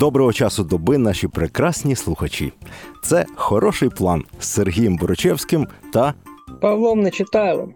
Доброго 0.00 0.32
часу 0.32 0.64
доби, 0.64 0.98
наші 0.98 1.28
прекрасні 1.28 1.96
слухачі. 1.96 2.52
Це 3.02 3.26
хороший 3.34 3.88
план 3.88 4.24
з 4.40 4.46
Сергієм 4.46 4.96
Борочевським 4.96 5.66
та 5.92 6.14
Павлом 6.60 7.00
Нечитайлом. 7.00 7.74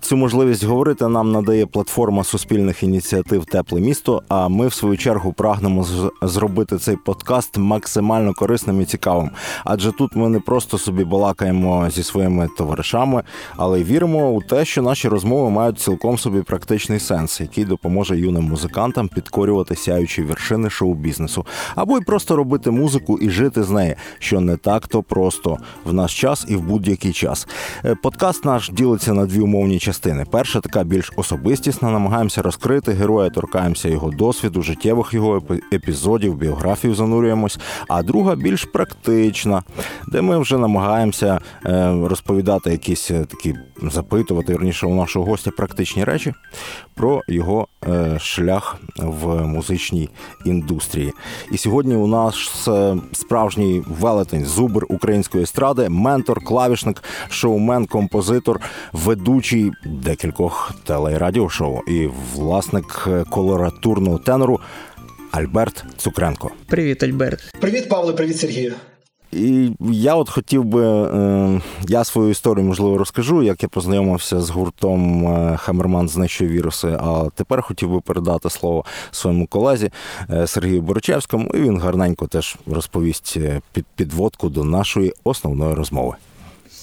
Цю 0.00 0.16
можливість 0.16 0.64
говорити 0.64 1.08
нам 1.08 1.32
надає 1.32 1.66
платформа 1.66 2.24
суспільних 2.24 2.82
ініціатив 2.82 3.44
Тепле 3.44 3.80
місто. 3.80 4.22
А 4.28 4.48
ми, 4.48 4.66
в 4.66 4.72
свою 4.72 4.96
чергу, 4.96 5.32
прагнемо 5.32 5.86
зробити 6.22 6.78
цей 6.78 6.96
подкаст 6.96 7.58
максимально 7.58 8.34
корисним 8.34 8.80
і 8.80 8.84
цікавим. 8.84 9.30
Адже 9.64 9.92
тут 9.92 10.16
ми 10.16 10.28
не 10.28 10.40
просто 10.40 10.78
собі 10.78 11.04
балакаємо 11.04 11.90
зі 11.90 12.02
своїми 12.02 12.48
товаришами, 12.58 13.22
але 13.56 13.80
й 13.80 13.84
віримо 13.84 14.30
у 14.30 14.42
те, 14.42 14.64
що 14.64 14.82
наші 14.82 15.08
розмови 15.08 15.50
мають 15.50 15.78
цілком 15.78 16.18
собі 16.18 16.42
практичний 16.42 17.00
сенс, 17.00 17.40
який 17.40 17.64
допоможе 17.64 18.18
юним 18.18 18.44
музикантам 18.44 19.08
підкорювати 19.08 19.76
сяючі 19.76 20.22
вершини 20.22 20.70
шоу-бізнесу, 20.70 21.46
або 21.74 21.98
й 21.98 22.00
просто 22.00 22.36
робити 22.36 22.70
музику 22.70 23.18
і 23.18 23.30
жити 23.30 23.62
з 23.62 23.70
неї, 23.70 23.94
що 24.18 24.40
не 24.40 24.56
так 24.56 24.88
то 24.88 25.02
просто 25.02 25.58
в 25.84 25.92
наш 25.92 26.20
час 26.20 26.46
і 26.48 26.56
в 26.56 26.62
будь-який 26.62 27.12
час. 27.12 27.48
Е, 27.84 27.94
подкаст 28.02 28.44
наш 28.44 28.70
ділиться 28.70 29.14
на 29.14 29.26
дві 29.26 29.40
умовні 29.40 29.73
частини 29.78 30.04
частини. 30.04 30.24
Перша 30.30 30.60
така 30.60 30.84
більш 30.84 31.12
особистісна, 31.16 31.90
намагаємося 31.90 32.42
розкрити 32.42 32.92
героя, 32.92 33.30
торкаємося 33.30 33.88
його 33.88 34.10
досвіду, 34.10 34.62
життєвих 34.62 35.14
його 35.14 35.42
епізодів, 35.72 36.34
біографію 36.34 36.94
занурюємось. 36.94 37.58
А 37.88 38.02
друга 38.02 38.34
більш 38.34 38.64
практична, 38.64 39.62
де 40.08 40.22
ми 40.22 40.38
вже 40.38 40.58
намагаємося 40.58 41.40
е, 41.66 41.94
розповідати 42.04 42.70
якісь 42.70 43.10
е, 43.10 43.24
такі 43.24 43.54
запитувати 43.82 44.52
верніше 44.52 44.86
у 44.86 44.94
нашого 44.94 45.24
гостя 45.24 45.50
практичні 45.50 46.04
речі 46.04 46.34
про 46.94 47.20
його 47.28 47.68
е, 47.88 48.18
шлях 48.18 48.76
в 48.96 49.46
музичній 49.46 50.08
індустрії. 50.44 51.12
І 51.52 51.58
сьогодні 51.58 51.96
у 51.96 52.06
нас 52.06 52.68
справжній 53.12 53.82
велетень, 54.00 54.44
зубр 54.44 54.86
української 54.88 55.44
естради, 55.44 55.88
ментор, 55.88 56.44
клавішник, 56.44 57.02
шоумен, 57.28 57.86
композитор, 57.86 58.60
ведучий 58.92 59.63
декількох 59.84 60.72
теле- 60.86 61.12
і 61.14 61.18
радіошоу 61.18 61.80
і 61.88 62.08
власник 62.34 63.08
колоратурного 63.30 64.18
тенору 64.18 64.60
Альберт 65.30 65.84
Цукренко. 65.96 66.50
Привіт, 66.66 67.02
Альберт. 67.02 67.40
Привіт, 67.60 67.88
Павло, 67.88 68.14
привіт, 68.14 68.36
Сергію. 68.40 68.72
І 69.32 69.70
я 69.80 70.14
от 70.14 70.30
хотів 70.30 70.64
би, 70.64 70.84
е, 70.86 71.60
я 71.88 72.04
свою 72.04 72.30
історію 72.30 72.64
можливо 72.66 72.98
розкажу, 72.98 73.42
як 73.42 73.62
я 73.62 73.68
познайомився 73.68 74.40
з 74.40 74.50
гуртом 74.50 75.26
е, 75.26 75.56
Хамерман 75.56 76.08
знищує 76.08 76.50
віруси. 76.50 76.88
А 77.00 77.24
тепер 77.34 77.62
хотів 77.62 77.90
би 77.90 78.00
передати 78.00 78.50
слово 78.50 78.84
своєму 79.10 79.46
колезі 79.46 79.90
е, 80.30 80.46
Сергію 80.46 80.82
Борочевському, 80.82 81.50
і 81.54 81.58
він 81.60 81.78
гарненько 81.80 82.26
теж 82.26 82.56
розповість 82.66 83.36
під 83.72 83.84
підводку 83.96 84.48
до 84.48 84.64
нашої 84.64 85.12
основної 85.24 85.74
розмови. 85.74 86.14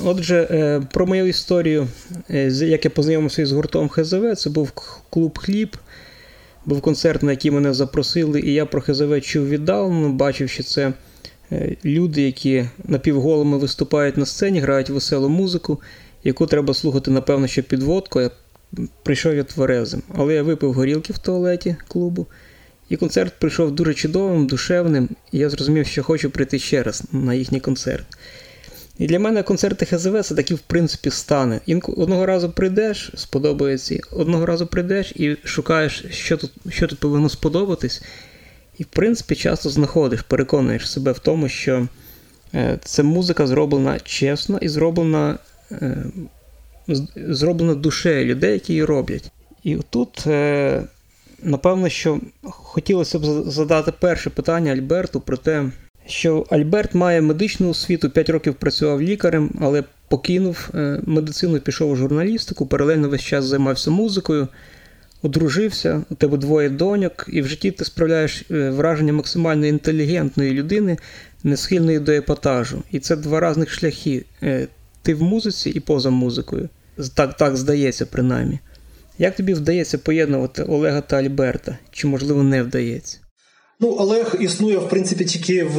Отже, 0.03 0.47
е, 0.51 0.81
про 0.93 1.05
мою 1.05 1.27
історію, 1.27 1.87
е, 2.29 2.51
як 2.51 2.85
я 2.85 2.91
познайомився 2.91 3.45
з 3.45 3.51
гуртом 3.51 3.89
ХЗВ, 3.89 4.35
це 4.35 4.49
був 4.49 4.71
клуб 5.09 5.39
Хліб. 5.39 5.77
Був 6.65 6.81
концерт, 6.81 7.23
на 7.23 7.31
який 7.31 7.51
мене 7.51 7.73
запросили, 7.73 8.39
і 8.39 8.53
я 8.53 8.65
про 8.65 8.81
ХЗВ 8.81 9.21
чув 9.21 9.49
віддалено, 9.49 10.09
бачив, 10.09 10.49
що 10.49 10.63
це 10.63 10.93
е, 11.51 11.75
люди, 11.85 12.21
які 12.21 12.65
напівголими 12.83 13.57
виступають 13.57 14.17
на 14.17 14.25
сцені, 14.25 14.59
грають 14.59 14.89
веселу 14.89 15.29
музику, 15.29 15.81
яку 16.23 16.45
треба 16.45 16.73
слухати, 16.73 17.11
напевно, 17.11 17.47
що 17.47 17.63
підводку. 17.63 18.21
Я 18.21 18.29
прийшов 19.03 19.35
я 19.35 19.43
тверезим. 19.43 20.01
Але 20.15 20.33
я 20.33 20.43
випив 20.43 20.73
горілки 20.73 21.13
в 21.13 21.17
туалеті 21.17 21.75
клубу, 21.87 22.27
і 22.89 22.97
концерт 22.97 23.33
прийшов 23.39 23.71
дуже 23.71 23.93
чудовим, 23.93 24.47
душевним, 24.47 25.09
і 25.31 25.37
я 25.37 25.49
зрозумів, 25.49 25.87
що 25.87 26.03
хочу 26.03 26.29
прийти 26.29 26.59
ще 26.59 26.83
раз 26.83 27.03
на 27.11 27.33
їхній 27.33 27.59
концерт. 27.59 28.05
І 28.97 29.07
для 29.07 29.19
мене 29.19 29.43
концерти 29.43 29.85
ХЗВ 29.85 30.21
це 30.23 30.35
такі, 30.35 30.53
в 30.53 30.59
принципі, 30.59 31.09
стани. 31.09 31.59
Одного 31.97 32.25
разу 32.25 32.49
прийдеш, 32.49 33.11
сподобається, 33.15 33.99
одного 34.11 34.45
разу 34.45 34.67
прийдеш 34.67 35.11
і 35.15 35.37
шукаєш, 35.43 36.05
що 36.09 36.37
тут 36.37 36.51
що 36.69 36.87
тут 36.87 36.99
повинно 36.99 37.29
сподобатись. 37.29 38.03
І, 38.77 38.83
в 38.83 38.85
принципі, 38.85 39.35
часто 39.35 39.69
знаходиш, 39.69 40.21
переконуєш 40.21 40.91
себе 40.91 41.11
в 41.11 41.19
тому, 41.19 41.49
що 41.49 41.87
е, 42.53 42.79
ця 42.83 43.03
музика 43.03 43.47
зроблена 43.47 43.99
чесно 43.99 44.57
і 44.57 44.69
зроблена 44.69 45.37
е, 45.71 45.97
зроблена 47.15 47.75
душею 47.75 48.25
людей, 48.25 48.53
які 48.53 48.73
її 48.73 48.85
роблять. 48.85 49.31
І 49.63 49.77
тут, 49.89 50.27
е, 50.27 50.83
напевно, 51.43 51.89
що 51.89 52.19
хотілося 52.43 53.19
б 53.19 53.25
задати 53.51 53.91
перше 53.91 54.29
питання 54.29 54.71
Альберту 54.71 55.21
про 55.21 55.37
те, 55.37 55.71
що 56.07 56.45
Альберт 56.49 56.95
має 56.95 57.21
медичну 57.21 57.69
освіту, 57.69 58.09
5 58.09 58.29
років 58.29 58.53
працював 58.53 59.01
лікарем, 59.01 59.51
але 59.61 59.83
покинув 60.07 60.69
е, 60.73 60.99
медицину, 61.03 61.59
пішов 61.59 61.91
у 61.91 61.95
журналістику, 61.95 62.65
паралельно 62.65 63.09
весь 63.09 63.21
час 63.21 63.45
займався 63.45 63.91
музикою, 63.91 64.47
одружився, 65.21 66.01
у 66.09 66.15
тебе 66.15 66.37
двоє 66.37 66.69
доньок, 66.69 67.25
і 67.31 67.41
в 67.41 67.47
житті 67.47 67.71
ти 67.71 67.85
справляєш 67.85 68.45
е, 68.51 68.69
враження 68.69 69.13
максимально 69.13 69.65
інтелігентної 69.65 70.53
людини, 70.53 70.97
не 71.43 71.57
схильної 71.57 71.99
до 71.99 72.11
епатажу. 72.11 72.83
І 72.91 72.99
це 72.99 73.15
два 73.15 73.49
різних 73.49 73.69
шляхи. 73.69 74.25
Е, 74.43 74.67
ти 75.01 75.13
в 75.15 75.23
музиці 75.23 75.69
і 75.69 75.79
поза 75.79 76.09
музикою. 76.09 76.69
Так, 77.15 77.37
Так 77.37 77.57
здається, 77.57 78.05
принаймні. 78.05 78.59
Як 79.17 79.35
тобі 79.35 79.53
вдається 79.53 79.97
поєднувати 79.97 80.63
Олега 80.63 81.01
та 81.01 81.17
Альберта? 81.17 81.77
Чи, 81.91 82.07
можливо, 82.07 82.43
не 82.43 82.63
вдається? 82.63 83.17
Ну, 83.83 83.95
Олег 83.99 84.35
існує 84.39 84.77
в 84.77 84.89
принципі 84.89 85.25
тільки 85.25 85.63
в 85.63 85.77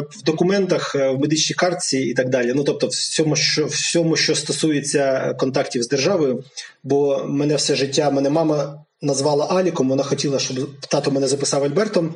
в 0.00 0.22
документах, 0.24 0.94
е, 0.94 1.10
в 1.10 1.20
медичній 1.20 1.54
картці 1.54 1.98
і 1.98 2.14
так 2.14 2.28
далі. 2.28 2.52
Ну 2.56 2.64
тобто, 2.64 2.86
всьому, 2.86 3.36
що 3.36 3.66
всьому, 3.66 4.16
що 4.16 4.34
стосується 4.34 5.34
контактів 5.38 5.82
з 5.82 5.88
державою, 5.88 6.44
бо 6.82 7.24
мене 7.26 7.56
все 7.56 7.76
життя, 7.76 8.10
мене 8.10 8.30
мама 8.30 8.84
назвала 9.02 9.46
Аліком. 9.46 9.88
Вона 9.88 10.02
хотіла, 10.02 10.38
щоб 10.38 10.80
тато 10.80 11.10
мене 11.10 11.28
записав 11.28 11.64
Альбертом, 11.64 12.14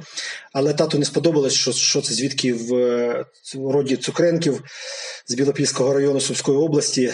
але 0.52 0.74
тату 0.74 0.98
не 0.98 1.04
сподобалось, 1.04 1.52
що 1.52 1.72
що 1.72 2.00
це 2.00 2.14
звідки 2.14 2.52
в 2.52 3.24
роді 3.54 3.96
Цукренків 3.96 4.62
з 5.26 5.34
Білопільського 5.34 5.94
району 5.94 6.20
Сумської 6.20 6.58
області, 6.58 7.12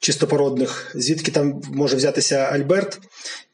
чистопородних, 0.00 0.92
звідки 0.94 1.30
там 1.30 1.62
може 1.72 1.96
взятися 1.96 2.36
Альберт. 2.36 2.98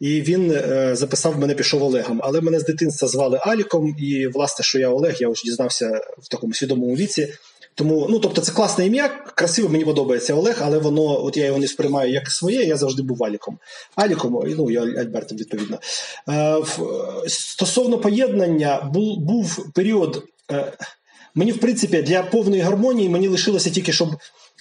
І 0.00 0.20
він 0.20 0.50
е, 0.50 0.96
записав 0.96 1.38
мене, 1.38 1.54
пішов 1.54 1.82
Олегом. 1.82 2.20
Але 2.24 2.40
мене 2.40 2.60
з 2.60 2.64
дитинства 2.64 3.08
звали 3.08 3.40
Аліком, 3.42 3.96
і 3.98 4.26
власне, 4.26 4.64
що 4.64 4.78
я 4.78 4.88
Олег, 4.88 5.16
я 5.20 5.28
вже 5.28 5.42
дізнався 5.44 6.00
в 6.18 6.28
такому 6.28 6.54
свідомому 6.54 6.96
віці. 6.96 7.34
Тому, 7.76 8.06
ну 8.10 8.18
тобто, 8.18 8.40
це 8.40 8.52
класне 8.52 8.86
ім'я, 8.86 9.08
красиво 9.08 9.68
мені 9.68 9.84
подобається 9.84 10.34
Олег, 10.34 10.58
але 10.62 10.78
воно, 10.78 11.24
от 11.24 11.36
я 11.36 11.46
його 11.46 11.58
не 11.58 11.68
сприймаю 11.68 12.12
як 12.12 12.30
своє, 12.30 12.64
я 12.64 12.76
завжди 12.76 13.02
був 13.02 13.24
Аліком. 13.24 13.58
Аліком, 13.94 14.42
ну 14.56 14.70
я 14.70 14.80
Альбертом, 14.80 15.38
відповідно. 15.38 15.78
Е, 16.28 16.56
Стосовно 17.28 17.98
поєднання, 17.98 18.90
був 18.94 19.18
був 19.18 19.72
період. 19.72 20.24
Е, 20.52 20.72
Мені, 21.34 21.52
в 21.52 21.60
принципі, 21.60 22.02
для 22.02 22.22
повної 22.22 22.62
гармонії 22.62 23.08
мені 23.08 23.28
лишилося 23.28 23.70
тільки, 23.70 23.92
щоб 23.92 24.08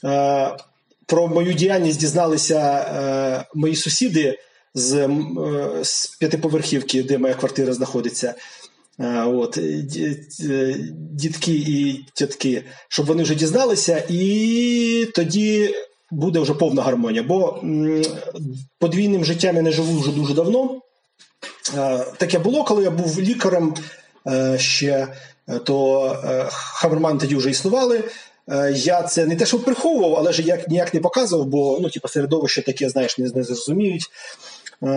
е, 0.03 0.57
про 1.05 1.27
мою 1.27 1.53
діяльність 1.53 1.99
дізналися 1.99 2.59
е, 2.59 3.45
мої 3.55 3.75
сусіди 3.75 4.39
з 4.73 4.93
е, 4.93 5.09
з 5.83 6.05
п'ятиповерхівки, 6.05 7.03
де 7.03 7.17
моя 7.17 7.33
квартира 7.33 7.73
знаходиться. 7.73 8.33
Е, 8.99 9.23
от, 9.23 9.57
е, 9.57 10.75
Дітки 11.11 11.51
і 11.51 12.05
тітки, 12.13 12.63
щоб 12.89 13.05
вони 13.05 13.23
вже 13.23 13.35
дізналися, 13.35 14.03
і 14.09 15.07
тоді 15.15 15.75
буде 16.11 16.39
вже 16.39 16.53
повна 16.53 16.81
гармонія. 16.81 17.23
Бо 17.23 17.63
подвійним 18.79 19.25
життям 19.25 19.55
я 19.55 19.61
не 19.61 19.71
живу 19.71 19.99
вже 19.99 20.11
дуже 20.11 20.33
давно. 20.33 20.81
Е, 21.77 22.05
таке 22.17 22.39
було, 22.39 22.63
коли 22.63 22.83
я 22.83 22.91
був 22.91 23.21
лікарем 23.21 23.73
ще 24.57 25.07
то 25.63 26.05
е, 26.23 26.47
Хамерман 26.51 27.17
тоді 27.17 27.35
вже 27.35 27.49
існували. 27.49 28.03
Е, 28.49 28.71
я 28.75 29.03
це 29.03 29.25
не 29.25 29.35
те, 29.35 29.45
що 29.45 29.59
приховував, 29.59 30.15
але 30.15 30.33
ж 30.33 30.41
як 30.41 30.67
ніяк 30.67 30.93
не 30.93 30.99
показував, 30.99 31.47
бо 31.47 31.79
ну, 31.81 31.89
типу, 31.89 32.07
середовище 32.07 32.61
таке, 32.61 32.89
знаєш, 32.89 33.17
не, 33.17 33.43
зрозуміють. 33.43 34.11
Е, 34.83 34.87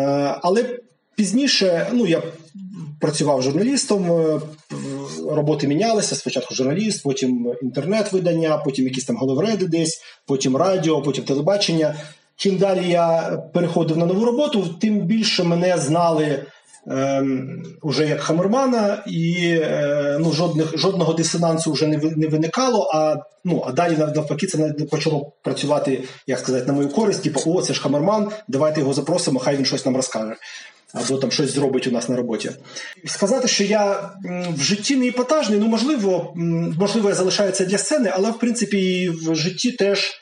але 0.42 0.78
пізніше 1.18 1.86
ну, 1.92 2.06
я 2.06 2.22
працював 3.00 3.42
журналістом, 3.42 4.10
роботи 5.28 5.68
мінялися. 5.68 6.14
Спочатку 6.14 6.54
журналіст, 6.54 7.02
потім 7.02 7.52
інтернет-видання, 7.62 8.58
потім 8.58 8.84
якісь 8.84 9.04
там 9.04 9.16
головреди 9.16 9.66
десь, 9.66 10.02
потім 10.26 10.56
радіо, 10.56 11.02
потім 11.02 11.24
телебачення. 11.24 11.94
Чим 12.36 12.56
далі 12.56 12.90
я 12.90 13.38
переходив 13.54 13.96
на 13.96 14.06
нову 14.06 14.24
роботу, 14.24 14.74
тим 14.80 15.00
більше 15.00 15.44
мене 15.44 15.78
знали 15.78 16.44
уже 17.82 18.06
як 18.08 18.20
Хамермана, 18.20 19.02
і 19.06 19.48
е, 19.62 20.16
ну, 20.20 20.32
жодних, 20.32 20.78
жодного 20.78 21.12
дисонансу 21.12 21.72
вже 21.72 21.86
не 21.86 21.96
не 21.96 22.26
виникало. 22.26 22.90
А 22.94 23.16
ну, 23.44 23.64
а 23.66 23.72
далі 23.72 23.96
навпаки, 23.96 24.46
це 24.46 24.74
почало 24.90 25.32
працювати, 25.42 26.04
як 26.26 26.38
сказати, 26.38 26.66
на 26.66 26.72
мою 26.72 26.88
користь. 26.88 27.22
Типу, 27.22 27.40
о, 27.46 27.62
це 27.62 27.74
ж 27.74 27.80
Хамерман, 27.80 28.28
давайте 28.48 28.80
його 28.80 28.92
запросимо, 28.92 29.38
хай 29.38 29.56
він 29.56 29.64
щось 29.64 29.86
нам 29.86 29.96
розкаже. 29.96 30.36
Або 30.94 31.18
там 31.18 31.30
щось 31.30 31.54
зробить 31.54 31.86
у 31.86 31.90
нас 31.90 32.08
на 32.08 32.16
роботі. 32.16 32.50
Сказати, 33.06 33.48
що 33.48 33.64
я 33.64 34.10
в 34.56 34.60
житті 34.60 34.96
не 34.96 35.08
епатажний, 35.08 35.58
ну 35.58 35.66
можливо, 35.66 36.32
можливо, 36.78 37.08
я 37.08 37.14
залишаю 37.14 37.52
це 37.52 37.66
для 37.66 37.78
сцени, 37.78 38.10
але 38.14 38.30
в 38.30 38.38
принципі 38.38 38.78
і 38.78 39.08
в 39.08 39.34
житті 39.36 39.72
теж 39.72 40.20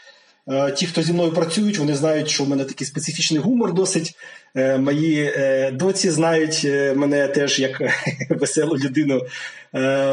ті, 0.76 0.86
хто 0.86 1.02
зі 1.02 1.12
мною 1.12 1.32
працюють, 1.32 1.78
вони 1.78 1.94
знають, 1.94 2.28
що 2.28 2.44
в 2.44 2.48
мене 2.48 2.64
такий 2.64 2.86
специфічний 2.86 3.40
гумор 3.40 3.74
досить. 3.74 4.14
Е, 4.56 4.78
мої 4.78 5.32
е, 5.36 5.70
доці 5.70 6.10
знають 6.10 6.64
мене 6.96 7.28
теж 7.28 7.58
як 7.58 7.82
веселу 8.30 8.76
людину. 8.76 9.20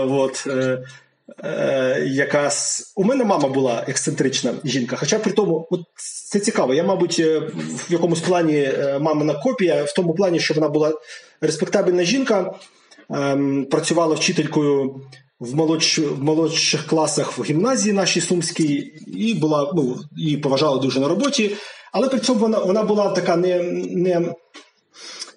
От, 0.09 0.47
якась... 2.05 2.93
У 2.95 3.03
мене 3.03 3.23
мама 3.23 3.49
була 3.49 3.85
ексцентрична 3.87 4.53
жінка. 4.63 4.95
Хоча 4.95 5.19
при 5.19 5.31
тому, 5.31 5.67
от 5.69 5.81
це 6.29 6.39
цікаво. 6.39 6.73
Я, 6.73 6.83
мабуть, 6.83 7.19
в 7.19 7.85
якомусь 7.89 8.19
плані 8.19 8.69
мамина 8.99 9.33
копія, 9.33 9.83
в 9.83 9.93
тому 9.93 10.13
плані, 10.13 10.39
що 10.39 10.53
вона 10.53 10.69
була 10.69 10.93
респектабельна 11.41 12.03
жінка, 12.03 12.53
ем, 13.09 13.65
працювала 13.65 14.15
вчителькою 14.15 15.01
в 15.39 15.55
молодш, 15.55 15.99
в 15.99 16.23
молодших 16.23 16.87
класах 16.87 17.37
в 17.37 17.43
гімназії 17.43 17.93
нашій 17.93 18.21
Сумській, 18.21 18.93
і 19.07 19.33
була, 19.33 19.71
ну, 19.75 19.97
її 20.17 20.37
поважали 20.37 20.79
дуже 20.79 20.99
на 20.99 21.07
роботі, 21.07 21.55
але 21.91 22.09
при 22.09 22.19
цьому 22.19 22.39
вона 22.39 22.59
вона 22.59 22.83
була 22.83 23.09
така 23.09 23.35
не 23.35 23.63
не, 23.91 24.33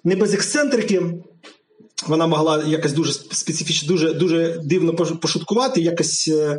не 0.03 0.15
без 0.15 0.33
ексцентрики. 0.33 1.01
Вона 2.07 2.27
могла 2.27 2.63
якось 2.63 2.93
дуже 2.93 3.13
специфічно, 3.13 3.87
дуже 3.87 4.13
дуже 4.13 4.61
дивно 4.63 4.95
пошуткувати. 4.95 5.81
якось, 5.81 6.27
е, 6.27 6.57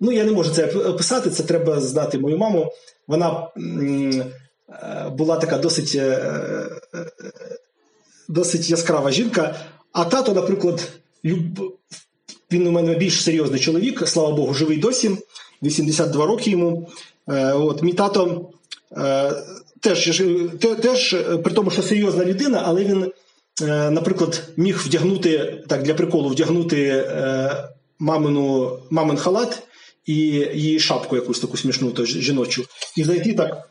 Ну, 0.00 0.12
я 0.12 0.24
не 0.24 0.32
можу 0.32 0.50
це 0.50 0.66
описати, 0.66 1.30
це 1.30 1.42
треба 1.42 1.80
знати 1.80 2.18
мою 2.18 2.38
маму. 2.38 2.72
Вона 3.08 3.48
е, 3.56 5.08
була 5.10 5.36
така 5.36 5.58
досить 5.58 5.92
е, 5.94 6.40
досить 8.28 8.70
яскрава 8.70 9.10
жінка. 9.10 9.54
А 9.92 10.04
тато, 10.04 10.34
наприклад, 10.34 10.88
він 12.52 12.66
у 12.66 12.70
мене 12.70 12.94
більш 12.94 13.22
серйозний 13.22 13.60
чоловік, 13.60 14.08
слава 14.08 14.30
Богу, 14.30 14.54
живий 14.54 14.78
досі. 14.78 15.10
82 15.62 16.26
роки 16.26 16.50
йому. 16.50 16.88
Е, 17.28 17.52
от, 17.52 17.82
Мій 17.82 17.92
тато 17.92 18.50
е, 18.96 19.32
теж, 19.80 20.22
теж, 20.82 21.16
при 21.44 21.54
тому, 21.54 21.70
що 21.70 21.82
серйозна 21.82 22.24
людина, 22.24 22.62
але 22.64 22.84
він, 22.84 23.12
е, 23.62 23.90
наприклад, 23.90 24.42
міг 24.56 24.82
вдягнути 24.86 25.64
так 25.68 25.82
для 25.82 25.94
приколу 25.94 26.28
вдягнути 26.28 27.06
мамину, 27.98 28.78
мамин 28.90 29.16
халат 29.16 29.62
і 30.06 30.14
її 30.14 30.80
шапку 30.80 31.16
якусь 31.16 31.40
таку 31.40 31.56
смішну, 31.56 31.90
то 31.90 32.04
жіночу, 32.04 32.64
і 32.96 33.04
зайти 33.04 33.34
так 33.34 33.68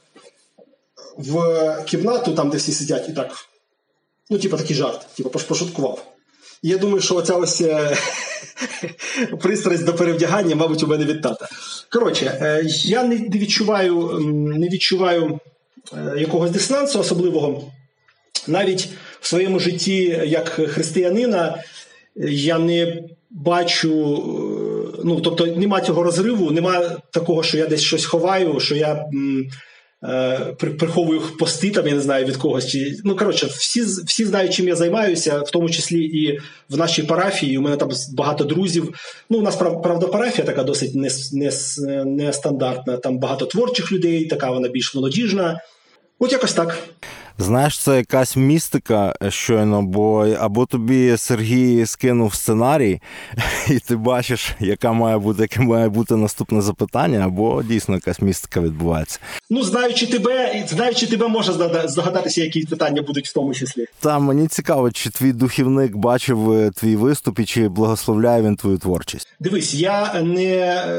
в 1.17 1.83
кімнату, 1.85 2.33
там, 2.33 2.49
де 2.49 2.57
всі 2.57 2.71
сидять, 2.71 3.09
і 3.09 3.13
так. 3.13 3.31
Ну, 4.29 4.37
типу, 4.37 4.57
такий 4.57 4.75
жарт, 4.75 5.07
типу, 5.15 5.29
пошуткував. 5.29 6.05
Я 6.63 6.77
думаю, 6.77 7.01
що 7.01 7.15
оця 7.15 7.33
ось 7.35 7.63
пристрасть 9.41 9.85
до 9.85 9.93
перевдягання, 9.93 10.55
мабуть, 10.55 10.83
у 10.83 10.87
мене 10.87 11.05
від 11.05 11.21
тата. 11.21 11.47
Коротше, 11.89 12.25
е, 12.41 12.63
я 12.67 13.03
не 13.03 13.15
відчуваю 13.15 14.19
не 14.57 14.69
відчуваю 14.69 15.39
е, 15.93 16.13
якогось 16.19 16.51
дисонансу 16.51 16.99
особливого. 16.99 17.71
Навіть 18.47 18.89
в 19.19 19.27
своєму 19.27 19.59
житті, 19.59 20.21
як 20.25 20.49
християнина, 20.49 21.63
я 22.31 22.59
не 22.59 23.03
бачу, 23.29 24.15
е, 24.95 25.01
ну 25.03 25.21
тобто, 25.21 25.45
нема 25.45 25.81
цього 25.81 26.03
розриву, 26.03 26.51
нема 26.51 26.97
такого, 27.11 27.43
що 27.43 27.57
я 27.57 27.65
десь 27.65 27.81
щось 27.81 28.05
ховаю, 28.05 28.59
що 28.59 28.75
я 28.75 28.93
Е, 28.93 29.49
приховую 30.57 31.21
пости, 31.39 31.71
там, 31.71 31.87
я 31.87 31.93
не 31.93 32.01
знаю 32.01 32.25
від 32.25 32.37
когось. 32.37 32.67
Чи... 32.67 32.95
Ну, 33.03 33.15
коротше, 33.15 33.45
всі 33.45 33.81
всі 33.81 34.25
знають, 34.25 34.53
чим 34.53 34.67
я 34.67 34.75
займаюся, 34.75 35.39
в 35.39 35.51
тому 35.51 35.69
числі 35.69 36.03
і 36.03 36.39
в 36.69 36.77
нашій 36.77 37.03
парафії. 37.03 37.57
У 37.57 37.61
мене 37.61 37.77
там 37.77 37.89
багато 38.13 38.43
друзів. 38.43 38.93
Ну, 39.29 39.37
у 39.37 39.41
нас 39.41 39.55
правда, 39.55 40.07
парафія 40.07 40.45
така 40.45 40.63
досить 40.63 40.95
нестандартна. 40.95 42.83
Не, 42.87 42.91
не 42.93 42.97
там 42.97 43.19
багато 43.19 43.45
творчих 43.45 43.91
людей, 43.91 44.25
така 44.25 44.51
вона 44.51 44.67
більш 44.67 44.95
молодіжна. 44.95 45.61
От 46.19 46.31
якось 46.31 46.53
так. 46.53 46.77
Знаєш, 47.41 47.79
це 47.79 47.97
якась 47.97 48.35
містика 48.37 49.15
щойно, 49.29 49.81
бо 49.81 50.27
або 50.39 50.65
тобі 50.65 51.17
Сергій 51.17 51.85
скинув 51.85 52.33
сценарій, 52.33 53.01
і 53.69 53.79
ти 53.79 53.95
бачиш, 53.95 54.51
яка 54.59 54.93
має 54.93 55.17
бути 55.17 55.41
яке 55.41 55.61
має 55.61 55.89
бути 55.89 56.15
наступне 56.15 56.61
запитання, 56.61 57.19
або 57.25 57.63
дійсно 57.63 57.95
якась 57.95 58.21
містика 58.21 58.61
відбувається. 58.61 59.19
Ну, 59.49 59.63
знаючи 59.63 60.07
тебе, 60.07 60.65
знаючи 60.69 61.07
тебе, 61.07 61.27
може 61.27 61.53
здогадатися, 61.85 62.41
які 62.41 62.65
питання 62.65 63.01
будуть 63.01 63.27
в 63.27 63.33
тому 63.33 63.53
числі. 63.53 63.85
Та 63.99 64.19
мені 64.19 64.47
цікаво, 64.47 64.91
чи 64.91 65.09
твій 65.09 65.33
духівник 65.33 65.95
бачив 65.95 66.51
е, 66.51 66.71
твій 66.71 66.95
виступ 66.95 67.39
і 67.39 67.45
чи 67.45 67.69
благословляє 67.69 68.41
він 68.41 68.55
твою 68.55 68.77
творчість. 68.77 69.27
Дивись, 69.39 69.73
я 69.73 70.21
не 70.21 70.43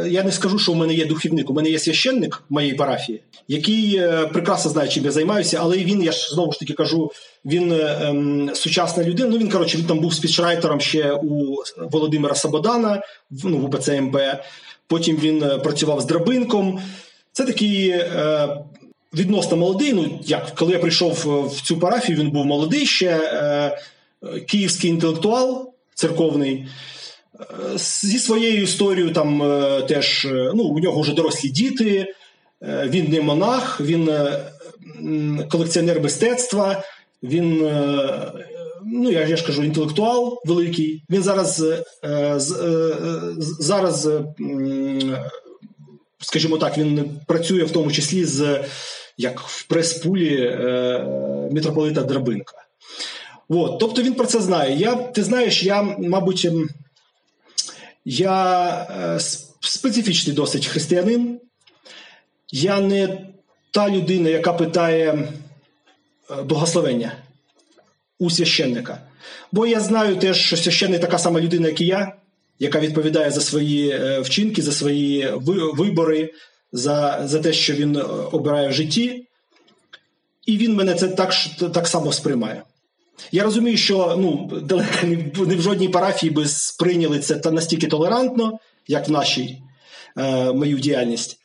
я 0.09 0.23
не 0.23 0.33
скажу, 0.33 0.59
що 0.59 0.73
у 0.73 0.75
мене 0.75 0.95
є 0.95 1.07
духівник. 1.07 1.51
У 1.51 1.55
мене 1.55 1.71
є 1.71 1.79
священник 1.79 2.43
моєї 2.51 2.75
парафії, 2.75 3.21
який 3.49 3.97
е, 3.97 4.27
прекрасно 4.33 4.71
знає, 4.71 4.89
чим 4.89 5.05
я 5.05 5.11
займаюся, 5.11 5.59
але 5.61 5.77
він 5.77 6.03
я 6.03 6.13
ж 6.13 6.30
знову 6.31 6.53
ж 6.53 6.59
таки 6.59 6.73
кажу, 6.73 7.13
він 7.45 7.73
ем, 7.73 8.51
сучасна 8.55 9.05
людина. 9.05 9.29
Ну 9.29 9.39
він 9.39 9.51
коротше 9.51 9.79
він 9.79 9.85
там 9.85 10.01
був 10.01 10.15
спічрайтером 10.15 10.81
ще 10.81 11.13
у 11.13 11.57
Володимира 11.79 12.35
Сабодана 12.35 13.03
ну, 13.45 13.59
в 13.59 13.65
УПЦ 13.65 14.03
Потім 14.87 15.17
він 15.17 15.43
е, 15.43 15.59
працював 15.59 16.01
з 16.01 16.05
Драбинком. 16.05 16.81
Це 17.33 17.45
такий 17.45 17.89
е, 17.89 18.49
відносно 19.15 19.57
молодий. 19.57 19.93
Ну 19.93 20.21
як 20.25 20.55
коли 20.55 20.73
я 20.73 20.79
прийшов 20.79 21.25
е, 21.27 21.49
в 21.55 21.61
цю 21.61 21.79
парафію, 21.79 22.19
він 22.19 22.31
був 22.31 22.47
молодий 22.47 22.87
ще 22.87 23.09
е, 23.09 23.79
київський 24.41 24.91
інтелектуал 24.91 25.75
церковний. 25.95 26.67
Е, 27.41 27.79
зі 27.79 28.19
своєю 28.19 28.63
історією 28.63 29.13
там 29.13 29.43
е, 29.43 29.83
теж 29.83 30.27
ну, 30.55 30.63
у 30.63 30.79
нього 30.79 31.01
вже 31.01 31.15
дорослі 31.15 31.49
діти, 31.49 32.15
він 32.63 33.11
не 33.11 33.21
монах, 33.21 33.81
він 33.81 34.11
колекціонер 35.51 36.01
мистецтва, 36.01 36.85
він, 37.23 37.67
е, 37.67 38.33
ну 38.87 39.11
я 39.11 39.37
ж 39.37 39.47
кажу, 39.47 39.63
інтелектуал 39.63 40.41
великий. 40.45 41.05
Він 41.11 41.23
зараз 41.23 41.61
е, 41.63 41.85
е, 42.05 42.35
зараз, 43.39 44.09
скажімо 46.21 46.59
так, 46.59 46.79
він 46.79 47.11
працює 47.27 47.65
в 47.65 47.71
тому 47.71 47.93
числі 47.93 48.25
з 48.25 48.65
як 49.17 49.41
в 49.41 49.67
прес-пулі 49.69 50.59
митрополита 51.53 52.03
Драбинка. 52.03 52.55
От, 53.49 53.79
Тобто 53.79 54.03
він 54.03 54.15
про 54.15 54.27
це 54.27 54.41
знає. 54.41 54.77
Я, 54.77 54.95
Ти 54.95 55.25
знаєш, 55.25 55.63
я, 55.63 55.83
мабуть, 55.83 56.45
ем, 56.45 56.69
я 58.05 59.19
специфічний 59.61 60.37
досить 60.37 60.67
християнин. 60.67 61.41
Я 62.53 62.81
не 62.81 63.31
та 63.71 63.91
людина, 63.91 64.29
яка 64.29 64.53
питає 64.53 65.29
е, 66.31 66.43
благословення 66.43 67.13
у 68.19 68.31
священника. 68.31 69.01
Бо 69.53 69.67
я 69.67 69.81
знаю 69.81 70.17
теж, 70.17 70.37
що 70.37 70.57
священник 70.57 71.01
така 71.01 71.19
сама 71.19 71.41
людина, 71.41 71.69
як 71.69 71.81
і 71.81 71.87
я, 71.87 72.13
яка 72.59 72.81
відповідає 72.81 73.31
за 73.31 73.41
свої 73.41 73.91
е, 73.91 74.21
вчинки, 74.21 74.63
за 74.63 74.73
свої 74.73 75.33
вибори, 75.75 76.33
за 76.73 77.21
за 77.25 77.41
те, 77.41 77.53
що 77.53 77.75
він 77.75 77.97
е, 77.97 78.03
обирає 78.33 78.69
в 78.69 78.73
житті. 78.73 79.27
І 80.47 80.57
він 80.57 80.75
мене 80.75 80.95
це 80.95 81.09
так 81.09 81.35
так 81.75 81.89
само 81.89 82.13
сприймає. 82.13 82.63
Я 83.33 83.45
розумію, 83.45 83.77
що 83.77 84.17
ну, 84.19 84.61
далеко 84.63 85.07
не 85.47 85.57
в 85.57 85.63
жодній 85.63 85.89
парафії 85.89 86.33
би 86.33 86.47
сприйняли 86.47 87.19
це 87.19 87.51
настільки 87.51 87.87
толерантно, 87.87 88.59
як 88.89 89.09
в 89.09 89.13
нашій 89.13 89.63
е, 90.17 90.53
мою 90.53 90.79
діяльність. 90.79 91.39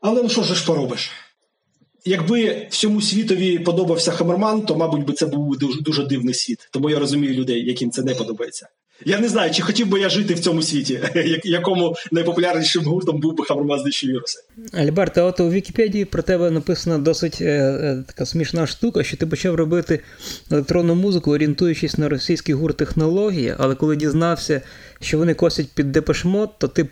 Але 0.00 0.22
ну 0.22 0.28
що 0.28 0.42
ж 0.42 0.66
поробиш? 0.66 1.10
Якби 2.04 2.66
всьому 2.70 3.00
світові 3.00 3.58
подобався 3.58 4.10
Хамерман, 4.10 4.62
то, 4.62 4.76
мабуть, 4.76 5.06
би 5.06 5.12
це 5.12 5.26
був 5.26 5.58
дуже 5.58 5.80
дуже 5.80 6.06
дивний 6.06 6.34
світ. 6.34 6.68
Тому 6.72 6.90
я 6.90 6.98
розумію 6.98 7.34
людей, 7.34 7.64
яким 7.66 7.90
це 7.90 8.02
не 8.02 8.14
подобається. 8.14 8.68
Я 9.04 9.18
не 9.18 9.28
знаю, 9.28 9.50
чи 9.50 9.62
хотів 9.62 9.88
би 9.88 10.00
я 10.00 10.08
жити 10.08 10.34
в 10.34 10.40
цьому 10.40 10.62
світі, 10.62 11.00
якому 11.44 11.96
найпопулярнішим 12.12 12.84
гуртом 12.84 13.20
був 13.20 13.34
би 13.36 13.44
Хамерман 13.44 13.80
знищив 13.80 14.10
віруси. 14.10 14.40
Альберт, 14.72 15.18
а 15.18 15.24
от 15.24 15.40
у 15.40 15.50
Вікіпедії 15.50 16.04
про 16.04 16.22
тебе 16.22 16.50
написана 16.50 16.98
досить 16.98 17.38
е, 17.40 17.44
е, 17.44 18.04
така 18.06 18.26
смішна 18.26 18.66
штука, 18.66 19.02
що 19.02 19.16
ти 19.16 19.26
почав 19.26 19.54
робити 19.54 20.00
електронну 20.50 20.94
музику, 20.94 21.30
орієнтуючись 21.30 21.98
на 21.98 22.08
російський 22.08 22.54
гурт 22.54 22.76
технології, 22.76 23.54
але 23.58 23.74
коли 23.74 23.96
дізнався, 23.96 24.62
що 25.00 25.18
вони 25.18 25.34
косять 25.34 25.68
під 25.74 25.92
депешмот, 25.92 26.50
то 26.58 26.68
ти 26.68 26.84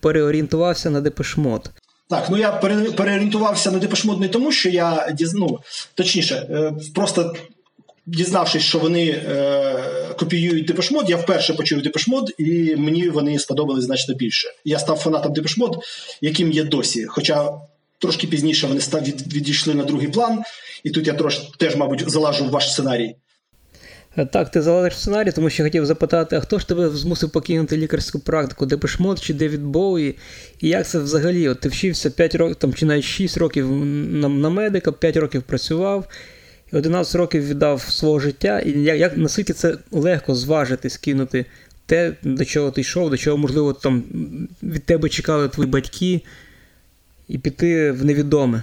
переорієнтувався 0.00 0.90
на 0.90 1.00
депешмот. 1.00 1.70
Так, 2.08 2.26
ну 2.30 2.38
я 2.38 2.52
переорієнтувався 2.96 3.70
на 3.70 3.78
депешмод 3.78 4.20
не 4.20 4.28
тому, 4.28 4.52
що 4.52 4.68
я 4.68 5.16
ну, 5.34 5.58
точніше, 5.94 6.34
е, 6.34 6.72
просто 6.94 7.34
дізнавшись, 8.06 8.62
що 8.62 8.78
вони 8.78 9.08
е, 9.08 10.14
копіюють 10.18 10.66
Depeche 10.66 10.92
Mode, 10.92 11.10
я 11.10 11.16
вперше 11.16 11.54
почув 11.54 11.82
Depeche 11.82 12.11
Mode, 12.11 12.32
і 12.38 12.76
мені 12.76 13.08
вони 13.08 13.38
сподобались 13.38 13.84
значно 13.84 14.14
більше. 14.14 14.48
Я 14.64 14.78
став 14.78 14.98
фанатом 14.98 15.32
Depeche 15.32 15.59
Mode, 15.59 15.78
яким 16.20 16.52
є 16.52 16.64
досі. 16.64 17.04
Хоча 17.04 17.50
трошки 17.98 18.26
пізніше 18.26 18.66
вони 18.66 18.80
став, 18.80 19.02
від, 19.04 19.34
відійшли 19.34 19.74
на 19.74 19.84
другий 19.84 20.08
план, 20.08 20.42
і 20.84 20.90
тут 20.90 21.06
я 21.06 21.12
трош, 21.12 21.38
теж, 21.58 21.76
мабуть, 21.76 22.10
залажу 22.10 22.44
в 22.44 22.50
ваш 22.50 22.72
сценарій. 22.72 23.14
Е, 24.16 24.26
так, 24.26 24.50
ти 24.50 24.62
залазиш 24.62 24.94
в 24.94 24.98
сценарій, 24.98 25.32
тому 25.32 25.50
що 25.50 25.62
хотів 25.62 25.86
запитати, 25.86 26.36
а 26.36 26.40
хто 26.40 26.58
ж 26.58 26.68
тебе 26.68 26.88
змусив 26.88 27.30
покинути 27.30 27.76
лікарську 27.76 28.18
практику, 28.18 28.66
Depeche 28.66 29.00
Mode 29.00 29.20
чи 29.20 29.34
Девід 29.34 29.62
Боуї? 29.62 30.18
І 30.60 30.68
як 30.68 30.86
це 30.86 30.98
взагалі? 30.98 31.48
От 31.48 31.60
Ти 31.60 31.68
вчився 31.68 32.10
5 32.10 32.34
років 32.34 32.56
там, 32.56 32.74
чи 32.74 32.86
навіть 32.86 33.04
6 33.04 33.36
років 33.36 33.70
на, 33.72 34.28
на 34.28 34.50
медика, 34.50 34.92
5 34.92 35.16
років 35.16 35.42
працював, 35.42 36.08
і 36.72 36.76
11 36.76 37.14
років 37.14 37.48
віддав 37.48 37.80
свого 37.80 38.20
життя. 38.20 38.60
І 38.60 38.70
як, 38.70 38.98
як 38.98 39.16
наскільки 39.16 39.52
це 39.52 39.76
легко 39.90 40.34
зважити, 40.34 40.90
скинути 40.90 41.46
те, 41.86 42.16
до 42.22 42.44
чого 42.44 42.70
ти 42.70 42.80
йшов, 42.80 43.10
до 43.10 43.16
чого, 43.16 43.36
можливо, 43.36 43.72
там 43.72 44.02
від 44.62 44.84
тебе 44.84 45.08
чекали 45.08 45.48
твої 45.48 45.70
батьки, 45.70 46.20
і 47.28 47.38
піти 47.38 47.90
в 47.90 48.04
невідоме? 48.04 48.62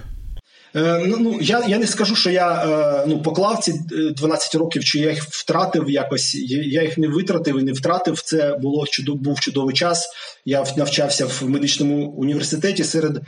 Е, 0.76 1.04
ну, 1.06 1.16
ну 1.18 1.38
я 1.40 1.64
я 1.68 1.78
не 1.78 1.86
скажу, 1.86 2.16
що 2.16 2.30
я 2.30 2.52
е, 2.52 3.04
ну, 3.08 3.22
поклав 3.22 3.58
ці 3.58 3.80
12 4.16 4.54
років, 4.54 4.84
чи 4.84 4.98
я 4.98 5.10
їх 5.10 5.24
втратив 5.24 5.90
якось. 5.90 6.34
Я 6.34 6.82
їх 6.82 6.98
не 6.98 7.08
витратив 7.08 7.60
і 7.60 7.62
не 7.62 7.72
втратив. 7.72 8.20
Це 8.20 8.58
було 8.62 8.86
чудов, 8.86 9.16
був 9.16 9.40
чудовий 9.40 9.74
час. 9.74 10.08
Я 10.44 10.64
навчався 10.76 11.26
в 11.26 11.42
медичному 11.48 12.06
університеті 12.06 12.84
серед 12.84 13.20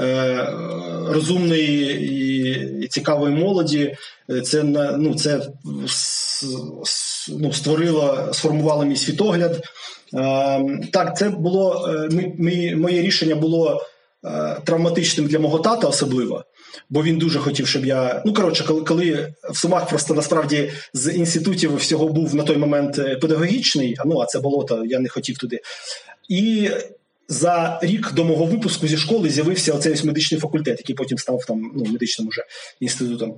е, 0.00 0.48
розумної 1.08 2.00
і, 2.84 2.88
цікавої 2.88 3.34
молоді. 3.34 3.96
Це 4.44 4.62
ну, 4.98 5.14
це 5.14 5.40
ну, 7.28 7.52
створило, 7.52 8.28
сформувало 8.32 8.84
мій 8.84 8.96
світогляд. 8.96 9.64
Е, 10.14 10.80
так, 10.92 11.16
це 11.16 11.28
було 11.28 11.88
ми, 12.38 12.76
моє 12.76 13.02
рішення 13.02 13.34
було 13.34 13.80
е, 14.24 14.56
травматичним 14.64 15.26
для 15.26 15.38
мого 15.38 15.58
тата, 15.58 15.88
особливо 15.88 16.44
бо 16.90 17.02
він 17.02 17.18
дуже 17.18 17.38
хотів, 17.38 17.66
щоб 17.66 17.86
я. 17.86 18.22
Ну 18.26 18.34
коротше, 18.34 18.64
коли 18.64 18.82
коли 18.82 19.34
в 19.50 19.56
Сумах 19.56 19.88
просто 19.88 20.14
насправді 20.14 20.72
з 20.94 21.12
інститутів 21.12 21.76
всього 21.76 22.08
був 22.08 22.34
на 22.34 22.42
той 22.42 22.56
момент 22.56 22.98
е, 22.98 23.16
педагогічний, 23.16 23.96
ну 24.04 24.20
а 24.20 24.26
це 24.26 24.40
болото, 24.40 24.84
я 24.84 24.98
не 24.98 25.08
хотів 25.08 25.38
туди. 25.38 25.60
І 26.28 26.70
за 27.28 27.78
рік 27.82 28.12
до 28.12 28.24
мого 28.24 28.44
випуску 28.44 28.86
зі 28.86 28.96
школи 28.96 29.30
з'явився 29.30 29.72
оцей 29.72 29.92
ось 29.92 30.04
медичний 30.04 30.40
факультет, 30.40 30.78
який 30.78 30.94
потім 30.94 31.18
став 31.18 31.44
там 31.44 31.72
ну, 31.76 31.84
медичним 31.84 32.28
уже 32.28 32.44
інститутом. 32.80 33.34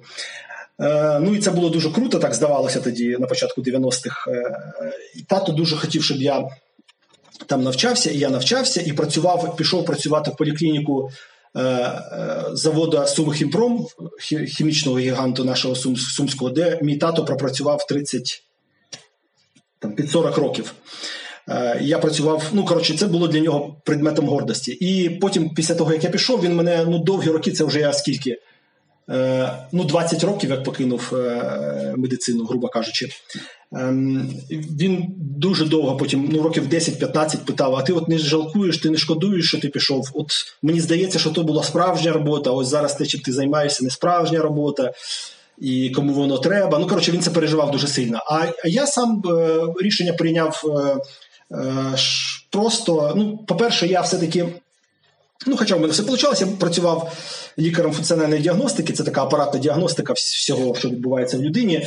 Е, 0.80 1.20
ну 1.20 1.34
і 1.34 1.38
це 1.38 1.50
було 1.50 1.70
дуже 1.70 1.90
круто, 1.90 2.18
так 2.18 2.34
здавалося 2.34 2.80
тоді 2.80 3.16
на 3.20 3.26
початку 3.26 3.62
90-х. 3.62 4.30
Е, 4.30 4.42
і 5.16 5.22
Тато 5.22 5.52
дуже 5.52 5.76
хотів, 5.76 6.04
щоб 6.04 6.22
я 6.22 6.48
там 7.46 7.62
навчався, 7.62 8.10
і 8.10 8.18
я 8.18 8.30
навчався, 8.30 8.80
і 8.80 8.92
працював, 8.92 9.56
пішов 9.56 9.84
працювати 9.84 10.30
в 10.30 10.36
поліклініку 10.36 11.10
заводу 12.52 13.06
Сумхімпром, 13.06 13.86
хімічного 14.48 14.98
гіганту 14.98 15.44
нашого 15.44 15.74
Сумського, 15.96 16.50
де 16.50 16.78
мій 16.82 16.96
тато 16.96 17.24
пропрацював 17.24 17.86
30 17.86 18.42
там, 19.78 19.92
під 19.92 20.10
40 20.10 20.36
років. 20.36 20.74
Е, 21.48 21.78
я 21.82 21.98
працював, 21.98 22.44
ну 22.52 22.64
коротше, 22.64 22.96
це 22.96 23.06
було 23.06 23.28
для 23.28 23.40
нього 23.40 23.76
предметом 23.84 24.28
гордості. 24.28 24.72
І 24.72 25.10
потім, 25.10 25.50
після 25.50 25.74
того, 25.74 25.92
як 25.92 26.04
я 26.04 26.10
пішов, 26.10 26.42
він 26.42 26.56
мене 26.56 26.84
ну 26.88 26.98
довгі 26.98 27.30
роки, 27.30 27.52
це 27.52 27.64
вже 27.64 27.80
я 27.80 27.92
скільки. 27.92 28.40
Ну, 29.72 29.84
20 29.84 30.24
років 30.24 30.50
як 30.50 30.64
покинув 30.64 31.12
медицину, 31.96 32.44
грубо 32.44 32.68
кажучи. 32.68 33.08
Ем, 33.72 34.30
він 34.50 35.06
дуже 35.18 35.64
довго 35.64 35.96
потім, 35.96 36.28
ну 36.32 36.42
років 36.42 36.68
10-15 36.68 37.44
питав: 37.44 37.74
а 37.76 37.82
ти 37.82 37.92
от 37.92 38.08
не 38.08 38.18
жалкуєш, 38.18 38.78
ти 38.78 38.90
не 38.90 38.98
шкодуєш, 38.98 39.48
що 39.48 39.60
ти 39.60 39.68
пішов? 39.68 40.10
От 40.14 40.26
мені 40.62 40.80
здається, 40.80 41.18
що 41.18 41.30
то 41.30 41.42
була 41.42 41.62
справжня 41.62 42.12
робота. 42.12 42.50
Ось 42.50 42.68
зараз 42.68 42.94
те, 42.94 43.06
чим 43.06 43.20
ти 43.20 43.32
займаєшся, 43.32 43.84
не 43.84 43.90
справжня 43.90 44.38
робота, 44.38 44.92
і 45.58 45.90
кому 45.90 46.12
воно 46.12 46.38
треба. 46.38 46.78
Ну 46.78 46.86
коротше, 46.86 47.12
він 47.12 47.20
це 47.20 47.30
переживав 47.30 47.70
дуже 47.70 47.88
сильно. 47.88 48.18
А 48.30 48.46
я 48.64 48.86
сам 48.86 49.22
е, 49.26 49.58
рішення 49.82 50.12
прийняв 50.12 50.62
е, 50.64 50.96
е, 51.56 51.94
просто. 52.50 53.12
Ну, 53.16 53.38
по-перше, 53.38 53.86
я 53.86 54.00
все-таки. 54.00 54.48
Ну, 55.46 55.56
хоча 55.56 55.76
в 55.76 55.80
мене 55.80 55.92
все 55.92 56.02
вийшло, 56.02 56.34
я 56.40 56.46
працював 56.46 57.12
лікарем 57.58 57.92
функціональної 57.92 58.42
діагностики, 58.42 58.92
це 58.92 59.04
така 59.04 59.22
апаратна 59.22 59.60
діагностика 59.60 60.12
всього, 60.12 60.74
що 60.74 60.88
відбувається 60.88 61.38
в 61.38 61.42
людині. 61.42 61.86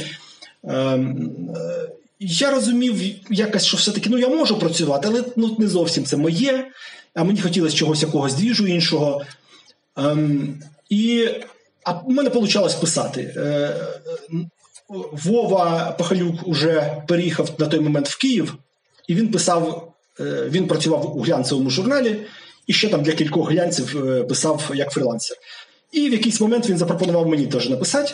Ем, 0.64 1.32
е, 1.56 1.90
я 2.20 2.52
розумів 2.52 3.16
якось, 3.30 3.66
що 3.66 3.78
все-таки 3.78 4.10
ну 4.10 4.18
я 4.18 4.28
можу 4.28 4.60
працювати, 4.60 5.08
але 5.08 5.24
ну, 5.36 5.56
не 5.60 5.68
зовсім 5.68 6.06
це 6.06 6.18
моє. 6.18 6.68
А 7.14 7.24
мені 7.24 7.42
хотілося 7.42 7.76
чогось 7.76 8.02
якогось 8.02 8.34
двіжу 8.34 8.68
іншого. 8.68 9.22
Ем, 9.98 10.64
І 10.90 11.30
а 11.84 11.92
в 11.92 12.10
мене 12.10 12.30
вийшло 12.30 12.70
писати. 12.82 13.34
Е, 13.38 13.76
Вова 15.12 15.96
Пахалюк 15.98 16.48
вже 16.48 17.04
переїхав 17.08 17.50
на 17.58 17.68
той 17.68 17.80
момент 17.80 18.10
в 18.10 18.18
Київ, 18.18 18.56
і 19.08 19.16
він 19.16 19.32
писав, 19.32 19.94
е, 20.20 20.24
він 20.50 20.68
працював 20.68 21.18
у 21.18 21.22
глянцевому 21.22 21.70
журналі 21.70 22.20
і 22.72 22.74
ще 22.74 22.90
там 22.90 23.04
для 23.04 23.12
кількох 23.12 23.52
глянців 23.52 24.08
е, 24.08 24.24
писав 24.24 24.72
як 24.74 24.92
фрілансер. 24.92 25.38
І 25.92 26.10
в 26.10 26.12
якийсь 26.12 26.42
момент 26.42 26.70
він 26.70 26.78
запропонував 26.78 27.28
мені 27.28 27.48
теж 27.48 27.70
написати. 27.70 28.14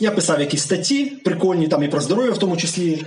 Я 0.00 0.10
писав 0.10 0.40
якісь 0.40 0.62
статті, 0.62 1.04
прикольні 1.04 1.68
там 1.68 1.82
і 1.82 1.88
про 1.88 2.00
здоров'я, 2.00 2.32
в 2.32 2.38
тому 2.38 2.56
числі, 2.56 3.04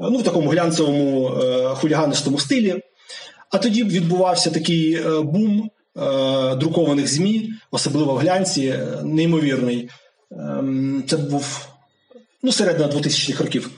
ну 0.00 0.18
в 0.18 0.22
такому 0.22 0.50
глянцевому 0.50 1.28
е, 1.28 1.74
хуліганистому 1.74 2.38
стилі. 2.38 2.82
А 3.50 3.58
тоді 3.58 3.84
відбувався 3.84 4.50
такий 4.50 4.94
е, 4.94 5.20
бум 5.20 5.70
е, 5.96 6.54
друкованих 6.54 7.08
ЗМІ, 7.08 7.52
особливо 7.70 8.14
в 8.14 8.18
глянці, 8.18 8.66
е, 8.66 9.02
неймовірний. 9.04 9.90
Ем, 10.32 11.04
це 11.08 11.16
був 11.16 11.68
ну, 12.42 12.52
середина 12.52 12.88
2000-х 12.88 13.44
років. 13.44 13.70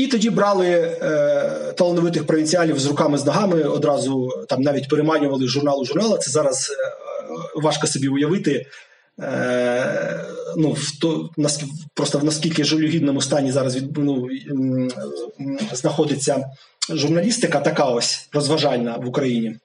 І 0.00 0.06
тоді 0.06 0.30
брали 0.30 0.68
е, 0.68 1.72
талановитих 1.76 2.26
провінціалів 2.26 2.78
з 2.78 2.86
руками 2.86 3.18
з 3.18 3.26
ногами, 3.26 3.62
одразу 3.62 4.28
там 4.48 4.62
навіть 4.62 4.88
переманювали 4.88 5.46
з 5.46 5.50
журналу 5.50 5.84
журнала. 5.84 6.18
Це 6.18 6.30
зараз 6.30 6.70
е, 6.70 6.74
важко 7.62 7.86
собі 7.86 8.08
уявити. 8.08 8.66
Е, 9.20 10.24
ну, 10.56 10.72
в 10.72 10.98
то, 11.00 11.30
просто 11.94 12.18
в 12.18 12.24
наскільки 12.24 12.64
жалюгідному 12.64 13.20
стані 13.20 13.52
зараз 13.52 13.76
від, 13.76 13.98
ну, 13.98 14.28
знаходиться 15.72 16.44
журналістика, 16.90 17.60
така 17.60 17.84
ось 17.84 18.28
розважальна 18.32 18.96
в 18.96 19.08
Україні. 19.08 19.56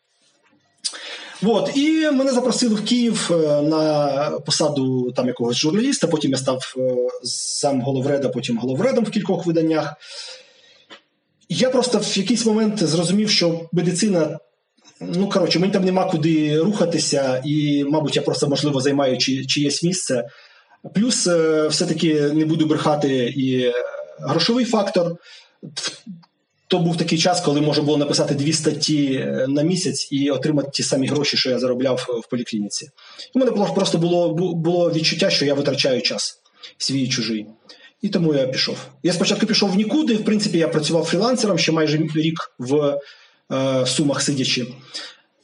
От, 1.44 1.78
і 1.78 2.12
мене 2.12 2.32
запросили 2.32 2.76
в 2.76 2.86
Київ 2.86 3.30
е, 3.32 3.62
на 3.62 4.30
посаду 4.46 5.12
там 5.12 5.28
якогось 5.28 5.58
журналіста. 5.58 6.08
Потім 6.08 6.32
я 6.32 6.38
став 6.38 6.76
е, 6.78 6.96
сам 7.24 7.82
головреда, 7.82 8.30
потім 8.30 8.58
головредом 8.58 9.04
в 9.04 9.10
кількох 9.10 9.46
виданнях. 9.46 9.94
Я 11.50 11.70
просто 11.70 11.98
в 11.98 12.18
якийсь 12.18 12.46
момент 12.46 12.84
зрозумів, 12.84 13.30
що 13.30 13.70
медицина 13.72 14.40
Ну, 15.00 15.30
коротше, 15.30 15.60
мені 15.60 15.74
там 15.74 15.86
нема 15.86 16.06
куди 16.06 16.60
рухатися, 16.60 17.42
і, 17.46 17.84
мабуть, 17.84 18.16
я 18.16 18.22
просто, 18.22 18.48
можливо, 18.48 18.82
займаю 18.82 19.18
чи, 19.18 19.46
чиєсь 19.46 19.84
місце. 19.84 20.24
Плюс, 20.94 21.28
е, 21.28 21.68
все-таки 21.68 22.22
не 22.22 22.46
буду 22.46 22.66
брехати 22.66 23.34
і 23.38 23.74
грошовий 24.20 24.66
фактор. 24.66 25.16
То 26.76 26.80
був 26.80 26.98
такий 26.98 27.18
час, 27.18 27.42
коли 27.42 27.62
можна 27.62 27.84
було 27.84 27.98
написати 27.98 28.36
дві 28.36 28.54
статті 28.54 29.14
е, 29.14 29.46
на 29.48 29.62
місяць 29.64 30.08
і 30.12 30.32
отримати 30.32 30.70
ті 30.74 30.84
самі 30.84 31.08
гроші, 31.08 31.38
що 31.38 31.50
я 31.50 31.60
заробляв 31.60 32.08
в 32.24 32.30
поліклініці. 32.30 32.90
У 33.36 33.40
мене 33.40 33.52
просто 33.52 33.98
було 33.98 34.34
було 34.54 34.92
відчуття, 34.92 35.30
що 35.30 35.46
я 35.46 35.54
витрачаю 35.54 36.02
час 36.02 36.40
свій 36.78 37.08
чужий. 37.08 37.46
І 38.02 38.10
тому 38.10 38.36
я 38.36 38.48
пішов. 38.48 38.78
Я 39.04 39.14
спочатку 39.14 39.46
пішов 39.46 39.72
в 39.72 39.76
нікуди. 39.76 40.16
В 40.16 40.26
принципі, 40.26 40.58
я 40.58 40.68
працював 40.68 41.04
фрілансером 41.04 41.58
ще 41.58 41.72
майже 41.72 41.98
рік 42.16 42.54
в 42.60 43.00
Е, 43.52 43.86
Сумах 43.86 44.22
сидячи, 44.22 44.68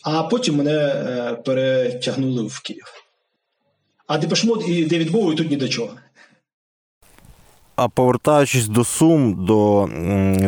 а 0.03 0.23
потім 0.23 0.55
мене 0.55 0.71
е, 0.71 1.35
перетягнули 1.45 2.43
в 2.43 2.59
Київ. 2.59 2.93
А 4.07 4.17
Депешмот 4.17 4.67
і 4.67 4.85
Девід 4.85 5.11
Боуі 5.11 5.35
тут 5.35 5.49
ні 5.49 5.57
до 5.57 5.69
чого. 5.69 5.93
А 7.83 7.87
повертаючись 7.87 8.67
до 8.67 8.83
сум, 8.83 9.45
до 9.45 9.85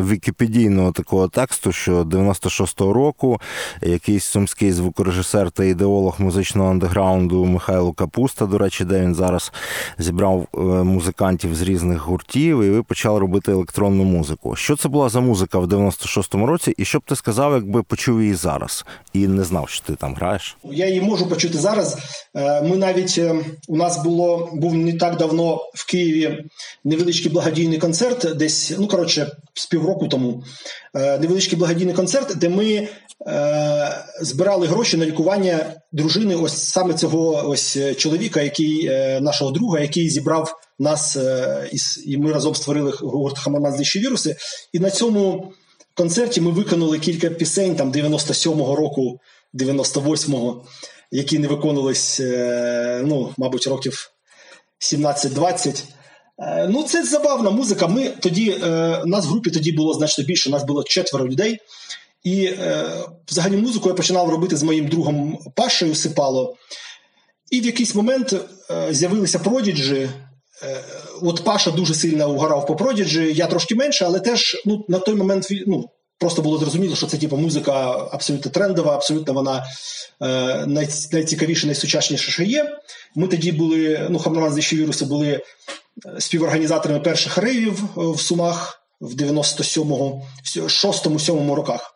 вікіпедійного 0.09 0.91
такого 0.91 1.27
тексту, 1.27 1.71
що 1.71 2.03
96-го 2.03 2.93
року 2.93 3.41
якийсь 3.81 4.23
сумський 4.23 4.71
звукорежисер 4.71 5.51
та 5.51 5.63
ідеолог 5.63 6.15
музичного 6.19 6.69
андеграунду 6.69 7.45
Михайло 7.45 7.93
Капуста, 7.93 8.45
до 8.45 8.57
речі, 8.57 8.85
де 8.85 9.01
він 9.01 9.15
зараз 9.15 9.51
зібрав 9.97 10.47
е, 10.53 10.57
музикантів 10.83 11.55
з 11.55 11.61
різних 11.61 12.01
гуртів, 12.01 12.63
і 12.63 12.69
ви 12.69 12.83
почали 12.83 13.19
робити 13.19 13.51
електронну 13.51 14.03
музику. 14.03 14.55
Що 14.55 14.75
це 14.75 14.89
була 14.89 15.09
за 15.09 15.19
музика 15.19 15.59
в 15.59 15.65
96-му 15.65 16.45
році, 16.45 16.73
і 16.77 16.85
що 16.85 16.99
б 16.99 17.01
ти 17.05 17.15
сказав, 17.15 17.53
якби 17.53 17.83
почув 17.83 18.21
її 18.21 18.35
зараз 18.35 18.85
і 19.13 19.27
не 19.27 19.43
знав, 19.43 19.69
що 19.69 19.85
ти 19.85 19.95
там 19.95 20.15
граєш? 20.15 20.57
Я 20.63 20.87
її 20.87 21.01
можу 21.01 21.29
почути 21.29 21.57
зараз. 21.57 21.97
Е, 22.35 22.61
ми 22.61 22.77
навіть 22.77 23.15
е, 23.17 23.35
у 23.67 23.77
нас 23.77 24.03
було 24.03 24.49
був 24.53 24.73
не 24.73 24.93
так 24.93 25.17
давно 25.17 25.55
в 25.73 25.89
Києві 25.89 26.43
невеличкий 26.83 27.22
невеличкий 27.23 27.31
благодійний 27.31 27.79
концерт, 27.79 28.37
десь, 28.37 28.73
ну 28.79 28.87
коротше, 28.87 29.31
з 29.53 29.65
півроку 29.65 30.07
тому. 30.07 30.43
Е, 30.95 31.19
невеличкий 31.19 31.57
благодійний 31.57 31.95
концерт, 31.95 32.37
де 32.37 32.49
ми 32.49 32.87
е, 33.27 34.05
збирали 34.21 34.67
гроші 34.67 34.97
на 34.97 35.05
лікування 35.05 35.73
дружини, 35.91 36.35
ось 36.35 36.63
саме 36.63 36.93
цього 36.93 37.49
ось 37.49 37.77
чоловіка, 37.97 38.41
який 38.41 38.87
е, 38.87 39.21
нашого 39.21 39.51
друга, 39.51 39.79
який 39.79 40.09
зібрав 40.09 40.59
нас, 40.79 41.15
е, 41.15 41.69
і, 42.05 42.17
ми 42.17 42.31
разом 42.31 42.55
створили 42.55 42.91
гурт 42.91 43.39
Хамаман 43.39 43.81
віруси. 43.95 44.35
І 44.73 44.79
на 44.79 44.89
цьому 44.89 45.53
концерті 45.95 46.41
ми 46.41 46.51
виконали 46.51 46.99
кілька 46.99 47.29
пісень 47.29 47.75
там 47.75 47.91
97-го 47.91 48.75
року, 48.75 49.19
98-го, 49.53 50.65
які 51.11 51.39
не 51.39 51.47
виконувались, 51.47 52.19
е, 52.19 53.01
ну, 53.05 53.33
мабуть, 53.37 53.67
років 53.67 54.11
17-20. 54.79 55.83
Е, 56.39 56.67
ну, 56.69 56.83
це 56.83 57.03
забавна 57.03 57.49
музика. 57.49 57.87
Ми 57.87 58.09
тоді, 58.09 58.51
е, 58.51 59.01
нас 59.05 59.25
в 59.25 59.29
групі 59.29 59.51
тоді 59.51 59.71
було 59.71 59.93
значно 59.93 60.23
більше, 60.23 60.49
нас 60.49 60.63
було 60.63 60.83
четверо 60.83 61.27
людей. 61.27 61.59
І 62.23 62.45
е, 62.45 62.85
взагалі 63.27 63.57
музику 63.57 63.89
я 63.89 63.95
починав 63.95 64.29
робити 64.29 64.57
з 64.57 64.63
моїм 64.63 64.87
другом 64.87 65.39
Пашею 65.55 65.95
Сипало. 65.95 66.55
І 67.51 67.61
в 67.61 67.65
якийсь 67.65 67.95
момент 67.95 68.35
з'явилися 68.91 69.39
продіджі. 69.39 70.09
От 71.21 71.43
Паша 71.43 71.71
дуже 71.71 71.93
сильно 71.93 72.31
угорав 72.31 72.65
по 72.65 72.75
продіджі, 72.75 73.33
я 73.33 73.47
трошки 73.47 73.75
менше, 73.75 74.05
але 74.05 74.19
теж 74.19 74.61
ну, 74.65 74.85
на 74.87 74.99
той 74.99 75.15
момент 75.15 75.47
ну, 75.67 75.89
просто 76.17 76.41
було 76.41 76.57
зрозуміло, 76.57 76.95
що 76.95 77.07
це 77.07 77.17
типу, 77.17 77.37
музика 77.37 77.73
абсолютно 78.11 78.51
трендова, 78.51 78.95
абсолютно 78.95 79.33
вона 79.33 79.63
е, 80.21 80.65
най, 80.65 80.87
найцікавіша, 81.11 81.67
найсучасніша, 81.67 82.31
що 82.31 82.43
є. 82.43 82.77
Ми 83.15 83.27
тоді 83.27 83.51
були, 83.51 84.07
ну, 84.09 84.19
Хамраман 84.19 84.55
віруси 84.55 85.05
були 85.05 85.41
співорганізаторами 86.19 86.99
перших 86.99 87.37
рейвів 87.37 87.89
в 87.95 88.19
Сумах 88.19 88.83
в 89.01 89.13
97-му, 89.13 90.25
6-7 90.45 91.53
роках. 91.53 91.93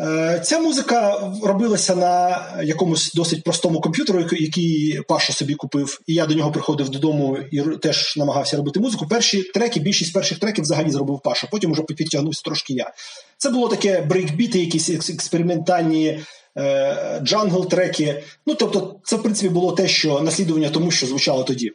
Е, 0.00 0.40
ця 0.44 0.58
музика 0.58 1.32
робилася 1.42 1.94
на 1.94 2.46
якомусь 2.62 3.12
досить 3.12 3.44
простому 3.44 3.80
комп'ютеру, 3.80 4.20
який 4.20 5.00
Паша 5.08 5.32
собі 5.32 5.54
купив, 5.54 6.00
і 6.06 6.14
я 6.14 6.26
до 6.26 6.34
нього 6.34 6.52
приходив 6.52 6.88
додому 6.88 7.38
і 7.50 7.60
теж 7.60 8.16
намагався 8.16 8.56
робити 8.56 8.80
музику. 8.80 9.06
Перші 9.10 9.42
треки, 9.42 9.80
більшість 9.80 10.12
перших 10.12 10.38
треків 10.38 10.64
взагалі 10.64 10.90
зробив 10.90 11.20
Паша. 11.24 11.48
Потім 11.50 11.72
вже 11.72 11.82
підтягнувся 11.82 12.42
трошки 12.44 12.72
я. 12.74 12.92
Це 13.38 13.50
було 13.50 13.68
таке 13.68 14.00
брейкбіти, 14.00 14.58
якісь 14.60 14.90
експериментальні 14.90 16.20
е, 16.56 17.20
джангл-треки. 17.22 18.22
Ну 18.46 18.54
тобто, 18.54 19.00
це 19.04 19.16
в 19.16 19.22
принципі 19.22 19.48
було 19.48 19.72
те, 19.72 19.88
що 19.88 20.20
наслідування 20.20 20.68
тому, 20.68 20.90
що 20.90 21.06
звучало 21.06 21.44
тоді. 21.44 21.72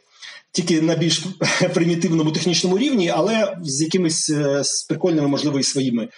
Тільки 0.52 0.82
на 0.82 0.94
більш 0.94 1.24
примітивному 1.74 2.32
технічному 2.32 2.78
рівні, 2.78 3.08
але 3.08 3.56
з 3.62 3.82
якимись 3.82 4.30
е, 4.30 4.64
з 4.64 4.82
прикольними, 4.82 5.28
можливо, 5.28 5.58
і 5.58 5.62
своїми 5.62 6.08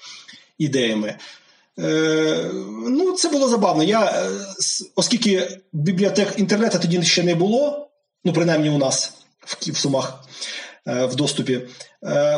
ідеями. 0.58 1.16
Е, 1.78 2.50
ну, 2.88 3.12
це 3.12 3.28
було 3.28 3.48
забавно. 3.48 3.82
Я, 3.84 4.04
е, 4.04 4.30
Оскільки 4.94 5.48
бібліотек 5.72 6.34
інтернету 6.36 6.78
тоді 6.78 7.02
ще 7.02 7.22
не 7.22 7.34
було, 7.34 7.88
ну, 8.24 8.32
принаймні 8.32 8.70
у 8.70 8.78
нас 8.78 9.12
в, 9.46 9.70
в 9.70 9.76
Сумах 9.76 10.24
в 10.86 11.14
доступі. 11.14 11.60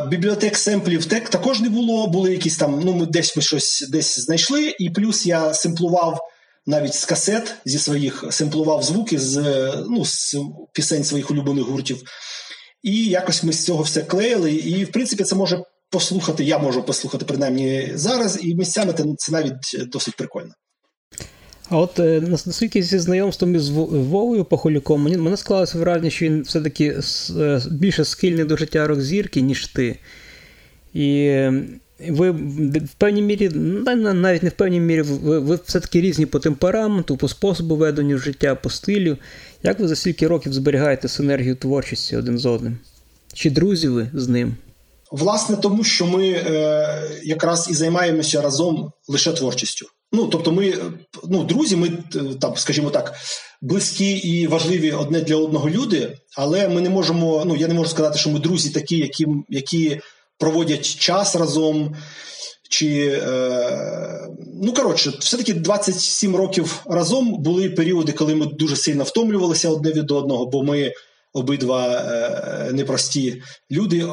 Бібліотек 0.08 0.56
семплів 0.56 1.04
тек 1.04 1.28
також 1.28 1.60
не 1.60 1.68
було, 1.68 2.06
були 2.06 2.32
якісь 2.32 2.56
там, 2.56 2.80
ну, 2.84 2.94
ми 2.94 3.06
десь 3.06 3.36
ми 3.36 3.42
щось 3.42 3.86
десь 3.90 4.18
знайшли, 4.18 4.74
і 4.78 4.90
плюс 4.90 5.26
я 5.26 5.54
семплував 5.54 6.20
навіть 6.66 6.94
з 6.94 7.04
касет 7.04 7.54
зі 7.64 7.78
своїх, 7.78 8.24
семплував 8.30 8.82
звуки 8.82 9.18
з 9.18 9.36
ну, 9.90 10.04
з 10.04 10.36
пісень 10.72 11.04
своїх 11.04 11.30
улюблених 11.30 11.64
гуртів. 11.64 12.02
І 12.82 13.04
якось 13.04 13.44
ми 13.44 13.52
з 13.52 13.64
цього 13.64 13.82
все 13.82 14.02
клеїли. 14.02 14.52
І, 14.52 14.84
в 14.84 14.92
принципі, 14.92 15.24
це 15.24 15.36
може 15.36 15.62
послухати, 15.90 16.44
я 16.44 16.58
можу 16.58 16.82
послухати 16.82 17.24
принаймні 17.24 17.92
зараз, 17.94 18.38
і 18.42 18.54
місцями 18.54 18.94
це 19.18 19.32
навіть 19.32 19.90
досить 19.92 20.16
прикольно. 20.16 20.52
А 21.68 21.78
от 21.78 22.00
е, 22.00 22.20
наскільки 22.46 22.82
зі 22.82 22.98
знайомством 22.98 23.54
із 23.54 23.68
Вовою 23.68 24.44
Пахолюком, 24.44 25.02
мене 25.02 25.36
склалося 25.36 25.78
враження, 25.78 26.10
що 26.10 26.24
він 26.24 26.42
все-таки 26.42 27.00
е, 27.36 27.60
більше 27.70 28.04
схильний 28.04 28.44
до 28.44 28.56
життя 28.56 28.86
рок-зірки, 28.86 29.40
ніж 29.40 29.66
ти. 29.66 29.98
І 30.94 31.40
ви 32.00 32.30
в 32.30 32.94
певній 32.98 33.22
мірі, 33.22 33.48
навіть 33.48 34.42
не 34.42 34.48
в 34.48 34.52
певній 34.52 34.80
мірі, 34.80 35.02
ви, 35.02 35.38
ви 35.38 35.58
все-таки 35.64 36.00
різні 36.00 36.26
по 36.26 36.38
темпераменту, 36.38 37.16
по 37.16 37.28
способу 37.28 37.76
ведення 37.76 38.18
життя, 38.18 38.54
по 38.54 38.70
стилю. 38.70 39.16
Як 39.62 39.80
ви 39.80 39.88
за 39.88 39.96
стільки 39.96 40.26
років 40.26 40.52
зберігаєте 40.52 41.08
синергію 41.08 41.56
творчості 41.56 42.16
один 42.16 42.38
з 42.38 42.46
одним? 42.46 42.78
Чи 43.34 43.50
друзі 43.50 43.88
ви 43.88 44.10
з 44.14 44.28
ним? 44.28 44.56
Власне, 45.12 45.56
тому 45.56 45.84
що 45.84 46.06
ми 46.06 46.28
е, 46.28 47.10
якраз 47.24 47.68
і 47.70 47.74
займаємося 47.74 48.42
разом 48.42 48.92
лише 49.08 49.32
творчістю. 49.32 49.86
Ну, 50.12 50.26
тобто, 50.26 50.52
ми 50.52 50.74
ну, 51.28 51.44
друзі, 51.44 51.76
ми 51.76 51.88
е, 51.88 52.20
там, 52.40 52.56
скажімо 52.56 52.90
так, 52.90 53.14
близькі 53.62 54.10
і 54.10 54.46
важливі 54.46 54.92
одне 54.92 55.20
для 55.20 55.36
одного 55.36 55.70
люди, 55.70 56.18
але 56.36 56.68
ми 56.68 56.80
не 56.80 56.90
можемо. 56.90 57.44
Ну, 57.46 57.56
я 57.56 57.68
не 57.68 57.74
можу 57.74 57.90
сказати, 57.90 58.18
що 58.18 58.30
ми 58.30 58.40
друзі 58.40 58.70
такі, 58.70 58.98
які 58.98 59.26
які 59.48 60.00
проводять 60.38 60.84
час 60.84 61.36
разом. 61.36 61.96
Чи, 62.68 63.20
е, 63.22 64.28
ну 64.62 64.74
коротше, 64.74 65.12
все-таки 65.20 65.54
27 65.54 66.36
років 66.36 66.82
разом 66.86 67.42
були 67.42 67.70
періоди, 67.70 68.12
коли 68.12 68.34
ми 68.34 68.46
дуже 68.46 68.76
сильно 68.76 69.04
втомлювалися 69.04 69.70
одне 69.70 69.92
від 69.92 70.10
одного, 70.10 70.46
бо 70.46 70.62
ми 70.62 70.92
обидва 71.32 71.86
е, 71.86 72.72
непрості 72.72 73.42
люди. 73.70 74.06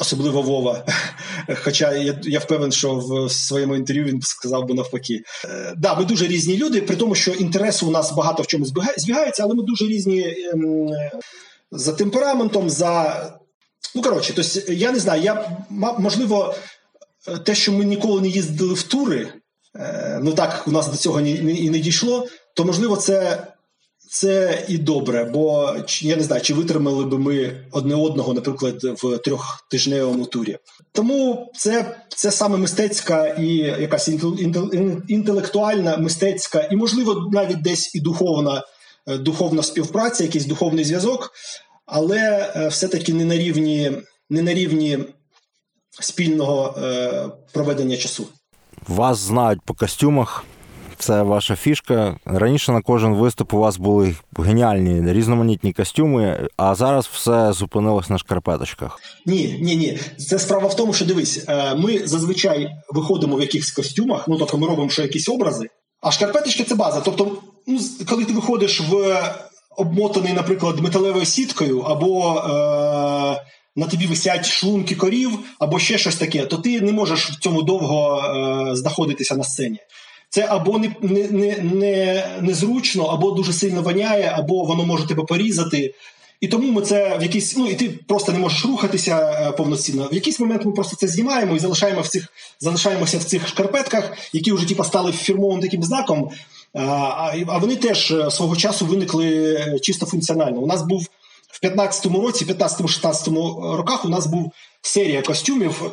Особливо 0.00 0.42
Вова. 0.42 0.86
Хоча 1.64 1.92
я 1.92 2.20
я 2.22 2.38
впевнений, 2.38 2.72
що 2.72 2.94
в 2.94 3.30
своєму 3.30 3.76
інтерв'ю 3.76 4.04
він 4.04 4.20
сказав 4.22 4.66
би 4.66 4.74
навпаки. 4.74 5.22
Е, 5.44 5.74
да, 5.76 5.94
ми 5.94 6.04
дуже 6.04 6.26
різні 6.26 6.56
люди, 6.56 6.82
при 6.82 6.96
тому, 6.96 7.14
що 7.14 7.30
інтереси 7.30 7.86
у 7.86 7.90
нас 7.90 8.12
багато 8.12 8.42
в 8.42 8.46
чому 8.46 8.66
збігаються, 8.96 9.42
але 9.42 9.54
ми 9.54 9.62
дуже 9.62 9.86
різні 9.86 10.20
е, 10.20 10.54
за 11.70 11.92
темпераментом, 11.92 12.70
за. 12.70 13.39
Ну, 13.94 14.02
коротше, 14.02 14.32
тобто, 14.36 14.72
я 14.72 14.92
не 14.92 14.98
знаю, 14.98 15.22
я 15.22 15.58
можливо, 15.98 16.54
те, 17.44 17.54
що 17.54 17.72
ми 17.72 17.84
ніколи 17.84 18.20
не 18.20 18.28
їздили 18.28 18.74
в 18.74 18.82
тури, 18.82 19.28
е, 19.76 20.18
ну 20.22 20.32
так 20.32 20.64
у 20.66 20.70
нас 20.70 20.88
до 20.88 20.96
цього 20.96 21.20
і 21.20 21.70
не, 21.70 21.78
дійшло, 21.78 22.26
то 22.54 22.64
можливо, 22.64 22.96
це 22.96 23.46
це 24.12 24.64
і 24.68 24.78
добре, 24.78 25.24
бо 25.24 25.74
я 26.00 26.16
не 26.16 26.22
знаю, 26.22 26.42
чи 26.42 26.54
витримали 26.54 27.04
би 27.04 27.18
ми 27.18 27.64
одне 27.72 27.94
одного, 27.94 28.34
наприклад, 28.34 28.84
в 28.84 29.18
трьохтижневому 29.18 30.26
турі. 30.26 30.58
Тому 30.92 31.50
це 31.56 31.96
це 32.08 32.30
саме 32.30 32.58
мистецька 32.58 33.26
і 33.26 33.46
якась 33.56 34.08
інтелектуальна, 35.08 35.96
мистецька, 35.96 36.68
і, 36.70 36.76
можливо, 36.76 37.28
навіть 37.32 37.62
десь 37.62 37.94
і 37.94 38.00
духовна, 38.00 38.62
е, 39.06 39.18
духовна 39.18 39.62
співпраця, 39.62 40.24
якийсь 40.24 40.46
духовний 40.46 40.84
зв'язок, 40.84 41.32
але 41.90 42.52
е, 42.56 42.68
все-таки 42.68 43.14
не 43.14 43.24
на 43.24 43.36
рівні, 43.36 43.92
не 44.30 44.42
на 44.42 44.54
рівні 44.54 44.98
спільного 46.00 46.78
е, 46.78 47.28
проведення 47.52 47.96
часу. 47.96 48.26
Вас 48.88 49.18
знають 49.18 49.60
по 49.64 49.74
костюмах 49.74 50.44
це 51.00 51.22
ваша 51.22 51.56
фішка. 51.56 52.16
Раніше 52.24 52.72
на 52.72 52.82
кожен 52.82 53.14
виступ 53.14 53.54
у 53.54 53.58
вас 53.58 53.76
були 53.76 54.16
геніальні 54.38 55.12
різноманітні 55.12 55.72
костюми, 55.72 56.48
а 56.56 56.74
зараз 56.74 57.06
все 57.12 57.52
зупинилось 57.52 58.10
на 58.10 58.18
шкарпеточках. 58.18 58.98
Ні, 59.26 59.58
ні, 59.62 59.76
ні. 59.76 59.98
Це 60.18 60.38
справа 60.38 60.68
в 60.68 60.76
тому, 60.76 60.92
що 60.92 61.04
дивись, 61.04 61.44
е, 61.48 61.74
ми 61.74 62.06
зазвичай 62.06 62.70
виходимо 62.88 63.36
в 63.36 63.40
якихось 63.40 63.70
костюмах, 63.70 64.28
ну 64.28 64.36
тобто 64.36 64.58
ми 64.58 64.66
робимо 64.66 64.90
ще 64.90 65.02
якісь 65.02 65.28
образи, 65.28 65.68
а 66.00 66.10
шкарпеточки 66.10 66.64
це 66.64 66.74
база. 66.74 67.00
Тобто, 67.00 67.36
ну, 67.66 67.80
коли 68.08 68.24
ти 68.24 68.32
виходиш 68.32 68.80
в 68.80 69.22
обмотаний, 69.76 70.32
наприклад, 70.32 70.80
металевою 70.80 71.24
сіткою, 71.24 71.80
або 71.80 72.36
е, 72.36 72.50
на 73.76 73.86
тобі 73.86 74.06
висять 74.06 74.46
шлунки 74.46 74.94
корів, 74.94 75.30
або 75.58 75.78
ще 75.78 75.98
щось 75.98 76.16
таке, 76.16 76.46
то 76.46 76.56
ти 76.56 76.80
не 76.80 76.92
можеш 76.92 77.30
в 77.30 77.38
цьому 77.38 77.62
довго 77.62 78.18
е, 78.18 78.76
знаходитися 78.76 79.36
на 79.36 79.44
сцені 79.44 79.78
це 80.30 80.46
або 80.48 80.78
не, 80.78 80.94
не, 81.02 81.28
не, 81.28 81.56
не, 81.58 82.26
незручно, 82.40 83.04
або 83.04 83.30
дуже 83.30 83.52
сильно 83.52 83.82
воняє, 83.82 84.32
або 84.36 84.64
воно 84.64 84.86
може 84.86 85.06
тебе 85.06 85.24
порізати. 85.24 85.94
І 86.40 86.48
тому 86.48 86.72
ми 86.72 86.82
це 86.82 87.18
в 87.18 87.22
якийсь, 87.22 87.56
ну 87.56 87.70
і 87.70 87.74
ти 87.74 87.88
просто 87.88 88.32
не 88.32 88.38
можеш 88.38 88.64
рухатися 88.64 89.18
е, 89.18 89.52
повноцінно. 89.52 90.08
В 90.12 90.14
якийсь 90.14 90.40
момент 90.40 90.64
ми 90.64 90.72
просто 90.72 90.96
це 90.96 91.08
знімаємо 91.08 91.56
і 91.56 91.58
залишаємо 91.58 92.00
в 92.00 92.08
цих, 92.08 92.28
залишаємося 92.60 93.18
в 93.18 93.24
цих 93.24 93.48
шкарпетках, 93.48 94.12
які 94.32 94.52
вже 94.52 94.68
типу, 94.68 94.84
стали 94.84 95.12
фірмовим 95.12 95.60
таким 95.60 95.82
знаком. 95.82 96.30
А, 96.74 97.32
а 97.48 97.58
вони 97.58 97.76
теж 97.76 98.10
е, 98.10 98.30
свого 98.30 98.56
часу 98.56 98.86
виникли 98.86 99.54
е, 99.54 99.78
чисто 99.78 100.06
функціонально. 100.06 100.60
У 100.60 100.66
нас 100.66 100.82
був 100.82 101.08
в 101.48 101.66
15-му 101.66 102.20
році, 102.20 102.44
15-16 102.44 103.76
роках, 103.76 104.04
у 104.04 104.08
нас 104.08 104.26
був 104.26 104.52
серія 104.82 105.22
костюмів, 105.22 105.90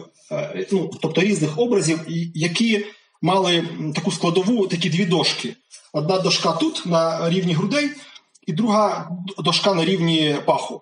ну 0.71 0.91
тобто 1.01 1.21
різних 1.21 1.59
образів, 1.59 1.99
які 2.35 2.85
мали 3.21 3.63
таку 3.95 4.11
складову, 4.11 4.67
такі 4.67 4.89
дві 4.89 5.05
дошки. 5.05 5.55
Одна 5.93 6.19
дошка 6.19 6.51
тут 6.51 6.85
на 6.85 7.29
рівні 7.29 7.53
грудей, 7.53 7.89
і 8.47 8.53
друга 8.53 9.09
дошка 9.37 9.73
на 9.73 9.85
рівні 9.85 10.35
паху. 10.45 10.81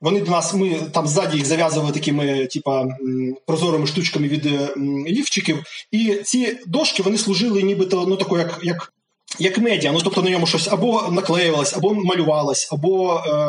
Вони 0.00 0.20
до 0.20 0.30
нас, 0.30 0.54
ми 0.54 0.80
там 0.92 1.06
ззаді 1.06 1.36
їх 1.36 1.46
зав'язували 1.46 1.92
такими, 1.92 2.46
типа, 2.46 2.86
прозорими 3.46 3.86
штучками 3.86 4.28
від 4.28 4.46
лівчиків. 5.08 5.62
І 5.90 6.14
ці 6.24 6.58
дошки 6.66 7.02
вони 7.02 7.18
служили 7.18 7.62
нібито 7.62 8.04
ну, 8.08 8.16
тако, 8.16 8.38
як 8.38 8.60
як, 8.62 8.92
як 9.38 9.58
медіа. 9.58 9.92
Ну, 9.92 10.00
тобто 10.04 10.22
на 10.22 10.30
ньому 10.30 10.46
щось 10.46 10.68
або 10.68 11.08
наклеювалось, 11.10 11.76
або 11.76 11.94
малювалось, 11.94 12.68
або 12.72 13.22
е, 13.26 13.48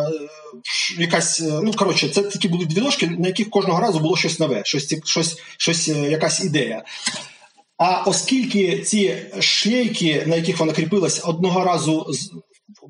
якась. 0.98 1.44
Ну, 1.64 1.74
коротше, 1.74 2.10
це 2.10 2.22
такі 2.22 2.48
були 2.48 2.66
дві 2.66 2.82
дошки, 2.82 3.08
на 3.08 3.28
яких 3.28 3.50
кожного 3.50 3.80
разу 3.80 4.00
було 4.00 4.18
щось 4.18 4.40
нове, 4.40 4.62
щось, 4.66 4.96
щось, 5.06 5.38
щось 5.58 5.88
якась 5.88 6.44
ідея. 6.44 6.84
А 7.78 8.04
оскільки 8.06 8.80
ці 8.80 9.18
шлейки, 9.40 10.24
на 10.28 10.36
яких 10.36 10.60
вона 10.60 10.74
кріпилась, 10.74 11.22
одного 11.24 11.64
разу 11.64 12.06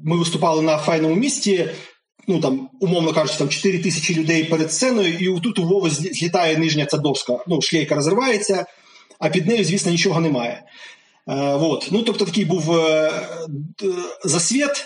ми 0.03 0.17
виступали 0.17 0.61
на 0.61 0.77
файному 0.77 1.15
місті, 1.15 1.69
ну 2.27 2.39
там, 2.39 2.69
умовно 2.79 3.13
кажучи, 3.13 3.37
там 3.37 3.49
4 3.49 3.79
тисячі 3.79 4.15
людей 4.15 4.43
перед 4.43 4.73
сценою, 4.73 5.13
і 5.13 5.39
тут 5.39 5.59
у 5.59 5.63
Вови 5.63 5.89
злітає 5.89 6.57
нижня 6.57 6.85
ця 6.85 6.97
доска. 6.97 7.37
Ну, 7.47 7.61
шлейка 7.61 7.95
розривається, 7.95 8.65
а 9.19 9.29
під 9.29 9.47
нею, 9.47 9.63
звісно, 9.63 9.91
нічого 9.91 10.21
немає. 10.21 10.63
Е, 11.29 11.55
вот. 11.55 11.89
Ну, 11.91 12.03
Тобто 12.03 12.25
такий 12.25 12.45
був 12.45 12.77
е, 12.77 13.11
засвіт, 14.23 14.85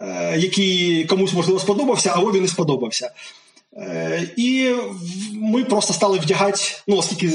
е, 0.00 0.38
який 0.38 1.04
комусь 1.04 1.32
можливо 1.32 1.60
сподобався, 1.60 2.12
а 2.14 2.20
Вові 2.20 2.40
не 2.40 2.48
сподобався. 2.48 3.10
І 4.36 4.74
ми 5.32 5.64
просто 5.64 5.92
стали 5.92 6.18
вдягати, 6.18 6.60
ну, 6.86 6.96
оскільки, 6.96 7.32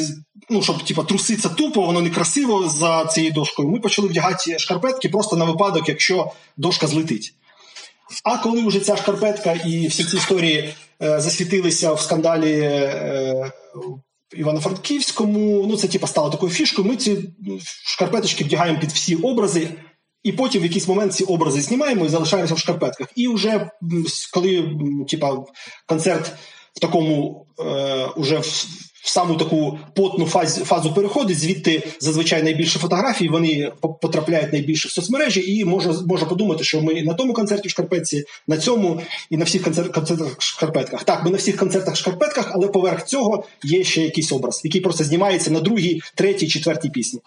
ну, 0.50 0.62
щоб 0.62 0.84
типу, 0.84 1.04
труситься 1.04 1.50
тупо, 1.50 1.82
воно 1.82 2.02
некрасиво 2.02 2.70
за 2.70 3.06
цією 3.06 3.34
дошкою. 3.34 3.70
Ми 3.70 3.80
почали 3.80 4.08
вдягати 4.08 4.60
шкарпетки 4.60 5.10
просто 5.10 5.36
на 5.36 5.46
випадок, 5.46 5.90
якщо 5.90 6.32
дошка 6.58 6.88
злетить. 6.88 7.34
А 8.24 8.38
коли 8.38 8.68
вже 8.68 8.80
ця 8.80 8.98
шкарпетка 8.98 9.54
і 9.54 9.88
всі 9.88 10.04
ці 10.04 10.18
історії 10.18 10.74
засвітилися 11.00 11.94
в 11.94 12.02
скандалі 12.02 12.90
Івано-Франківському, 14.34 15.66
ну 15.70 15.78
це 15.78 15.88
типу, 15.88 16.08
стало 16.08 16.30
такою 16.30 16.52
фішкою. 16.52 16.88
Ми 16.88 16.96
ці 16.96 17.18
шкарпеточки 17.86 18.44
вдягаємо 18.44 18.80
під 18.80 18.92
всі 18.92 19.16
образи, 19.16 19.70
і 20.24 20.32
потім 20.32 20.62
в 20.62 20.66
якийсь 20.66 20.88
момент 20.88 21.14
ці 21.14 21.24
образи 21.24 21.62
знімаємо 21.62 22.06
і 22.06 22.10
залишаємося 22.10 22.54
в 22.54 22.60
шкарпетках. 22.60 23.08
І 23.16 23.28
вже 23.28 23.70
коли 24.34 24.78
типа, 25.08 25.44
концерт 25.88 26.32
в 26.76 26.80
такому 26.80 27.46
е, 27.60 28.06
уже 28.16 28.38
в, 28.38 28.66
в 29.06 29.10
саму 29.10 29.36
таку 29.36 29.80
потну 29.94 30.26
фазу, 30.26 30.66
фазу 30.66 30.94
переходить, 30.94 31.40
звідти 31.40 31.84
зазвичай 32.00 32.44
найбільше 32.44 32.80
фотографій, 32.80 33.30
вони 33.30 33.72
потрапляють 34.02 34.54
найбільше 34.54 34.88
в 34.88 34.92
соцмережі, 34.92 35.58
і 35.58 35.66
може 35.66 35.90
може 36.08 36.26
подумати, 36.26 36.64
що 36.64 36.82
ми 36.82 37.02
на 37.02 37.14
тому 37.14 37.34
концерті 37.34 37.68
в 37.68 37.72
шкарпетці, 37.72 38.24
на 38.48 38.58
цьому 38.58 39.02
і 39.30 39.38
на 39.38 39.46
всіх 39.46 39.64
концерт, 39.64 39.94
концертах 39.94 40.36
в 40.40 40.42
шкарпетках. 40.42 41.04
Так, 41.04 41.26
ми 41.26 41.32
на 41.32 41.38
всіх 41.38 41.58
концертах 41.58 41.94
в 41.94 41.98
шкарпетках, 41.98 42.52
але 42.54 42.68
поверх 42.68 43.06
цього 43.06 43.44
є 43.64 43.84
ще 43.84 44.02
якийсь 44.02 44.32
образ, 44.32 44.62
який 44.64 44.82
просто 44.82 45.04
знімається 45.04 45.52
на 45.52 45.60
другій, 45.60 46.02
третій, 46.16 46.48
четвертій 46.48 46.90
пісні. 46.90 47.20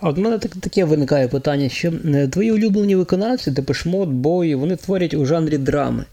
А 0.00 0.08
от 0.08 0.16
в 0.16 0.20
мене 0.20 0.38
так, 0.38 0.56
таке 0.56 0.84
виникає 0.84 1.28
питання, 1.28 1.68
що 1.68 1.92
е, 2.14 2.28
твої 2.28 2.52
улюблені 2.52 2.96
виконавці, 2.96 3.50
Депешмот, 3.50 4.08
Бої, 4.08 4.54
вони 4.54 4.76
творять 4.76 5.14
у 5.14 5.26
жанрі 5.26 5.58
драми. 5.58 6.04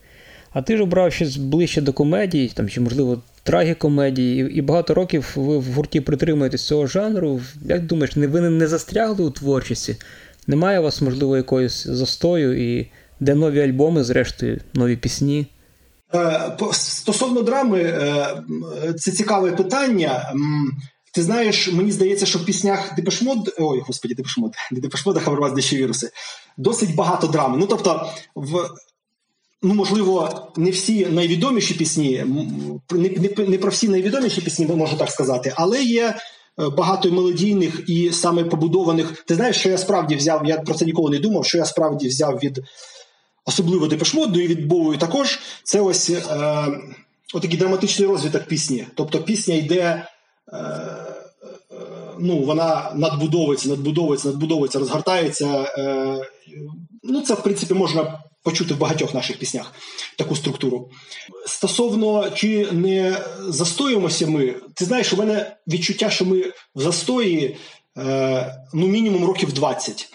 А 0.53 0.61
ти 0.61 0.77
ж 0.77 0.83
обрав 0.83 1.13
щось 1.13 1.37
ближче 1.37 1.81
до 1.81 1.93
комедії, 1.93 2.51
там, 2.53 2.69
чи, 2.69 2.81
можливо, 2.81 3.21
трагікомедії, 3.47 4.41
і, 4.41 4.55
і 4.55 4.61
багато 4.61 4.93
років 4.93 5.31
ви 5.35 5.57
в 5.57 5.73
гурті 5.73 6.01
притримуєтесь 6.01 6.67
цього 6.67 6.87
жанру. 6.87 7.41
Як 7.65 7.85
думаєш, 7.85 8.15
не 8.15 8.27
ви 8.27 8.41
не 8.41 8.67
застрягли 8.67 9.25
у 9.25 9.29
творчості? 9.29 9.95
Немає 10.47 10.79
у 10.79 10.83
вас, 10.83 11.01
можливо, 11.01 11.37
якоїсь 11.37 11.83
застою, 11.83 12.77
і 12.77 12.91
де 13.19 13.35
нові 13.35 13.61
альбоми, 13.61 14.03
зрештою, 14.03 14.59
нові 14.73 14.95
пісні? 14.95 15.47
Е, 16.13 16.57
стосовно 16.71 17.41
драми, 17.41 17.81
е, 17.81 18.93
це 18.97 19.11
цікаве 19.11 19.51
питання. 19.51 20.33
Ти 21.13 21.23
знаєш, 21.23 21.73
мені 21.73 21.91
здається, 21.91 22.25
що 22.25 22.39
в 22.39 22.45
піснях 22.45 22.95
Depeche 22.95 23.30
Mode, 23.30 23.55
ой, 23.59 23.79
господі, 23.79 24.13
Depeche 24.13 24.36
Mode, 24.36 24.53
не 24.71 24.79
Depeche 24.79 25.01
Mode, 25.01 25.17
а 25.17 25.19
Хамерман 25.19 25.53
Знищує 25.53 25.77
Віруси, 25.77 26.09
досить 26.57 26.95
багато 26.95 27.27
драми. 27.27 27.57
Ну 27.57 27.67
тобто, 27.67 28.09
в. 28.35 28.69
Ну, 29.61 29.73
можливо, 29.73 30.47
не 30.57 30.71
всі 30.71 31.05
найвідоміші 31.05 31.73
пісні, 31.73 32.25
не, 32.91 33.09
не, 33.09 33.47
не 33.47 33.57
про 33.57 33.71
всі 33.71 33.89
найвідоміші 33.89 34.41
пісні, 34.41 34.65
можу 34.65 34.97
так 34.97 35.09
сказати, 35.09 35.53
але 35.55 35.83
є 35.83 36.07
е, 36.59 36.69
багато 36.69 37.11
мелодійних 37.11 37.83
і 37.87 38.11
саме 38.11 38.43
побудованих. 38.43 39.23
Ти 39.27 39.35
знаєш, 39.35 39.57
що 39.57 39.69
я 39.69 39.77
справді 39.77 40.15
взяв, 40.15 40.45
я 40.45 40.57
про 40.57 40.73
це 40.73 40.85
ніколи 40.85 41.11
не 41.11 41.19
думав, 41.19 41.45
що 41.45 41.57
я 41.57 41.65
справді 41.65 42.07
взяв 42.07 42.39
від 42.43 42.59
особливо 43.45 43.87
Депешмоду 43.87 44.39
і 44.39 44.47
від 44.47 44.67
Бовою 44.67 44.97
також. 44.97 45.39
Це 45.63 45.81
ось 45.81 46.09
е, 46.09 46.23
отакий 47.33 47.57
драматичний 47.57 48.07
розвиток 48.07 48.43
пісні. 48.43 48.87
Тобто 48.95 49.23
пісня 49.23 49.55
йде. 49.55 50.07
Е, 50.53 50.57
е, 50.57 51.07
ну, 52.19 52.37
Вона 52.37 52.91
надбудовується, 52.95 53.69
надбудовується, 53.69 54.27
надбудовується, 54.27 54.79
розгортається. 54.79 55.73
Е, 55.77 56.21
ну, 57.03 57.21
Це, 57.21 57.33
в 57.33 57.43
принципі, 57.43 57.73
можна 57.73 58.19
почути 58.43 58.73
в 58.73 58.77
багатьох 58.77 59.13
наших 59.13 59.37
піснях 59.37 59.73
таку 60.17 60.35
структуру. 60.35 60.89
Стосовно 61.45 62.29
чи 62.29 62.71
не 62.71 63.17
застоюємося 63.47 64.27
ми, 64.27 64.55
ти 64.73 64.85
знаєш, 64.85 65.13
у 65.13 65.17
мене 65.17 65.57
відчуття, 65.67 66.09
що 66.09 66.25
ми 66.25 66.43
в 66.75 66.81
застої 66.81 67.57
ну, 68.73 68.87
мінімум 68.87 69.25
років 69.25 69.53
20. 69.53 70.09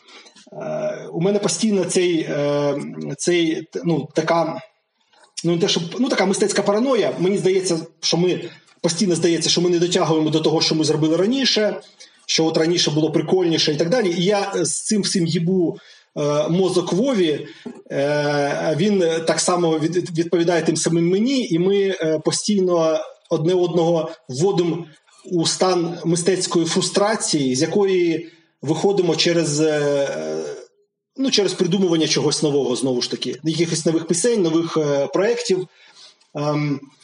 У 1.12 1.20
мене 1.20 1.38
постійно 1.38 1.84
цей, 1.84 2.28
цей 3.18 3.68
ну, 3.84 4.08
така. 4.14 4.60
Ну, 5.44 5.58
те, 5.58 5.68
щоб, 5.68 5.82
ну, 5.98 6.08
така 6.08 6.26
мистецька 6.26 6.62
параноя. 6.62 7.14
Мені 7.18 7.38
здається, 7.38 7.78
що 8.00 8.16
ми 8.16 8.50
постійно 8.80 9.14
здається, 9.14 9.50
що 9.50 9.60
ми 9.60 9.70
не 9.70 9.78
дотягуємо 9.78 10.30
до 10.30 10.40
того, 10.40 10.60
що 10.60 10.74
ми 10.74 10.84
зробили 10.84 11.16
раніше, 11.16 11.80
що 12.26 12.44
от 12.44 12.56
раніше 12.56 12.90
було 12.90 13.12
прикольніше 13.12 13.72
і 13.72 13.76
так 13.76 13.88
далі. 13.88 14.14
І 14.18 14.24
я 14.24 14.52
з 14.54 14.84
цим 14.84 15.02
всім 15.02 15.26
їбу 15.26 15.76
е, 15.76 15.80
мозок 16.50 16.92
Вові, 16.92 17.46
е, 17.90 18.76
він 18.78 19.04
так 19.26 19.40
само 19.40 19.78
відповідає 19.78 20.62
тим 20.62 20.76
самим 20.76 21.10
мені, 21.10 21.48
і 21.48 21.58
ми 21.58 21.76
е, 21.76 22.20
постійно 22.24 23.00
одне 23.30 23.54
одного 23.54 24.10
вводимо 24.28 24.86
у 25.32 25.46
стан 25.46 25.98
мистецької 26.04 26.66
фрустрації, 26.66 27.56
з 27.56 27.62
якої 27.62 28.30
виходимо 28.62 29.16
через. 29.16 29.62
Ну, 31.16 31.30
через 31.30 31.52
придумування 31.52 32.08
чогось 32.08 32.42
нового, 32.42 32.76
знову 32.76 33.02
ж 33.02 33.10
таки, 33.10 33.36
якихось 33.44 33.86
нових 33.86 34.06
пісень, 34.06 34.42
нових 34.42 34.76
е, 34.76 35.06
проєктів. 35.06 35.66
Ем, 36.34 36.80
Е, 36.80 37.01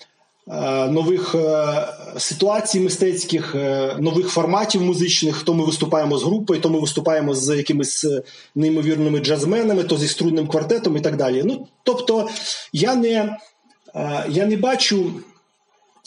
нових 0.91 1.35
е, 1.35 1.89
ситуацій 2.19 2.81
мистецьких, 2.81 3.55
е, 3.55 3.97
нових 3.99 4.29
форматів 4.29 4.83
музичних. 4.83 5.43
То 5.43 5.55
ми 5.55 5.65
виступаємо 5.65 6.19
з 6.19 6.25
групою, 6.25 6.61
то 6.61 6.71
ми 6.71 6.81
виступаємо 6.81 7.35
з 7.35 7.57
якимись 7.57 8.07
неймовірними 8.55 9.19
джазменами, 9.19 9.85
то 9.85 9.97
зі 9.97 10.09
струнним 10.09 10.49
квартетом 10.49 10.97
і 10.97 11.01
так 11.01 11.17
далі. 11.17 11.43
Ну, 11.45 11.67
Тобто, 11.83 12.29
я 12.73 12.95
не, 12.95 13.37
я 14.29 14.47
не 14.47 14.57
бачу, 14.57 15.13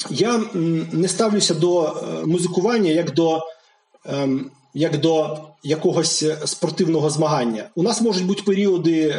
я 0.10 0.44
не 0.92 1.08
ставлюся 1.08 1.54
до 1.54 2.04
музикування 2.26 2.92
як 2.92 3.14
до. 3.14 3.42
Ем, 4.06 4.52
як 4.74 5.00
до 5.00 5.40
якогось 5.64 6.26
спортивного 6.46 7.10
змагання. 7.10 7.70
У 7.76 7.84
нас 7.84 8.02
можуть 8.02 8.26
бути 8.26 8.42
періоди 8.42 9.16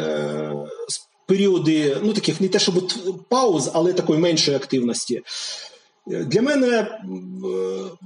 періоди, 1.25 1.97
ну 2.03 2.13
таких 2.13 2.41
не 2.41 2.47
те, 2.47 2.59
щоб 2.59 2.91
пауз, 3.29 3.71
але 3.73 3.93
такої 3.93 4.19
меншої 4.19 4.57
активності. 4.57 5.21
Для 6.05 6.41
мене 6.41 6.67
е, 6.67 6.87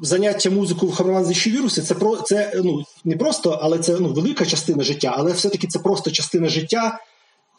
заняття 0.02 0.50
музикою 0.50 0.92
в 0.92 0.96
Хабаранзі 0.96 1.50
віруси 1.50 1.82
це 1.82 1.96
про 1.96 2.16
це 2.16 2.62
ну 2.64 2.84
не 3.06 3.18
просто, 3.18 3.60
але 3.62 3.80
це 3.80 3.98
ну, 4.00 4.14
велика 4.14 4.46
частина 4.46 4.84
життя, 4.84 5.14
але 5.18 5.32
все-таки 5.32 5.68
це 5.68 5.80
просто 5.80 6.12
частина 6.12 6.50
життя, 6.50 7.00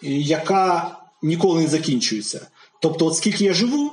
яка 0.03 0.97
ніколи 1.23 1.61
не 1.61 1.69
закінчується. 1.69 2.47
Тобто, 2.81 3.07
от 3.07 3.17
скільки 3.17 3.45
я 3.45 3.55
живу, 3.55 3.93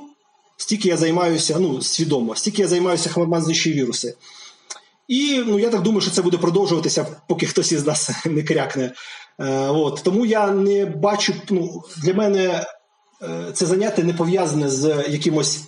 стільки 0.56 0.88
я 0.88 0.96
займаюся, 0.96 1.58
ну 1.58 1.82
свідомо, 1.82 2.36
стільки 2.36 2.62
я 2.62 2.68
займаюся 2.68 3.10
Хабаранзі 3.10 3.72
віруси. 3.72 4.14
І 5.08 5.42
ну, 5.46 5.58
я 5.58 5.70
так 5.70 5.82
думаю, 5.82 6.00
що 6.00 6.10
це 6.10 6.22
буде 6.22 6.36
продовжуватися, 6.36 7.06
поки 7.28 7.46
хтось 7.46 7.72
із 7.72 7.86
нас 7.86 8.10
не 8.26 8.42
крякне 8.42 8.92
от, 9.38 10.02
Тому 10.04 10.26
я 10.26 10.50
не 10.50 10.86
бачу, 10.86 11.34
ну, 11.50 11.82
для 12.02 12.14
мене 12.14 12.66
е, 13.22 13.52
це 13.52 13.66
заняття 13.66 14.02
не 14.02 14.14
пов'язане 14.14 14.68
з 14.68 15.04
якимось 15.08 15.60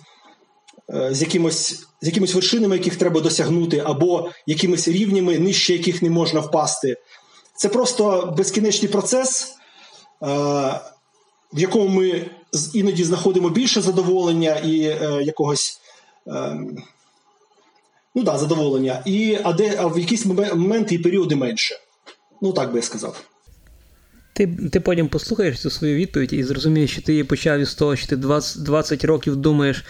е, 0.93 1.13
з 1.13 1.21
якимось, 1.21 1.87
з 2.01 2.07
якимось 2.07 2.35
вершинами, 2.35 2.77
яких 2.77 2.95
треба 2.95 3.21
досягнути, 3.21 3.83
або 3.85 4.31
якимись 4.45 4.87
рівнями, 4.87 5.39
нижче 5.39 5.73
яких 5.73 6.01
не 6.01 6.09
можна 6.09 6.39
впасти. 6.39 6.97
Це 7.55 7.69
просто 7.69 8.33
безкінечний 8.37 8.91
процес, 8.91 9.55
в 11.53 11.59
якому 11.59 11.87
ми 11.87 12.29
іноді 12.73 13.03
знаходимо 13.03 13.49
більше 13.49 13.81
задоволення 13.81 14.55
і 14.55 14.75
якогось. 15.25 15.81
Ну 18.15 18.23
да, 18.23 18.37
задоволення, 18.37 19.03
і 19.05 19.37
а 19.43 19.53
де 19.53 19.77
а 19.79 19.87
в 19.87 19.99
якісь 19.99 20.25
моменти 20.25 20.95
і 20.95 20.99
періоди 20.99 21.35
менше. 21.35 21.79
Ну 22.41 22.53
так 22.53 22.71
би 22.71 22.79
я 22.79 22.83
сказав. 22.83 23.23
Ти 24.39 24.47
ти 24.47 24.79
потім 24.79 25.07
послухаєш 25.07 25.61
цю 25.61 25.69
свою 25.69 25.95
відповідь 25.95 26.33
і 26.33 26.43
зрозумієш, 26.43 26.91
що 26.91 27.01
ти 27.01 27.11
її 27.11 27.23
почав 27.23 27.59
із 27.59 27.73
того, 27.73 27.95
що 27.95 28.07
ти 28.07 28.15
20 28.15 28.63
20 28.63 29.05
років 29.05 29.35
думаєш, 29.35 29.85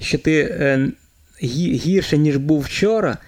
що 0.00 0.18
ти 0.18 0.40
е, 0.40 0.92
гірше, 1.42 2.18
ніж 2.18 2.36
був 2.36 2.60
вчора, 2.60 3.18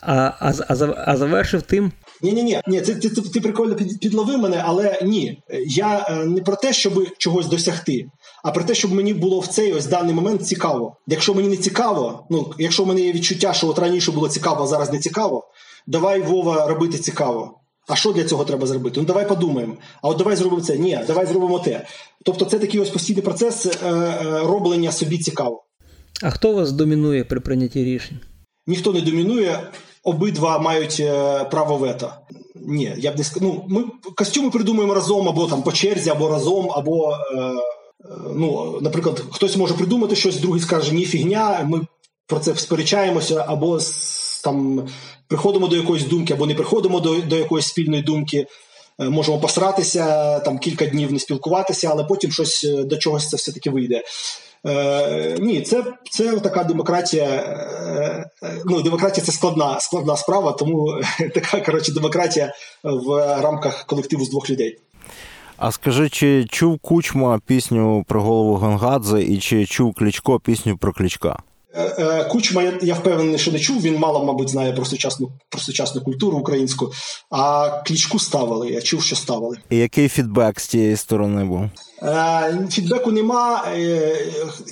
а 0.00 0.14
а, 0.40 0.52
а, 0.68 0.94
а 1.06 1.16
завершив 1.16 1.62
тим. 1.62 1.92
Ні, 2.22 2.32
ні, 2.32 2.42
ні, 2.42 2.60
ні, 2.66 2.80
ти, 2.80 2.94
ти, 2.94 3.08
ти 3.08 3.40
прикольно 3.40 3.76
підловив 4.00 4.38
мене, 4.38 4.62
але 4.64 4.98
ні. 5.02 5.42
Я 5.66 6.06
е, 6.08 6.24
не 6.24 6.40
про 6.40 6.56
те, 6.56 6.72
щоб 6.72 7.08
чогось 7.18 7.46
досягти, 7.46 8.06
а 8.44 8.50
про 8.50 8.64
те, 8.64 8.74
щоб 8.74 8.92
мені 8.92 9.14
було 9.14 9.40
в 9.40 9.46
цей 9.46 9.72
ось 9.72 9.86
даний 9.86 10.14
момент 10.14 10.46
цікаво. 10.46 10.96
Якщо 11.06 11.34
мені 11.34 11.48
не 11.48 11.56
цікаво, 11.56 12.26
ну 12.30 12.52
якщо 12.58 12.84
в 12.84 12.86
мене 12.86 13.00
є 13.00 13.12
відчуття, 13.12 13.52
що 13.52 13.68
от 13.68 13.78
раніше 13.78 14.12
було 14.12 14.28
цікаво, 14.28 14.64
а 14.64 14.66
зараз 14.66 14.92
не 14.92 14.98
цікаво, 14.98 15.44
давай 15.86 16.20
Вова 16.20 16.66
робити 16.66 16.98
цікаво. 16.98 17.60
А 17.88 17.96
що 17.96 18.12
для 18.12 18.24
цього 18.24 18.44
треба 18.44 18.66
зробити? 18.66 19.00
Ну 19.00 19.06
давай 19.06 19.28
подумаємо. 19.28 19.74
А 20.02 20.08
от 20.08 20.18
давай 20.18 20.36
зробимо 20.36 20.62
це. 20.62 20.78
Ні, 20.78 21.00
давай 21.06 21.26
зробимо 21.26 21.58
те. 21.58 21.86
Тобто, 22.24 22.44
це 22.44 22.58
такий 22.58 22.80
ось 22.80 22.90
постійний 22.90 23.22
процес 23.22 23.66
е, 23.66 23.70
е, 23.82 24.40
роблення 24.44 24.92
собі 24.92 25.18
цікаво. 25.18 25.64
А 26.22 26.30
хто 26.30 26.52
вас 26.52 26.72
домінує 26.72 27.24
при 27.24 27.40
прийнятті 27.40 27.84
рішень? 27.84 28.20
Ніхто 28.66 28.92
не 28.92 29.00
домінує, 29.00 29.70
обидва 30.02 30.58
мають 30.58 30.96
е, 31.00 31.44
право 31.44 31.76
вето. 31.76 32.12
Ні, 32.54 32.94
я 32.98 33.12
б 33.12 33.18
не 33.18 33.24
ну, 33.40 33.64
Ми 33.68 33.84
костюми 34.14 34.50
придумуємо 34.50 34.94
разом 34.94 35.28
або 35.28 35.46
там 35.46 35.62
по 35.62 35.72
черзі, 35.72 36.10
або 36.10 36.28
разом, 36.28 36.70
або. 36.70 37.10
Е, 37.10 37.40
е, 37.40 37.54
ну, 38.34 38.78
Наприклад, 38.80 39.22
хтось 39.30 39.56
може 39.56 39.74
придумати 39.74 40.16
щось, 40.16 40.40
другий 40.40 40.60
скаже 40.60 40.94
ні 40.94 41.04
фігня. 41.04 41.66
Ми 41.68 41.80
про 42.26 42.38
це 42.38 42.56
сперечаємося, 42.56 43.44
або 43.48 43.80
там 44.44 44.88
приходимо 45.28 45.68
до 45.68 45.76
якоїсь 45.76 46.04
думки, 46.04 46.32
або 46.32 46.46
не 46.46 46.54
приходимо 46.54 47.00
до 47.00 47.20
до 47.20 47.36
якоїсь 47.36 47.66
спільної 47.66 48.02
думки. 48.02 48.46
Е, 49.00 49.04
можемо 49.04 49.38
посратися, 49.38 50.38
там 50.38 50.58
кілька 50.58 50.86
днів 50.86 51.12
не 51.12 51.18
спілкуватися, 51.18 51.88
але 51.90 52.04
потім 52.04 52.32
щось 52.32 52.64
е, 52.64 52.84
до 52.84 52.96
чогось 52.96 53.28
це 53.28 53.36
все-таки 53.36 53.70
вийде. 53.70 54.02
Е, 54.66 55.36
Ні, 55.40 55.60
це 55.60 55.84
це 56.10 56.40
така 56.40 56.64
демократія. 56.64 57.24
Е, 57.24 58.30
ну, 58.64 58.82
Демократія 58.82 59.26
це 59.26 59.32
складна 59.32 59.80
складна 59.80 60.16
справа, 60.16 60.52
тому 60.52 61.00
така 61.34 61.60
коротше, 61.60 61.92
демократія 61.92 62.52
в 62.84 63.40
рамках 63.42 63.84
колективу 63.84 64.24
з 64.24 64.30
двох 64.30 64.50
людей. 64.50 64.78
А 65.56 65.72
скажи, 65.72 66.08
чи 66.08 66.44
чув 66.50 66.78
Кучма 66.78 67.40
пісню 67.46 68.04
про 68.08 68.22
голову 68.22 68.54
Гонгадзе 68.54 69.22
і 69.22 69.38
чи 69.38 69.66
чув 69.66 69.94
Кличко 69.94 70.40
пісню 70.40 70.76
про 70.76 70.92
Кличка? 70.92 71.38
Е, 71.76 71.94
е, 71.98 72.24
Кучма, 72.24 72.62
я, 72.82 72.94
впевнений, 72.94 73.38
що 73.38 73.52
не 73.52 73.58
чув. 73.58 73.82
Він 73.82 73.98
мало, 73.98 74.24
мабуть, 74.24 74.48
знає 74.48 74.72
про 74.72 74.84
сучасну 74.84 75.32
про 75.50 75.60
сучасну 75.60 76.00
культуру 76.00 76.38
українську, 76.38 76.92
а 77.30 77.70
клічку 77.86 78.18
ставили. 78.18 78.70
Я 78.70 78.80
чув, 78.80 79.02
що 79.02 79.16
ставили. 79.16 79.58
І 79.70 79.76
який 79.76 80.08
фідбек 80.08 80.60
з 80.60 80.68
тієї 80.68 80.96
сторони 80.96 81.44
був? 81.44 81.70
Е, 82.02 82.68
Фідбеку 82.70 83.12
нема. 83.12 83.64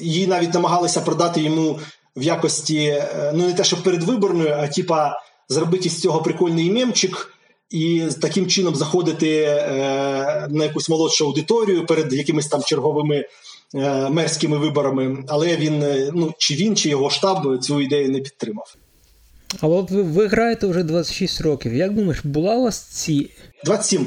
Її 0.00 0.26
навіть 0.26 0.54
намагалися 0.54 1.00
продати 1.00 1.40
йому 1.40 1.78
в 2.16 2.22
якості, 2.22 3.02
ну 3.34 3.46
не 3.46 3.52
те, 3.52 3.64
що 3.64 3.82
передвиборною, 3.82 4.56
а 4.58 4.68
типа 4.68 5.20
зробити 5.48 5.88
з 5.88 6.00
цього 6.00 6.22
прикольний 6.22 6.70
мемчик. 6.70 7.28
І 7.70 8.02
таким 8.20 8.46
чином 8.46 8.74
заходити 8.74 9.44
на 10.50 10.64
якусь 10.64 10.88
молодшу 10.88 11.26
аудиторію 11.26 11.86
перед 11.86 12.12
якимись 12.12 12.46
там 12.46 12.62
черговими 12.62 13.24
мерськими 14.10 14.58
виборами, 14.58 15.24
але 15.28 15.56
він 15.56 15.82
е, 15.82 16.10
ну 16.14 16.34
чи 16.38 16.54
він, 16.54 16.76
чи 16.76 16.88
його 16.88 17.10
штаб 17.10 17.58
цю 17.62 17.80
ідею 17.80 18.10
не 18.10 18.20
підтримав. 18.20 18.74
Але 19.60 19.76
от 19.76 19.90
ви, 19.90 20.02
ви 20.02 20.26
граєте 20.26 20.66
вже 20.66 20.82
26 20.82 21.40
років. 21.40 21.74
Як 21.74 21.94
думаєш, 21.94 22.24
була 22.24 22.56
у 22.56 22.62
вас 22.62 22.78
ці 22.78 23.30
27. 23.64 24.06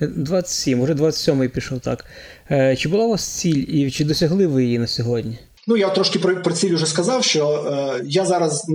27, 0.00 0.80
уже 0.80 0.94
27-й 0.94 1.48
пішов 1.48 1.80
так. 1.80 2.04
Е, 2.50 2.76
Чи 2.76 2.88
була 2.88 3.04
у 3.04 3.10
вас 3.10 3.24
ціль 3.24 3.64
і 3.68 3.90
чи 3.90 4.04
досягли 4.04 4.46
ви 4.46 4.64
її 4.64 4.78
на 4.78 4.86
сьогодні? 4.86 5.38
Ну, 5.66 5.76
я 5.76 5.90
трошки 5.90 6.18
про, 6.18 6.42
про 6.42 6.54
ціль 6.54 6.74
вже 6.74 6.86
сказав, 6.86 7.24
що 7.24 7.48
е, 7.48 8.04
я 8.06 8.26
зараз 8.26 8.66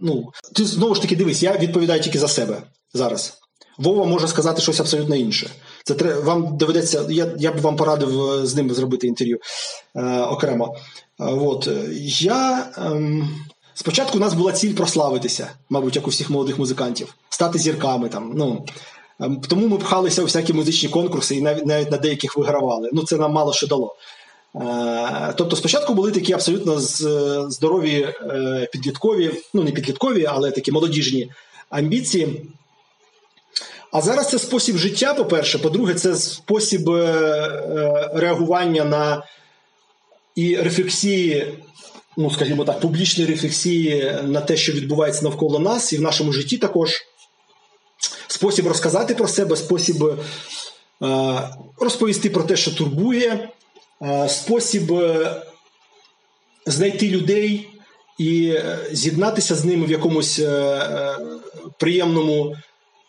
ну 0.00 0.30
ти 0.54 0.64
знову 0.64 0.94
ж 0.94 1.02
таки 1.02 1.16
дивись, 1.16 1.42
я 1.42 1.56
відповідаю 1.58 2.00
тільки 2.00 2.18
за 2.18 2.28
себе 2.28 2.62
зараз. 2.94 3.38
Вова 3.78 4.04
може 4.04 4.28
сказати 4.28 4.62
щось 4.62 4.80
абсолютно 4.80 5.16
інше. 5.16 5.50
Це 5.86 5.94
треба 5.94 6.20
вам 6.20 6.56
доведеться. 6.56 7.06
Я 7.10 7.32
я 7.38 7.52
б 7.52 7.60
вам 7.60 7.76
порадив 7.76 8.30
е, 8.30 8.46
з 8.46 8.54
ним 8.54 8.74
зробити 8.74 9.06
інтерв'ю 9.06 9.38
е, 9.96 10.20
окремо. 10.20 10.76
Е, 11.20 11.24
от 11.24 11.68
я 12.20 12.68
е, 12.78 13.22
спочатку 13.74 14.18
у 14.18 14.20
нас 14.20 14.34
була 14.34 14.52
ціль 14.52 14.74
прославитися, 14.74 15.50
мабуть, 15.70 15.96
як 15.96 16.06
у 16.06 16.10
всіх 16.10 16.30
молодих 16.30 16.58
музикантів, 16.58 17.14
стати 17.28 17.58
зірками 17.58 18.08
там. 18.08 18.32
Ну 18.34 18.64
ем, 19.20 19.40
тому 19.48 19.68
ми 19.68 19.78
пхалися 19.78 20.22
у 20.22 20.24
всякі 20.24 20.52
музичні 20.52 20.88
конкурси 20.88 21.36
і 21.36 21.42
навіть 21.42 21.66
навіть 21.66 21.90
на 21.90 21.98
деяких 21.98 22.36
вигравали. 22.36 22.90
Ну 22.92 23.02
це 23.02 23.16
нам 23.16 23.32
мало 23.32 23.52
що 23.52 23.66
дало. 23.66 23.96
Е, 24.54 25.34
тобто, 25.36 25.56
спочатку 25.56 25.94
були 25.94 26.12
такі 26.12 26.32
абсолютно 26.32 26.80
здорові 27.50 28.08
підліткові, 28.72 29.30
ну 29.54 29.62
не 29.62 29.70
підліткові, 29.70 30.26
але 30.26 30.50
такі 30.50 30.72
молодіжні 30.72 31.30
амбіції. 31.70 32.46
А 33.96 34.00
зараз 34.00 34.30
це 34.30 34.38
спосіб 34.38 34.76
життя, 34.76 35.14
по-перше. 35.14 35.58
По-друге, 35.58 35.94
це 35.94 36.14
спосіб 36.16 36.90
е, 36.90 37.02
е, 37.02 38.10
реагування 38.14 38.84
на 38.84 39.24
і 40.34 40.56
рефлексії, 40.56 41.58
ну, 42.16 42.30
скажімо 42.30 42.64
так, 42.64 42.80
публічної 42.80 43.30
рефлексії 43.30 44.14
на 44.22 44.40
те, 44.40 44.56
що 44.56 44.72
відбувається 44.72 45.22
навколо 45.22 45.58
нас, 45.58 45.92
і 45.92 45.98
в 45.98 46.00
нашому 46.00 46.32
житті 46.32 46.58
також. 46.58 46.90
Спосіб 48.26 48.66
розказати 48.66 49.14
про 49.14 49.28
себе, 49.28 49.56
спосіб 49.56 50.04
е, 50.04 50.16
розповісти 51.80 52.30
про 52.30 52.42
те, 52.42 52.56
що 52.56 52.74
турбує, 52.74 53.48
спосіб 54.28 54.92
знайти 56.66 57.08
людей 57.08 57.68
і 58.18 58.58
з'єднатися 58.92 59.54
з 59.54 59.64
ними 59.64 59.86
в 59.86 59.90
якомусь 59.90 60.40
приємному 61.78 62.56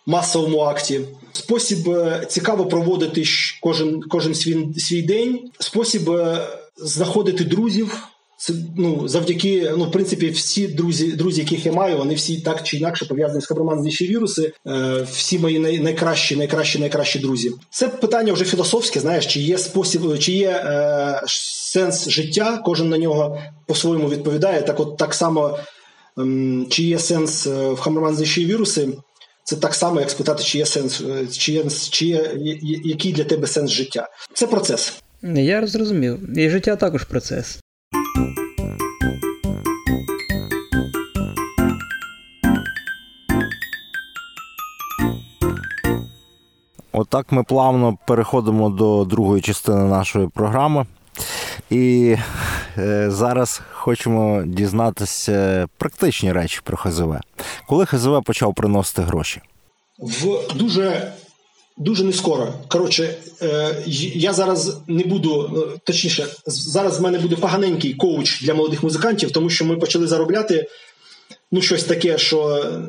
масовому 0.08 0.60
акті. 0.60 1.02
Спосіб 1.32 1.89
е, 1.89 2.26
цікаво 2.28 2.65
проводити 2.65 3.24
кожен 3.62 4.02
кожен 4.02 4.36
свій 4.36 4.67
свій 4.78 5.02
день, 5.02 5.39
спосіб 5.60 6.10
е, 6.10 6.48
знаходити 6.78 7.43
друзів. 7.43 8.08
Це 8.39 8.54
ну 8.78 9.08
завдяки 9.08 9.74
ну 9.78 9.86
в 9.86 9.91
принципі 9.91 10.30
всі 10.30 10.67
друзі, 10.67 11.12
друзі, 11.12 11.41
яких 11.41 11.65
я 11.65 11.72
маю, 11.72 11.98
вони 11.98 12.15
всі 12.15 12.41
так 12.41 12.63
чи 12.63 12.78
інакше 12.78 13.06
пов'язані 13.06 13.41
з 13.41 13.46
хаброманзніші 13.46 14.08
віруси. 14.08 14.54
Е, 14.67 15.08
всі 15.12 15.39
мої 15.39 15.60
най, 15.60 15.80
найкращі, 15.80 16.36
найкращі, 16.36 16.80
найкращі 16.80 17.20
друзі. 17.20 17.52
Це 17.70 17.88
питання 17.88 18.34
вже 18.34 18.46
філософське. 18.46 19.00
Знаєш, 19.00 19.26
чи 19.26 19.39
є 19.39 19.58
спосіб, 19.58 20.20
чи 20.20 20.32
є 20.32 20.50
е, 20.50 21.22
сенс 21.28 22.10
життя? 22.10 22.62
Кожен 22.65 22.89
на 22.89 22.98
нього 22.98 23.39
по-своєму 23.65 24.10
відповідає. 24.10 24.62
Так, 24.62 24.80
от 24.80 24.98
так 24.98 25.13
само, 25.13 25.60
е, 26.20 26.24
чи 26.70 26.84
є 26.84 27.00
сенс 27.00 27.46
в 27.48 27.76
хамроманзніші 27.76 28.46
віруси? 28.46 28.89
Це 29.49 29.55
так 29.55 29.75
само, 29.75 29.99
як 29.99 30.10
спитати, 30.10 30.43
чи 30.43 30.57
є 30.57 30.65
сенс, 30.65 31.01
е, 31.01 31.27
чи 31.27 31.51
є, 31.51 31.63
чи 31.69 32.05
є 32.05 32.25
який 32.83 33.13
для 33.13 33.23
тебе 33.23 33.47
сенс 33.47 33.71
життя. 33.71 34.07
Це 34.33 34.47
процес. 34.47 35.03
Я 35.23 35.67
зрозумів. 35.67 36.39
І 36.39 36.49
життя 36.49 36.75
також 36.75 37.03
процес. 37.03 37.60
Отак 46.91 47.31
ми 47.31 47.43
плавно 47.43 47.97
переходимо 48.07 48.69
до 48.69 49.05
другої 49.05 49.41
частини 49.41 49.83
нашої 49.83 50.27
програми. 50.27 50.86
І 51.69 52.15
зараз 53.08 53.62
хочемо 53.72 54.44
дізнатися 54.46 55.68
практичні 55.78 56.32
речі 56.32 56.60
про 56.63 56.78
ХЗВ. 56.78 57.16
Коли 57.68 57.86
ХЗВ 57.86 58.24
почав 58.24 58.56
приносити 58.56 59.02
гроші? 59.02 59.42
В 60.00 60.54
дуже 60.56 61.13
дуже 61.78 62.04
не 62.04 62.13
скоро. 62.13 62.54
Коротше, 62.68 63.16
е, 63.42 63.84
я 64.16 64.34
зараз 64.34 64.78
не 64.88 65.04
буду, 65.04 65.63
е, 65.76 65.80
точніше, 65.84 66.28
зараз 66.46 67.00
в 67.00 67.02
мене 67.02 67.20
буде 67.20 67.36
поганенький 67.36 67.94
коуч 67.94 68.42
для 68.42 68.54
молодих 68.54 68.84
музикантів, 68.84 69.32
тому 69.32 69.50
що 69.50 69.66
ми 69.66 69.78
почали 69.78 70.08
заробляти 70.08 70.68
ну, 71.52 71.62
щось 71.62 71.84
таке, 71.84 72.18
що 72.18 72.50
е, 72.50 72.82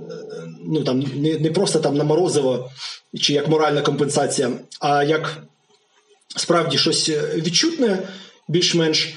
ну, 0.64 0.85
там, 0.85 1.05
не, 1.14 1.38
не 1.38 1.51
просто 1.51 1.79
там 1.79 1.96
на 1.96 2.05
морозиво 2.05 2.70
чи 3.20 3.33
як 3.33 3.48
моральна 3.48 3.83
компенсація, 3.83 4.51
а 4.81 5.05
як 5.05 5.42
справді 6.37 6.79
щось 6.79 7.09
відчутне 7.35 7.98
більш-менш 8.48 9.07
е, 9.07 9.16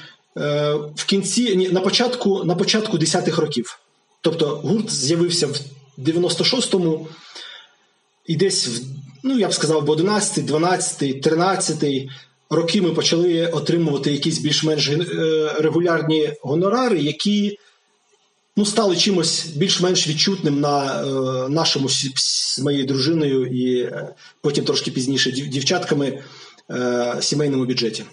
в 0.96 1.04
кінці 1.06 1.68
на 1.72 1.80
початку 1.80 2.44
на 2.44 2.54
початку 2.54 2.96
10-х 2.98 3.42
років. 3.42 3.78
Тобто 4.20 4.46
гурт 4.56 4.90
з'явився 4.90 5.46
в 5.46 5.56
96-му 5.98 7.08
і 8.26 8.36
десь 8.36 8.68
в, 8.68 8.82
ну 9.22 9.38
я 9.38 9.48
б 9.48 9.54
сказав, 9.54 9.84
в 9.84 9.90
11, 9.90 10.44
12, 10.44 11.22
13 11.22 12.08
роки 12.50 12.82
ми 12.82 12.90
почали 12.90 13.46
отримувати 13.46 14.12
якісь 14.12 14.38
більш-менш 14.38 14.88
е, 14.88 14.96
регулярні 15.58 16.32
гонорари, 16.42 17.00
які 17.00 17.58
ну, 18.56 18.66
стали 18.66 18.96
чимось 18.96 19.46
більш-менш 19.46 20.08
відчутним 20.08 20.60
на 20.60 21.02
е, 21.02 21.48
нашому 21.48 21.88
з 21.88 22.58
моєю 22.62 22.86
дружиною 22.86 23.46
і 23.46 23.80
е, 23.80 24.14
потім 24.40 24.64
трошки 24.64 24.90
пізніше 24.90 25.30
дівчатками 25.30 26.22
е, 26.70 27.16
сімейному 27.20 27.64
бюджеті. 27.64 28.04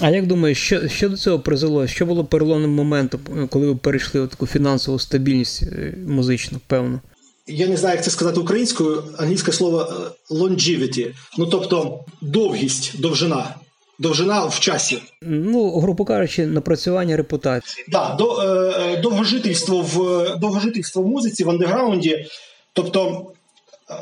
А 0.00 0.10
як 0.10 0.26
думаєш, 0.26 0.58
що 0.58 0.88
що 0.88 1.08
до 1.08 1.16
цього 1.16 1.38
призвело? 1.38 1.86
Що 1.86 2.06
було 2.06 2.24
переломним 2.24 2.70
моментом, 2.70 3.20
коли 3.50 3.66
ви 3.66 3.76
перейшли 3.76 4.22
в 4.22 4.28
таку 4.28 4.46
фінансову 4.46 4.98
стабільність 4.98 5.62
е, 5.62 5.94
музичну, 6.06 6.58
певно? 6.66 7.00
Я 7.46 7.66
не 7.66 7.76
знаю, 7.76 7.96
як 7.96 8.04
це 8.04 8.10
сказати 8.10 8.40
українською, 8.40 9.04
англійське 9.18 9.52
слово 9.52 9.88
е, 10.30 10.34
longevity, 10.34 11.14
ну 11.38 11.46
тобто 11.46 12.04
довгість, 12.20 13.00
довжина. 13.00 13.54
Довжина 13.98 14.44
в 14.44 14.60
часі. 14.60 15.02
Ну, 15.22 15.80
грубо 15.80 16.04
кажучи, 16.04 16.46
напрацювання 16.46 17.16
репутації. 17.16 17.86
Так, 17.92 18.08
да, 18.08 18.14
до, 18.14 18.42
е, 18.42 19.00
довгожительство 19.00 19.80
в 19.80 20.26
довгожительство 20.38 21.02
в 21.02 21.06
музиці 21.06 21.44
в 21.44 21.50
андеграунді. 21.50 22.26
Тобто, 22.72 23.26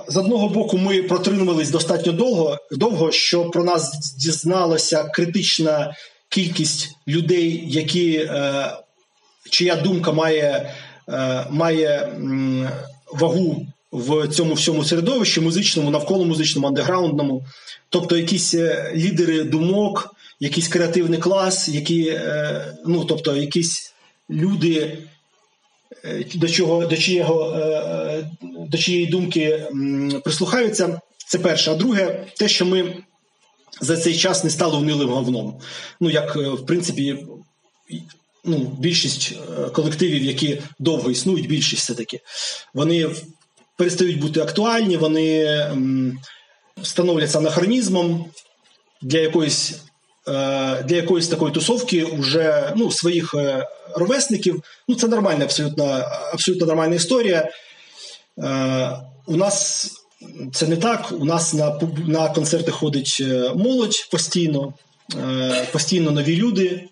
з 0.08 0.16
одного 0.16 0.48
боку, 0.48 0.78
ми 0.78 1.02
протримувались 1.02 1.70
достатньо 1.70 2.12
довго, 2.12 2.58
довго, 2.70 3.12
що 3.12 3.44
про 3.44 3.64
нас 3.64 4.14
дізналася 4.18 5.04
критична 5.04 5.94
кількість 6.28 6.96
людей, 7.08 7.64
які, 7.66 8.14
е, 8.14 8.70
чия 9.50 9.76
думка 9.76 10.12
має, 10.12 10.74
е, 11.08 11.46
має 11.50 12.12
вагу 13.12 13.66
в 13.92 14.28
цьому 14.28 14.54
всьому 14.54 14.84
середовищі 14.84 15.40
музичному, 15.40 15.90
навколо 15.90 16.24
музичному, 16.24 16.68
андеграундному, 16.68 17.44
тобто 17.88 18.16
якісь 18.16 18.54
е, 18.54 18.92
лідери 18.96 19.44
думок, 19.44 20.14
якийсь 20.40 20.68
креативний 20.68 21.18
клас, 21.18 21.68
які, 21.68 22.20
ну 22.86 23.04
тобто, 23.04 23.36
якісь 23.36 23.94
люди. 24.30 24.98
Е, 26.04 26.24
до 26.34 26.48
чого 26.48 26.86
до 26.86 26.96
чиєго 26.96 27.56
до 28.68 28.78
чиєї 28.78 29.06
думки 29.06 29.68
прислухаються, 30.24 31.00
це 31.26 31.38
перше. 31.38 31.70
А 31.70 31.74
друге, 31.74 32.26
те, 32.36 32.48
що 32.48 32.66
ми 32.66 32.96
за 33.80 33.96
цей 33.96 34.16
час 34.16 34.44
не 34.44 34.50
стали 34.50 34.78
унилим 34.78 35.08
говном. 35.08 35.60
Ну 36.00 36.10
як 36.10 36.36
в 36.36 36.66
принципі, 36.66 37.26
ну, 38.44 38.76
більшість 38.78 39.32
колективів, 39.72 40.22
які 40.22 40.62
довго 40.78 41.10
існують, 41.10 41.48
більшість 41.48 41.82
все 41.82 41.94
таки, 41.94 42.20
вони 42.74 43.10
перестають 43.76 44.20
бути 44.20 44.40
актуальні, 44.40 44.96
вони 44.96 45.60
становляться 46.82 47.38
анахронізмом 47.38 48.30
для 49.02 49.18
якоїсь 49.18 49.70
е, 49.72 49.76
для 50.84 50.96
якоїсь 50.96 51.28
такої 51.28 51.52
тусовки 51.52 52.04
вже 52.04 52.72
ну, 52.76 52.90
своїх 52.90 53.34
е, 53.34 53.66
ровесників. 53.94 54.62
Ну, 54.88 54.94
Це 54.94 55.08
нормальна, 55.08 55.44
абсолютно 55.44 55.84
абсолютно 56.32 56.66
нормальна 56.66 56.94
історія. 56.94 57.48
Е, 58.38 58.90
у 59.26 59.36
нас 59.36 59.88
це 60.52 60.66
не 60.66 60.76
так. 60.76 61.12
У 61.12 61.24
нас 61.24 61.54
на 61.54 61.80
на 62.06 62.28
концерти 62.28 62.70
ходить 62.70 63.22
молодь 63.54 64.08
постійно, 64.10 64.74
постійно 65.72 66.10
нові 66.10 66.36
люди. 66.36 66.88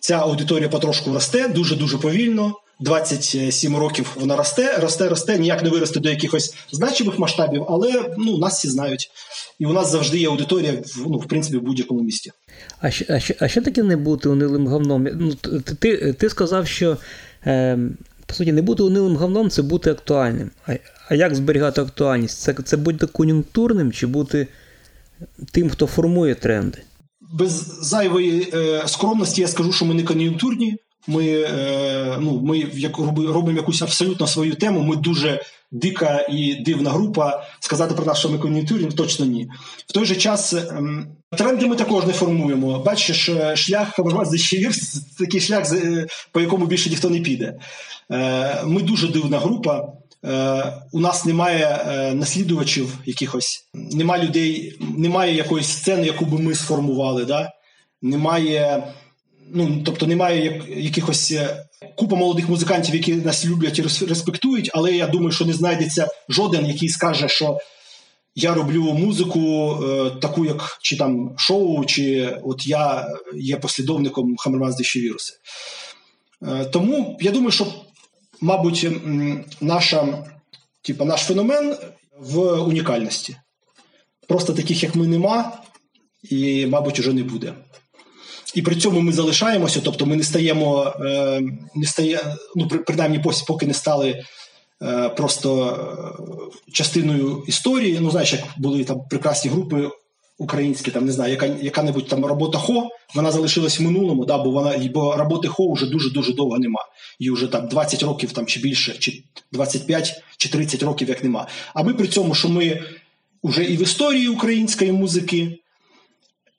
Ця 0.00 0.18
аудиторія 0.18 0.68
потрошку 0.68 1.12
росте 1.12 1.48
дуже 1.48 1.76
дуже 1.76 1.98
повільно. 1.98 2.54
27 2.80 3.76
років 3.76 4.16
вона 4.20 4.36
росте, 4.36 4.78
росте, 4.78 5.08
росте, 5.08 5.38
ніяк 5.38 5.62
не 5.62 5.70
виросте 5.70 6.00
до 6.00 6.08
якихось 6.10 6.54
значимих 6.72 7.18
масштабів, 7.18 7.64
але 7.68 8.14
ну 8.18 8.38
нас 8.38 8.58
всі 8.58 8.68
знають, 8.68 9.10
і 9.58 9.66
у 9.66 9.72
нас 9.72 9.90
завжди 9.90 10.18
є 10.18 10.28
аудиторія 10.28 10.82
ну, 11.06 11.18
в 11.18 11.26
принципі 11.26 11.56
в 11.56 11.62
будь-якому 11.62 12.00
місті. 12.00 12.32
А 12.80 12.90
що, 12.90 13.04
а 13.08 13.20
що, 13.20 13.34
а 13.40 13.48
що 13.48 13.62
таке 13.62 13.82
не 13.82 13.96
бути 13.96 14.28
унилим 14.28 14.66
говном? 14.66 15.08
Ну 15.14 15.34
ти 15.80 16.12
ти 16.12 16.30
сказав, 16.30 16.66
що 16.66 16.96
е, 17.46 17.78
по 18.26 18.34
суті 18.34 18.52
не 18.52 18.62
бути 18.62 18.82
унилим 18.82 19.16
говном 19.16 19.50
це 19.50 19.62
бути 19.62 19.90
актуальним. 19.90 20.50
А 20.66 20.74
а 21.08 21.14
як 21.14 21.34
зберігати 21.34 21.80
актуальність? 21.80 22.40
Це 22.40 22.54
це 22.64 22.76
бути 22.76 23.06
кон'юнктурним 23.06 23.92
чи 23.92 24.06
бути 24.06 24.48
тим, 25.52 25.70
хто 25.70 25.86
формує 25.86 26.34
тренди? 26.34 26.78
Без 27.32 27.78
зайвої 27.82 28.48
е, 28.54 28.82
скромності 28.86 29.40
я 29.40 29.48
скажу, 29.48 29.72
що 29.72 29.84
ми 29.84 29.94
не 29.94 30.02
кон'юнктурні. 30.02 30.76
Ми 31.06 31.28
е, 31.28 32.16
ну, 32.20 32.40
ми 32.40 32.58
як 32.58 32.98
робимо 32.98 33.56
якусь 33.56 33.82
абсолютно 33.82 34.26
свою 34.26 34.54
тему. 34.54 34.82
Ми 34.82 34.96
дуже 34.96 35.42
дика 35.70 36.26
і 36.30 36.54
дивна 36.54 36.90
група. 36.90 37.44
Сказати 37.60 37.94
про 37.94 38.04
нас, 38.04 38.18
що 38.18 38.28
ми 38.28 38.38
кон'юнктурні, 38.38 38.90
точно 38.90 39.26
ні. 39.26 39.48
В 39.86 39.92
той 39.92 40.04
же 40.04 40.16
час 40.16 40.52
ем, 40.52 41.06
тренди 41.36 41.66
ми 41.66 41.76
також 41.76 42.06
не 42.06 42.12
формуємо. 42.12 42.78
Бачиш, 42.78 43.28
е, 43.28 43.56
шлях 43.56 43.94
Хабарваз– 43.94 44.52
такий 45.18 45.40
шлях, 45.40 45.72
е, 45.72 46.06
по 46.32 46.40
якому 46.40 46.66
більше 46.66 46.90
ніхто 46.90 47.10
не 47.10 47.20
піде. 47.20 47.54
Ми 48.64 48.82
дуже 48.82 49.08
дивна 49.08 49.38
група. 49.38 49.92
У 50.92 51.00
нас 51.00 51.24
немає 51.24 51.80
наслідувачів 52.14 52.98
якихось, 53.06 53.68
немає 53.74 54.24
людей, 54.24 54.78
немає 54.96 55.34
якоїсь 55.34 55.68
сцени, 55.68 56.06
яку 56.06 56.24
би 56.24 56.38
ми 56.38 56.54
сформували. 56.54 57.24
Да? 57.24 57.52
Немає 58.02 58.84
ну 59.54 59.82
тобто 59.84 60.06
немає 60.06 60.62
якихось 60.76 61.32
е, 61.32 61.66
купа 61.96 62.16
молодих 62.16 62.48
музикантів, 62.48 62.94
які 62.94 63.14
нас 63.14 63.46
люблять 63.46 63.78
і 63.78 63.82
респектують, 64.06 64.70
але 64.74 64.92
я 64.92 65.06
думаю, 65.06 65.32
що 65.32 65.44
не 65.44 65.52
знайдеться 65.52 66.08
жоден, 66.28 66.66
який 66.66 66.88
скаже, 66.88 67.28
що 67.28 67.58
я 68.34 68.54
роблю 68.54 68.82
музику, 68.82 69.74
е, 69.84 70.10
таку, 70.20 70.44
як 70.44 70.78
чи 70.82 70.96
там 70.96 71.34
шоу, 71.36 71.84
чи 71.84 72.34
от 72.42 72.66
я 72.66 73.06
є 73.34 73.56
послідовником 73.56 74.36
Хамермаз 74.36 74.76
Дещі 74.76 75.00
віруси. 75.00 75.34
Е, 76.42 76.64
тому 76.64 77.18
я 77.20 77.30
думаю, 77.30 77.50
що, 77.50 77.66
мабуть, 78.40 78.86
наша, 79.60 80.26
типу, 80.82 81.04
наш 81.04 81.20
феномен 81.20 81.76
в 82.18 82.38
унікальності. 82.52 83.36
Просто 84.28 84.52
таких, 84.52 84.82
як 84.82 84.94
ми, 84.94 85.06
нема, 85.06 85.58
і, 86.22 86.66
мабуть, 86.66 86.98
уже 86.98 87.12
не 87.12 87.22
буде 87.22 87.54
і 88.56 88.62
при 88.62 88.76
цьому 88.76 89.00
ми 89.00 89.12
залишаємося, 89.12 89.80
тобто 89.84 90.06
ми 90.06 90.16
не 90.16 90.22
стаємо, 90.22 90.94
е, 91.00 91.40
не 91.74 91.86
стає, 91.86 92.20
ну 92.56 92.68
принаймні 92.68 93.24
поки 93.46 93.66
не 93.66 93.74
стали 93.74 94.24
е, 94.82 95.08
просто 95.08 95.66
е, 96.68 96.72
частиною 96.72 97.44
історії. 97.46 97.98
Ну, 98.00 98.10
знаєш, 98.10 98.32
як 98.32 98.42
були 98.56 98.84
там 98.84 99.00
прекрасні 99.10 99.50
групи 99.50 99.90
українські, 100.38 100.90
там 100.90 101.04
не 101.04 101.12
знаю, 101.12 101.32
яка 101.32 101.46
яка-небудь 101.46 102.08
там 102.08 102.24
робота 102.24 102.58
хо, 102.58 102.88
вона 103.14 103.32
залишилась 103.32 103.80
в 103.80 103.82
минулому, 103.82 104.24
да, 104.24 104.38
бо 104.38 104.50
вона 104.50 104.90
бо 104.94 105.16
роботи 105.16 105.48
хо 105.48 105.72
вже 105.72 105.86
дуже 105.86 106.10
дуже 106.10 106.32
довго 106.32 106.58
нема. 106.58 106.80
І 107.18 107.30
вже 107.30 107.46
там 107.46 107.68
20 107.68 108.02
років 108.02 108.32
там 108.32 108.46
чи 108.46 108.60
більше, 108.60 108.96
чи 108.98 109.22
25 109.52 110.22
чи 110.36 110.48
30 110.48 110.82
років 110.82 111.08
як 111.08 111.24
нема. 111.24 111.46
А 111.74 111.82
ми 111.82 111.94
при 111.94 112.06
цьому, 112.06 112.34
що 112.34 112.48
ми 112.48 112.82
вже 113.44 113.64
і 113.64 113.76
в 113.76 113.82
історії 113.82 114.28
української 114.28 114.92
музики. 114.92 115.58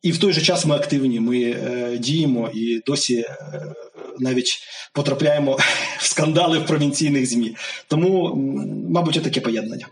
І 0.02 0.12
в 0.12 0.18
той 0.18 0.34
же 0.34 0.42
час 0.42 0.66
ми 0.66 0.76
активні, 0.76 1.20
ми 1.20 1.40
е, 1.40 1.98
діємо 1.98 2.50
і 2.54 2.82
досі 2.86 3.16
е, 3.16 3.38
навіть 4.20 4.60
потрапляємо 4.94 5.58
в 6.00 6.06
скандали 6.06 6.60
в 6.60 6.66
провінційних 6.66 7.26
ЗМІ. 7.26 7.56
Тому, 7.88 8.36
мабуть, 8.90 9.24
таке 9.24 9.42
поєднання. 9.42 9.88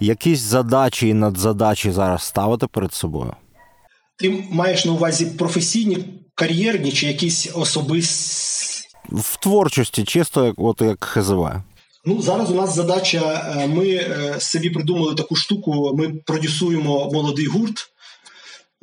Якісь 0.00 0.40
задачі 0.40 1.08
і 1.08 1.14
надзадачі 1.14 1.90
зараз 1.90 2.22
ставити 2.22 2.66
перед 2.66 2.94
собою? 2.94 3.32
Ти 4.18 4.44
маєш 4.50 4.84
на 4.84 4.92
увазі 4.92 5.26
професійні, 5.26 5.98
кар'єрні 6.34 6.92
чи 6.92 7.06
якісь 7.06 7.50
особисті? 7.54 8.86
В 9.08 9.36
творчості, 9.36 10.04
чисто 10.04 10.46
як 10.46 10.54
от 10.58 10.80
як 10.80 11.04
ХЗВ. 11.04 11.46
Ну, 12.04 12.22
зараз 12.22 12.50
у 12.50 12.54
нас 12.54 12.74
задача. 12.74 13.54
Е, 13.58 13.66
ми 13.66 13.86
е, 13.88 14.34
собі 14.38 14.70
придумали 14.70 15.14
таку 15.14 15.36
штуку. 15.36 15.94
Ми 15.94 16.08
продюсуємо 16.08 17.10
молодий 17.12 17.46
гурт. 17.46 17.90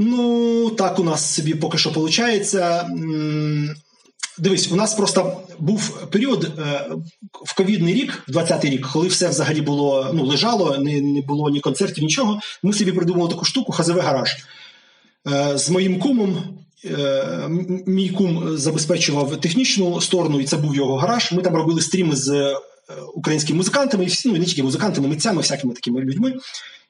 Ну, 0.05 0.69
так 0.69 0.99
у 0.99 1.03
нас 1.03 1.33
собі 1.33 1.53
поки 1.53 1.77
що 1.77 1.89
виходить. 1.89 2.55
Дивись, 4.37 4.71
у 4.71 4.75
нас 4.75 4.93
просто 4.93 5.41
був 5.59 6.07
період 6.11 6.43
е, 6.43 6.87
в 7.45 7.55
ковідний 7.55 7.93
рік, 7.93 8.23
20-й 8.29 8.69
рік, 8.69 8.87
коли 8.93 9.07
все 9.07 9.29
взагалі 9.29 9.61
було 9.61 10.11
ну, 10.13 10.25
лежало, 10.25 10.77
не 10.77 11.01
не 11.01 11.21
було 11.21 11.49
ні 11.49 11.59
концертів, 11.59 12.03
нічого. 12.03 12.39
Ми 12.63 12.73
собі 12.73 12.91
придумали 12.91 13.29
таку 13.29 13.45
штуку 13.45 13.71
ХЗВ 13.71 13.99
гараж. 13.99 14.35
Е, 15.27 15.57
з 15.57 15.69
моїм 15.69 15.99
кумом. 15.99 16.37
Е, 16.85 17.49
мій 17.87 18.09
кум 18.09 18.57
забезпечував 18.57 19.41
технічну 19.41 20.01
сторону, 20.01 20.39
і 20.39 20.43
це 20.43 20.57
був 20.57 20.75
його 20.75 20.95
гараж. 20.95 21.31
Ми 21.31 21.41
там 21.41 21.55
робили 21.55 21.81
стріми 21.81 22.15
з 22.15 22.55
українськими 23.13 23.57
музикантами, 23.57 24.03
і 24.03 24.07
всі, 24.07 24.29
ну 24.29 24.37
не 24.37 24.45
тільки 24.45 24.63
музикантами, 24.63 25.07
митцями, 25.07 25.41
всякими 25.41 25.73
такими 25.73 26.01
людьми. 26.01 26.33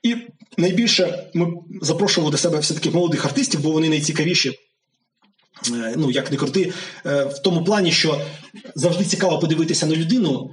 І 0.04 0.16
найбільше 0.58 1.30
ми 1.34 1.54
запрошували 1.82 2.32
до 2.32 2.38
себе 2.38 2.60
все-таки 2.60 2.92
молодих 2.92 3.26
артистів, 3.26 3.62
бо 3.62 3.72
вони 3.72 3.90
найцікавіші. 3.90 4.60
Е, 5.72 5.94
ну, 5.98 6.12
як 6.12 6.32
не 6.32 6.38
крути, 6.38 6.74
е, 7.06 7.24
в 7.24 7.42
тому 7.42 7.64
плані, 7.64 7.92
що 7.92 8.22
завжди 8.76 9.06
цікаво 9.06 9.40
подивитися 9.40 9.86
на 9.86 9.96
людину, 9.96 10.52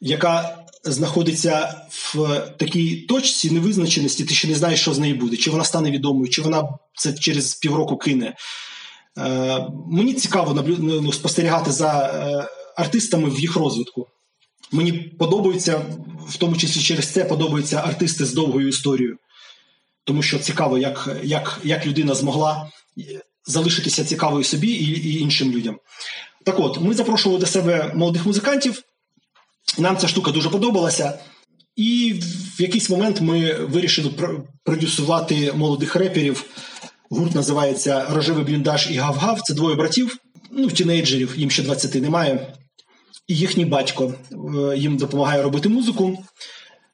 яка 0.00 0.58
знаходиться 0.84 1.74
в 1.90 2.40
такій 2.58 2.96
точці 2.96 3.50
невизначеності, 3.50 4.24
ти 4.24 4.34
ще 4.34 4.48
не 4.48 4.54
знаєш, 4.54 4.80
що 4.80 4.94
з 4.94 4.98
нею 4.98 5.14
буде, 5.14 5.36
чи 5.36 5.50
вона 5.50 5.64
стане 5.64 5.90
відомою, 5.90 6.28
чи 6.28 6.42
вона 6.42 6.68
це 6.94 7.12
через 7.12 7.54
півроку 7.54 7.96
кине. 7.96 8.34
Е, 9.18 9.66
мені 9.90 10.14
цікаво 10.14 10.64
ну, 10.78 11.12
спостерігати 11.12 11.72
за 11.72 11.88
артистами 12.76 13.30
в 13.30 13.40
їх 13.40 13.56
розвитку. 13.56 14.06
Мені 14.72 14.92
подобаються, 14.92 15.82
в 16.28 16.36
тому 16.36 16.56
числі 16.56 16.80
через 16.80 17.12
це 17.12 17.24
подобаються 17.24 17.76
артисти 17.76 18.24
з 18.24 18.34
довгою 18.34 18.68
історією. 18.68 19.16
Тому 20.04 20.22
що 20.22 20.38
цікаво, 20.38 20.78
як 20.78 21.16
як, 21.22 21.60
як 21.64 21.86
людина 21.86 22.14
змогла 22.14 22.70
залишитися 23.46 24.04
цікавою 24.04 24.44
собі 24.44 24.68
і, 24.68 24.84
і 24.84 25.20
іншим 25.20 25.52
людям. 25.52 25.78
Так 26.44 26.60
от, 26.60 26.80
ми 26.80 26.94
запрошували 26.94 27.40
до 27.40 27.46
себе 27.46 27.92
молодих 27.94 28.26
музикантів. 28.26 28.82
Нам 29.78 29.96
ця 29.96 30.08
штука 30.08 30.30
дуже 30.30 30.50
подобалася. 30.50 31.18
І 31.76 32.20
в 32.56 32.62
якийсь 32.62 32.90
момент 32.90 33.20
ми 33.20 33.52
вирішили 33.54 34.10
продюсувати 34.64 35.52
молодих 35.52 35.96
реперів. 35.96 36.44
Гурт 37.10 37.34
називається 37.34 38.06
Рожевий 38.10 38.44
бліндаж 38.44 38.90
і 38.90 38.98
Гав-Гав. 38.98 39.40
Це 39.42 39.54
двоє 39.54 39.76
братів, 39.76 40.16
ну, 40.50 40.70
тінейджерів, 40.70 41.34
їм 41.36 41.50
ще 41.50 41.62
20 41.62 41.94
немає. 41.94 42.54
Їхній 43.28 43.64
батько 43.64 44.14
е, 44.32 44.76
їм 44.76 44.96
допомагає 44.96 45.42
робити 45.42 45.68
музику. 45.68 46.24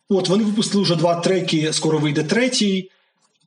От 0.09 0.28
вони 0.28 0.45
випустили 0.45 0.82
вже 0.82 0.97
два 0.97 1.14
треки, 1.14 1.72
скоро 1.72 1.99
вийде 1.99 2.22
третій. 2.22 2.91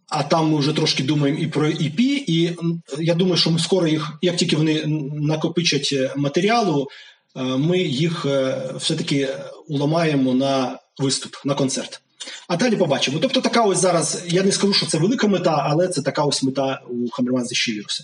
А 0.10 0.24
там 0.24 0.52
ми 0.52 0.60
вже 0.60 0.74
трошки 0.74 1.04
думаємо 1.04 1.40
і 1.40 1.48
про 1.48 1.68
EP, 1.68 2.00
і 2.28 2.58
я 3.00 3.14
думаю, 3.14 3.38
що 3.38 3.52
ми 3.52 3.60
скоро 3.60 3.88
їх, 3.88 4.18
як 4.22 4.36
тільки 4.36 4.56
вони 4.56 4.84
накопичать 5.14 6.16
матеріалу, 6.16 6.88
е, 7.36 7.44
ми 7.44 7.80
їх 7.80 8.26
е, 8.26 8.64
все-таки 8.78 9.30
уламаємо 9.68 10.34
на 10.34 10.80
виступ, 11.00 11.36
на 11.46 11.54
концерт. 11.54 12.02
А 12.48 12.58
далі 12.58 12.76
побачимо. 12.76 13.20
Тобто, 13.22 13.42
така 13.42 13.64
ось 13.64 13.82
зараз, 13.82 14.24
я 14.28 14.44
не 14.44 14.52
скажу, 14.52 14.74
що 14.74 14.86
це 14.86 14.98
велика 14.98 15.28
мета, 15.28 15.66
але 15.70 15.88
це 15.88 16.02
така 16.02 16.24
ось 16.24 16.44
мета 16.44 16.82
у 16.90 17.10
Хамерман 17.10 17.46
Зішівіруса. 17.46 18.04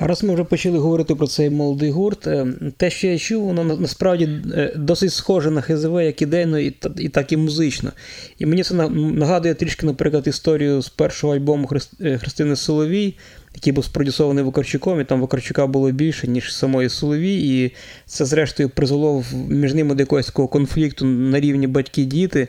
А 0.00 0.06
раз 0.06 0.24
ми 0.24 0.34
вже 0.34 0.44
почали 0.44 0.78
говорити 0.78 1.14
про 1.14 1.26
цей 1.26 1.50
молодий 1.50 1.90
гурт, 1.90 2.26
е, 2.26 2.46
те, 2.76 2.90
що 2.90 3.06
я 3.06 3.18
чув, 3.18 3.44
воно 3.44 3.64
насправді 3.64 4.28
е, 4.54 4.72
досить 4.76 5.12
схоже 5.12 5.50
на 5.50 5.60
ХЗВ, 5.60 6.00
як 6.00 6.22
ідейно, 6.22 6.58
і 6.58 6.76
і 6.98 7.08
так 7.08 7.32
і 7.32 7.36
музично. 7.36 7.92
І 8.38 8.46
мені 8.46 8.62
це 8.62 8.74
нагадує 8.90 9.54
трішки, 9.54 9.86
наприклад, 9.86 10.26
історію 10.26 10.82
з 10.82 10.88
першого 10.88 11.34
альбому 11.34 11.68
е, 12.00 12.18
Христини 12.18 12.56
Соловій, 12.56 13.14
який 13.54 13.72
був 13.72 13.84
спродюсований 13.84 14.44
Вакарчуком, 14.44 15.00
і 15.00 15.04
там 15.04 15.20
Вакарчука 15.20 15.66
було 15.66 15.90
більше, 15.90 16.28
ніж 16.28 16.54
самої 16.54 16.88
Соловій. 16.88 17.62
І 17.62 17.72
це, 18.06 18.24
зрештою, 18.24 18.68
призвело 18.68 19.24
між 19.48 19.74
ними 19.74 19.94
до 19.94 20.02
якогось 20.02 20.30
конфлікту 20.30 21.04
на 21.04 21.40
рівні 21.40 21.66
батьки-діти. 21.66 22.48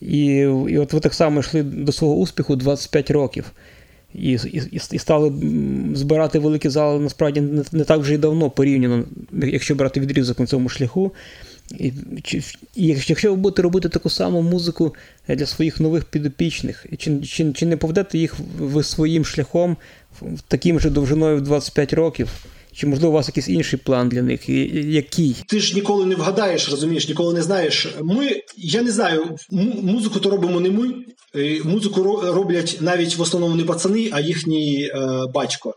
І 0.00 0.26
і 0.68 0.78
от 0.78 0.92
ви 0.92 1.00
так 1.00 1.14
само 1.14 1.40
йшли 1.40 1.62
до 1.62 1.92
свого 1.92 2.14
успіху 2.14 2.56
25 2.56 3.10
років 3.10 3.52
і 4.14 4.30
і, 4.32 4.80
і 4.92 4.98
стали 4.98 5.32
збирати 5.94 6.38
великі 6.38 6.68
зали 6.68 7.00
насправді 7.00 7.40
не, 7.40 7.64
не 7.72 7.84
так 7.84 8.00
вже 8.00 8.14
й 8.14 8.18
давно 8.18 8.50
порівняно, 8.50 9.04
якщо 9.32 9.74
брати 9.74 10.00
відрізок 10.00 10.40
на 10.40 10.46
цьому 10.46 10.68
шляху. 10.68 11.12
І, 11.70 11.92
і 12.74 12.86
Якщо 13.06 13.30
ви 13.30 13.36
будете 13.36 13.62
робити 13.62 13.88
таку 13.88 14.10
саму 14.10 14.42
музику 14.42 14.94
для 15.28 15.46
своїх 15.46 15.80
нових 15.80 16.04
підопічних, 16.04 16.86
чи 16.98 17.20
чи, 17.20 17.52
чи 17.52 17.66
не 17.66 17.76
поведете 17.76 18.18
їх 18.18 18.34
ви 18.58 18.82
своїм 18.82 19.24
шляхом 19.24 19.76
таким 20.48 20.80
же 20.80 20.90
довжиною 20.90 21.36
в 21.36 21.40
25 21.40 21.92
років? 21.92 22.28
Чи 22.76 22.86
можливо 22.86 23.08
у 23.08 23.14
вас 23.14 23.28
якийсь 23.28 23.48
інший 23.48 23.78
план 23.78 24.08
для 24.08 24.22
них? 24.22 24.48
Який? 24.48 25.36
Ти 25.46 25.60
ж 25.60 25.74
ніколи 25.74 26.06
не 26.06 26.14
вгадаєш, 26.14 26.70
розумієш, 26.70 27.08
ніколи 27.08 27.34
не 27.34 27.42
знаєш. 27.42 27.86
Ми, 28.02 28.42
я 28.56 28.82
не 28.82 28.92
знаю, 28.92 29.36
музику 29.82 30.20
то 30.20 30.30
робимо 30.30 30.60
не 30.60 30.70
ми. 30.70 30.94
Музику 31.64 32.02
роблять 32.22 32.78
навіть 32.80 33.16
в 33.16 33.22
основному 33.22 33.56
не 33.56 33.64
пацани, 33.64 34.10
а 34.12 34.20
їхній 34.20 34.84
е, 34.84 35.20
батько. 35.34 35.74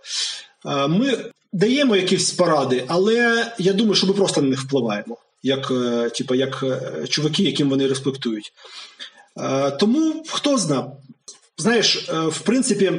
Е, 0.66 0.88
ми 0.88 1.18
даємо 1.54 1.96
якісь 1.96 2.32
поради, 2.32 2.84
але 2.88 3.46
я 3.60 3.74
думаю, 3.74 3.96
що 3.96 4.08
ми 4.08 4.14
просто 4.14 4.42
на 4.42 4.50
них 4.50 4.62
впливаємо, 4.62 5.18
як 5.44 5.72
е, 5.72 6.10
типу, 6.10 6.36
як 6.36 6.64
е, 6.64 7.08
чуваки, 7.08 7.44
яким 7.44 7.70
вони 7.70 7.88
респектують. 7.88 8.54
Е, 9.40 9.72
тому 9.72 10.24
хто 10.28 10.58
зна, 10.58 10.92
знаєш, 11.58 12.10
е, 12.10 12.20
в 12.20 12.40
принципі, 12.40 12.92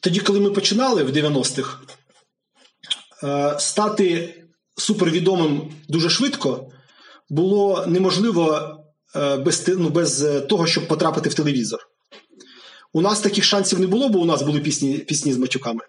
тоді, 0.00 0.20
коли 0.20 0.40
ми 0.40 0.50
починали 0.50 1.02
в 1.02 1.10
90-х. 1.10 1.78
Е, 3.24 3.56
стати 3.58 4.34
супервідомим 4.76 5.72
дуже 5.88 6.10
швидко 6.10 6.70
було 7.28 7.84
неможливо 7.86 8.76
е, 9.16 9.36
без 9.36 9.68
ну, 9.68 9.88
без 9.88 10.26
того, 10.48 10.66
щоб 10.66 10.88
потрапити 10.88 11.28
в 11.28 11.34
телевізор. 11.34 11.80
У 12.92 13.00
нас 13.00 13.20
таких 13.20 13.44
шансів 13.44 13.80
не 13.80 13.86
було, 13.86 14.08
бо 14.08 14.18
у 14.18 14.24
нас 14.24 14.42
були 14.42 14.60
пісні 14.60 14.98
пісні 14.98 15.32
з 15.32 15.38
матюками. 15.38 15.80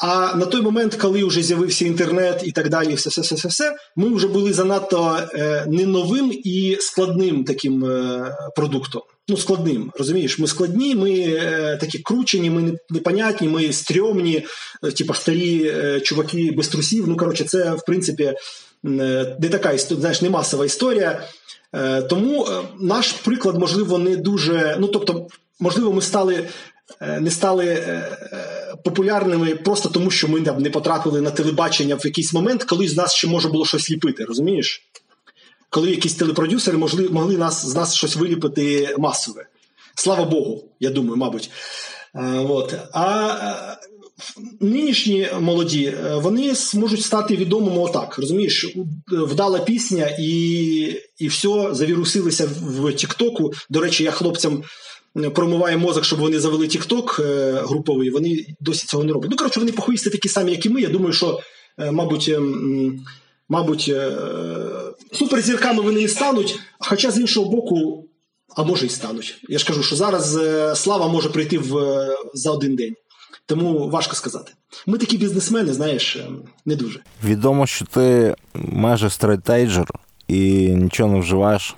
А 0.00 0.34
на 0.36 0.46
той 0.46 0.60
момент, 0.62 0.94
коли 0.94 1.24
вже 1.24 1.42
з'явився 1.42 1.84
інтернет 1.84 2.40
і 2.44 2.52
так 2.52 2.68
далі, 2.68 2.94
все, 2.94 3.10
все, 3.10 3.20
все, 3.20 3.34
все, 3.34 3.48
все 3.48 3.76
ми 3.96 4.14
вже 4.14 4.28
були 4.28 4.52
занадто 4.52 5.20
е, 5.34 5.66
не 5.68 5.86
новим 5.86 6.32
і 6.44 6.76
складним 6.80 7.44
таким 7.44 7.84
е, 7.84 8.36
продуктом 8.56 9.02
ну, 9.28 9.36
складним. 9.36 9.92
Розумієш, 9.98 10.38
ми 10.38 10.46
складні, 10.46 10.94
ми 10.94 11.10
е, 11.10 11.78
такі 11.80 11.98
кручені, 11.98 12.50
ми 12.50 12.78
непонятні, 12.90 13.48
ми 13.48 13.72
стрьомні, 13.72 14.46
е, 14.84 14.90
типа 14.90 15.14
старі 15.14 15.72
е, 15.74 16.00
чуваки 16.00 16.54
без 16.56 16.68
трусів. 16.68 17.08
Ну, 17.08 17.16
коротше, 17.16 17.44
це 17.44 17.72
в 17.72 17.84
принципі 17.86 18.24
е, 18.24 18.34
не 19.40 19.48
така 19.50 19.78
знаєш, 19.78 20.22
не 20.22 20.30
масова 20.30 20.66
історія. 20.66 21.22
Тому 22.08 22.48
наш 22.80 23.12
приклад, 23.12 23.58
можливо, 23.58 23.98
не 23.98 24.16
дуже. 24.16 24.76
Ну, 24.80 24.88
тобто, 24.88 25.26
можливо, 25.60 25.92
ми 25.92 26.02
стали. 26.02 26.48
Не 27.20 27.30
стали 27.30 27.82
популярними 28.84 29.54
просто 29.54 29.88
тому, 29.88 30.10
що 30.10 30.28
ми 30.28 30.40
не 30.40 30.70
потрапили 30.70 31.20
на 31.20 31.30
телебачення 31.30 31.94
в 31.94 32.06
якийсь 32.06 32.32
момент, 32.32 32.64
коли 32.64 32.88
з 32.88 32.96
нас 32.96 33.14
ще 33.14 33.26
може 33.26 33.48
було 33.48 33.66
щось 33.66 33.90
ліпити, 33.90 34.24
розумієш? 34.24 34.88
коли 35.70 35.90
якісь 35.90 36.14
телепродюсери 36.14 36.78
могли 36.78 37.08
могли 37.08 37.36
нас, 37.36 37.66
з 37.66 37.74
нас 37.74 37.94
щось 37.94 38.16
виліпити 38.16 38.94
масове. 38.98 39.46
Слава 39.94 40.24
Богу, 40.24 40.64
я 40.80 40.90
думаю, 40.90 41.16
мабуть. 41.16 41.50
А, 42.14 42.20
е, 42.20 42.38
от. 42.48 42.74
а 42.92 43.28
е, 43.42 43.76
нинішні 44.60 45.28
молоді 45.40 45.84
е, 45.84 46.14
вони 46.14 46.54
зможуть 46.54 47.02
стати 47.02 47.36
відомими 47.36 47.78
отак. 47.78 48.18
Розумієш, 48.18 48.76
вдала 49.08 49.58
пісня 49.58 50.16
і 50.18 51.02
і 51.18 51.28
все, 51.28 51.68
завірусилися 51.74 52.48
в 52.62 52.92
Тіктоку. 52.92 53.52
До 53.70 53.80
речі, 53.80 54.04
я 54.04 54.10
хлопцям 54.10 54.62
промиваю 55.34 55.78
мозок, 55.78 56.04
щоб 56.04 56.18
вони 56.18 56.40
завели 56.40 56.68
Тікток 56.68 57.20
груповий. 57.68 58.10
Вони 58.10 58.46
досі 58.60 58.86
цього 58.86 59.04
не 59.04 59.12
роблять. 59.12 59.30
Ну, 59.30 59.36
коротше, 59.36 59.60
вони 59.60 59.72
похуїсти 59.72 60.10
такі 60.10 60.28
самі, 60.28 60.52
як 60.52 60.66
і 60.66 60.70
ми. 60.70 60.80
Я 60.80 60.88
думаю, 60.88 61.12
що, 61.12 61.40
мабуть. 61.92 62.28
Ем, 62.28 63.04
мабуть, 63.48 63.88
е, 63.88 64.12
суперзірками 65.12 65.82
вони 65.82 66.00
не 66.00 66.08
стануть, 66.08 66.58
хоча 66.78 67.10
з 67.10 67.18
іншого 67.18 67.50
боку, 67.50 68.04
а 68.56 68.62
може 68.62 68.86
й 68.86 68.88
стануть. 68.88 69.40
Я 69.48 69.58
ж 69.58 69.66
кажу, 69.66 69.82
що 69.82 69.96
зараз 69.96 70.36
е, 70.36 70.74
слава 70.76 71.08
може 71.08 71.28
прийти 71.28 71.58
в, 71.58 72.06
за 72.34 72.50
один 72.50 72.76
день. 72.76 72.94
Тому 73.46 73.88
важко 73.88 74.16
сказати. 74.16 74.52
Ми 74.86 74.98
такі 74.98 75.16
бізнесмени, 75.16 75.72
знаєш, 75.72 76.16
е, 76.16 76.28
не 76.66 76.76
дуже. 76.76 77.00
Відомо, 77.24 77.66
що 77.66 77.84
ти 77.84 78.34
майже 78.54 79.10
straight 79.10 79.59
edger 79.59 79.90
і 80.28 80.68
нічого 80.68 81.12
не 81.12 81.20
вживаєш. 81.20 81.76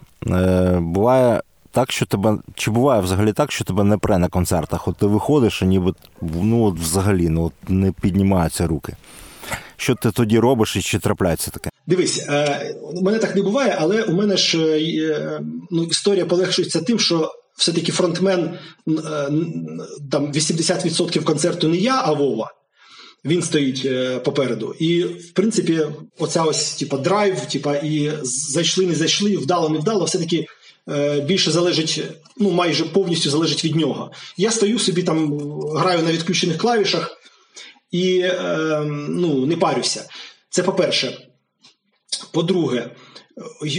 Буває 0.79 1.43
так, 1.73 1.93
що 1.93 2.07
тебе. 2.07 2.39
Чи 2.55 2.71
буває 2.71 3.03
взагалі 3.03 3.33
так, 3.33 3.53
що 3.53 3.65
тебе 3.65 3.85
не 3.85 3.99
пре 3.99 4.19
на 4.19 4.29
концертах? 4.29 4.89
От 4.89 4.97
ти 4.97 5.07
виходиш, 5.07 5.63
і 5.63 5.67
ніби 5.67 5.93
ну 6.23 6.65
от 6.65 6.79
взагалі 6.79 7.29
ну, 7.29 7.45
от 7.45 7.53
не 7.69 7.93
піднімаються 7.93 8.67
руки. 8.67 8.97
Що 9.77 9.95
ти 9.95 10.11
тоді 10.11 10.39
робиш 10.39 10.77
і 10.77 10.83
чи 10.83 10.99
трапляється 10.99 11.51
таке? 11.51 11.71
Дивись, 11.87 12.27
е, 12.29 12.75
у 12.83 13.03
мене 13.03 13.19
так 13.19 13.37
не 13.37 13.43
буває, 13.43 13.77
але 13.81 14.03
у 14.03 14.13
мене 14.13 14.37
ж 14.37 14.59
е, 14.59 15.41
ну, 15.71 15.85
історія 15.85 16.27
полегшується 16.27 16.81
тим, 16.81 16.99
що 16.99 17.33
все-таки 17.57 17.93
фронтмен 17.93 18.41
е, 18.41 18.53
там 20.11 20.33
80% 20.33 21.23
концерту 21.23 21.69
не 21.69 21.77
я, 21.77 22.03
а 22.05 22.13
Вова. 22.13 22.53
Він 23.25 23.43
стоїть 23.43 23.89
попереду. 24.25 24.75
І, 24.79 25.03
в 25.03 25.33
принципі, 25.33 25.81
оця 26.19 26.43
ось 26.43 26.75
типа 26.75 26.97
драйв, 26.97 27.47
типа, 27.47 27.77
і 27.77 28.13
зайшли, 28.23 28.87
не 28.87 28.95
зайшли, 28.95 29.37
вдало, 29.37 29.69
не 29.69 29.79
вдало, 29.79 30.05
все-таки 30.05 30.47
більше 31.25 31.51
залежить, 31.51 32.03
ну 32.37 32.51
майже 32.51 32.85
повністю 32.85 33.31
залежить 33.31 33.65
від 33.65 33.77
нього. 33.77 34.13
Я 34.37 34.51
стою 34.51 34.79
собі 34.79 35.03
там, 35.03 35.39
граю 35.77 36.03
на 36.03 36.13
відключених 36.13 36.59
клавішах 36.59 37.17
і 37.91 38.19
е, 38.19 38.83
ну, 39.09 39.47
не 39.47 39.57
парюся. 39.57 40.05
Це 40.51 40.63
по-перше. 40.63 41.19
По-друге, 42.33 42.91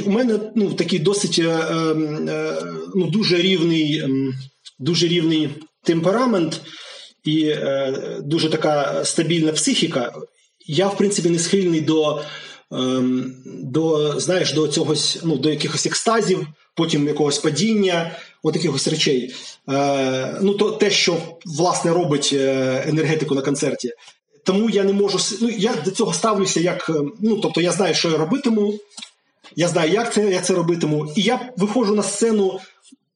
у 0.05 0.11
мене 0.11 0.39
ну, 0.55 0.73
такий 0.73 0.99
досить 0.99 1.39
е, 1.39 1.49
е, 1.49 2.63
ну, 2.95 3.09
дуже 3.09 3.37
рівний 3.37 3.99
ем, 3.99 4.33
дуже 4.79 5.07
рівний 5.07 5.49
темперамент 5.83 6.61
і 7.23 7.43
е, 7.45 7.93
дуже 8.23 8.49
така 8.49 9.05
стабільна 9.05 9.51
психіка. 9.51 10.13
Я, 10.67 10.87
в 10.87 10.97
принципі, 10.97 11.29
не 11.29 11.39
схильний 11.39 11.81
до 11.81 12.17
ем, 12.17 12.23
до, 13.45 14.13
знаєш, 14.19 14.53
до 14.53 14.67
цього, 14.67 14.95
ну, 15.23 15.37
до 15.37 15.49
якихось 15.49 15.85
екстазів, 15.85 16.47
потім 16.75 17.07
якогось 17.07 17.39
падіння, 17.39 18.11
от 18.43 18.55
якихось 18.55 18.87
речей. 18.87 19.35
Ну, 20.41 20.53
то 20.53 20.71
те, 20.71 20.89
що 20.89 21.17
власне 21.45 21.93
робить 21.93 22.33
енергетику 22.33 23.35
на 23.35 23.41
концерті 23.41 23.91
тому 24.43 24.69
я 24.69 24.83
не 24.83 24.93
можу 24.93 25.19
ну, 25.41 25.49
я 25.49 25.75
до 25.85 25.91
цього 25.91 26.13
ставлюся 26.13 26.59
як. 26.59 26.89
Е, 26.89 26.93
ну 27.19 27.37
тобто, 27.37 27.61
я 27.61 27.71
знаю, 27.71 27.95
що 27.95 28.09
я 28.09 28.17
робитиму, 28.17 28.73
я 29.55 29.67
знаю, 29.67 29.91
як 29.91 30.13
це 30.13 30.31
я 30.31 30.41
це 30.41 30.53
робитиму, 30.53 31.13
і 31.15 31.21
я 31.21 31.39
виходжу 31.57 31.95
на 31.95 32.03
сцену 32.03 32.59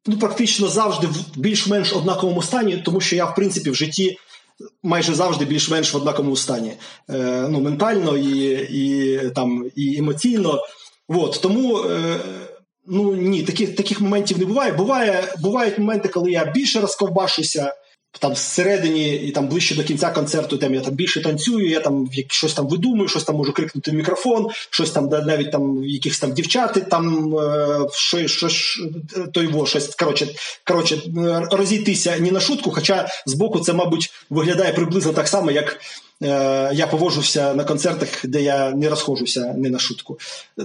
ну, 0.05 0.17
практично 0.17 0.67
завжди 0.67 1.07
в 1.07 1.39
більш-менш 1.39 1.93
однаковому 1.93 2.41
стані, 2.41 2.81
тому 2.85 3.01
що 3.01 3.15
я, 3.15 3.25
в 3.25 3.35
принципі, 3.35 3.69
в 3.69 3.75
житті. 3.75 4.17
Майже 4.83 5.13
завжди 5.13 5.45
більш-менш 5.45 5.93
в 5.93 5.97
однаковому 5.97 6.35
стані, 6.35 6.73
е, 7.09 7.47
ну 7.49 7.61
ментально 7.61 8.17
і 8.17 8.49
і 8.71 9.19
там 9.29 9.65
і 9.75 9.97
емоційно. 9.97 10.61
От, 11.07 11.39
Тому 11.41 11.79
е, 11.79 12.19
ну 12.87 13.15
ні, 13.15 13.43
таких 13.43 13.75
таких 13.75 14.01
моментів 14.01 14.39
не 14.39 14.45
буває. 14.45 14.71
Буває, 14.71 15.33
Бувають 15.41 15.79
моменти, 15.79 16.09
коли 16.09 16.31
я 16.31 16.45
більше 16.45 16.81
розковбашуся, 16.81 17.73
там 18.19 18.33
всередині 18.33 19.15
і 19.15 19.31
там 19.31 19.47
ближче 19.47 19.75
до 19.75 19.83
кінця 19.83 20.09
концерту 20.09 20.57
там 20.57 20.73
я 20.73 20.81
там 20.81 20.93
більше 20.93 21.21
танцюю, 21.21 21.69
я 21.69 21.79
там 21.79 22.09
щось 22.27 22.53
там 22.53 22.67
видумую, 22.67 23.09
щось 23.09 23.23
там 23.23 23.35
можу 23.35 23.53
крикнути 23.53 23.91
в 23.91 23.93
мікрофон, 23.93 24.47
щось 24.69 24.91
там 24.91 25.09
навіть 25.09 25.51
там 25.51 25.83
якихось 25.83 26.19
там 26.19 26.33
дівчати, 26.33 26.81
там 26.81 27.35
е, 27.37 27.79
що, 27.93 28.27
що, 28.27 28.47
той 29.33 29.47
во, 29.47 29.65
щось 29.65 29.95
коротше, 29.95 30.27
коротше, 30.63 31.01
розійтися 31.51 32.17
ні 32.17 32.31
на 32.31 32.39
шутку. 32.39 32.71
Хоча 32.71 33.07
з 33.25 33.33
боку 33.33 33.59
це, 33.59 33.73
мабуть, 33.73 34.13
виглядає 34.29 34.73
приблизно 34.73 35.13
так 35.13 35.27
само, 35.27 35.51
як 35.51 35.79
е, 36.23 36.71
я 36.73 36.87
поводжуся 36.87 37.53
на 37.53 37.63
концертах, 37.63 38.09
де 38.23 38.41
я 38.41 38.71
не 38.71 38.89
розходжуся 38.89 39.53
не 39.57 39.69
на 39.69 39.79
шутку. 39.79 40.19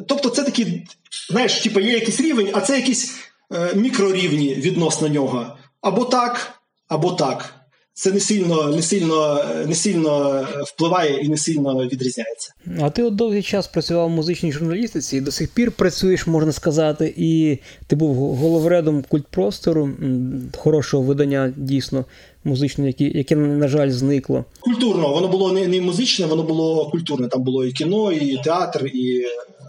Тобто, 0.07 0.29
це 0.29 0.43
такі, 0.43 0.87
знаєш, 1.31 1.61
типу, 1.61 1.81
є 1.81 1.93
якийсь 1.93 2.21
рівень, 2.21 2.51
а 2.53 2.61
це 2.61 2.77
якісь 2.77 3.15
е, 3.53 3.71
мікрорівні 3.75 4.55
відносно 4.55 5.09
нього. 5.09 5.57
Або 5.81 6.05
так 6.05 6.60
або 6.91 7.13
так. 7.13 7.55
Це 7.95 8.13
не 8.13 8.21
сильно 8.21 8.69
не 8.69 8.83
сильно, 8.83 9.45
не 9.67 9.75
сильно 9.75 10.47
впливає 10.67 11.21
і 11.21 11.29
не 11.29 11.37
сильно 11.37 11.89
відрізняється. 11.89 12.53
А 12.81 12.91
ти 12.91 13.03
от 13.03 13.15
довгий 13.15 13.43
час 13.43 13.67
працював 13.67 14.07
в 14.09 14.11
музичній 14.11 14.53
журналістиці 14.53 15.17
і 15.17 15.21
до 15.21 15.31
сих 15.31 15.49
пір 15.55 15.73
працюєш, 15.73 16.27
можна 16.27 16.53
сказати, 16.53 17.15
і 17.17 17.59
ти 17.87 17.97
був 17.97 18.37
головредом 18.37 19.05
культпростору, 19.09 19.91
хорошого 20.57 21.03
видання 21.03 21.53
дійсно 21.57 22.05
музичне, 22.45 22.87
яке, 22.87 23.05
яке, 23.05 23.37
на 23.37 23.69
жаль, 23.69 23.91
зникло. 23.91 24.45
Культурно, 24.61 25.13
воно 25.13 25.29
було 25.29 25.53
не 25.53 25.67
не 25.67 25.81
музичне, 25.81 26.27
воно 26.27 26.43
було 26.43 26.91
культурне. 26.91 27.29
Там 27.29 27.43
було 27.43 27.65
і 27.65 27.73
кіно, 27.73 28.13
і 28.13 28.37
театр, 28.45 28.87
і 28.87 29.25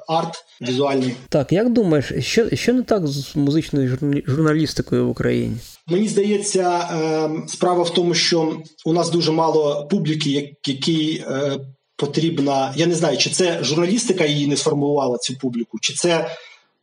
арт 0.07 0.45
візуальний. 0.61 1.15
Так, 1.29 1.51
як 1.51 1.73
думаєш, 1.73 2.11
що 2.19 2.55
що 2.55 2.73
не 2.73 2.83
так 2.83 3.07
з 3.07 3.35
музичною 3.35 3.97
журналістикою 4.27 5.07
в 5.07 5.09
Україні? 5.09 5.57
Мені 5.91 6.07
здається, 6.07 6.89
ем, 6.91 7.43
справа 7.47 7.83
в 7.83 7.93
тому, 7.93 8.13
що 8.13 8.57
у 8.85 8.93
нас 8.93 9.09
дуже 9.09 9.31
мало 9.31 9.87
публіки, 9.91 10.55
якій 10.65 11.23
е, 11.27 11.57
потрібна. 11.95 12.73
Я 12.75 12.85
не 12.85 12.95
знаю, 12.95 13.17
чи 13.17 13.29
це 13.29 13.63
журналістика 13.63 14.25
її 14.25 14.47
не 14.47 14.57
сформувала 14.57 15.17
цю 15.17 15.37
публіку, 15.37 15.77
чи 15.81 15.93
це 15.93 16.37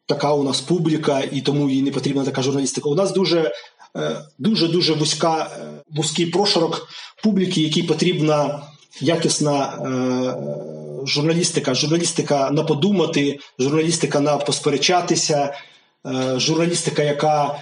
така 0.07 0.33
у 0.33 0.43
нас 0.43 0.61
публіка, 0.61 1.23
і 1.33 1.41
тому 1.41 1.71
їй 1.71 1.83
не 1.83 1.91
потрібна 1.91 2.25
така 2.25 2.43
журналістика. 2.43 2.89
У 2.89 2.95
нас 2.95 3.13
дуже 3.13 3.53
е, 3.97 4.21
дуже 4.39 4.69
дуже 4.69 4.95
вузька 4.95 5.51
е, 5.53 5.83
вузький 5.91 6.27
прошарок 6.27 6.89
публіки, 7.23 7.61
якій 7.61 7.83
потрібна 7.83 8.63
якісна 9.01 9.79
журналістика, 11.05 11.75
журналістика 11.75 12.51
на 12.51 12.65
подумати, 12.65 13.39
журналістика 13.59 14.21
на 14.21 14.37
посперечатися, 14.37 15.55
журналістика, 16.37 17.03
яка 17.03 17.59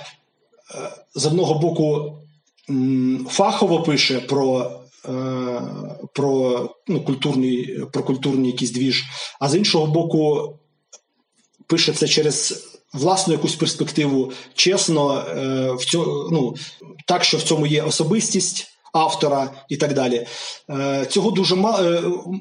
з 1.14 1.26
одного 1.26 1.54
боку 1.54 2.18
фахово 3.28 3.82
пише 3.82 4.20
про 4.20 4.70
е, 5.08 5.62
про 6.12 6.70
ну, 6.86 7.00
культурний 7.00 7.80
про 7.92 8.02
культурний 8.02 8.50
якийсь 8.50 8.70
двіж, 8.70 9.04
а 9.40 9.48
з 9.48 9.54
іншого 9.54 9.86
боку, 9.86 10.52
пише 11.66 11.92
це 11.92 12.08
через 12.08 12.64
власну 12.92 13.32
якусь 13.32 13.54
перспективу, 13.54 14.32
чесно, 14.54 15.24
е, 15.28 15.72
в 15.72 15.84
цьому, 15.84 16.28
ну, 16.32 16.54
так, 17.06 17.24
що 17.24 17.36
в 17.36 17.42
цьому 17.42 17.66
є 17.66 17.82
особистість 17.82 18.66
автора 18.92 19.50
і 19.68 19.76
так 19.76 19.94
далі. 19.94 20.26
Е, 20.70 21.06
цього 21.10 21.30
дуже 21.30 21.56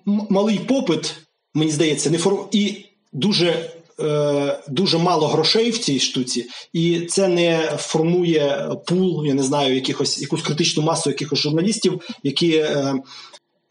малий 0.05 0.59
попит, 0.59 1.15
мені 1.53 1.71
здається, 1.71 2.09
не 2.09 2.17
форм... 2.17 2.39
і 2.51 2.86
дуже 3.13 3.74
Е, 4.00 4.60
дуже 4.68 4.98
мало 4.98 5.28
грошей 5.28 5.70
в 5.70 5.78
цій 5.78 6.00
штуці, 6.00 6.46
і 6.74 7.02
це 7.02 7.28
не 7.28 7.78
формує 7.78 8.70
пул, 8.86 9.26
я 9.26 9.34
не 9.34 9.43
знаю, 9.43 9.76
якихось 9.76 10.22
якусь 10.22 10.41
критичну 10.41 10.84
масу 10.84 11.10
якихось 11.10 11.39
журналістів, 11.39 12.02
які 12.24 12.58
е, 12.58 12.93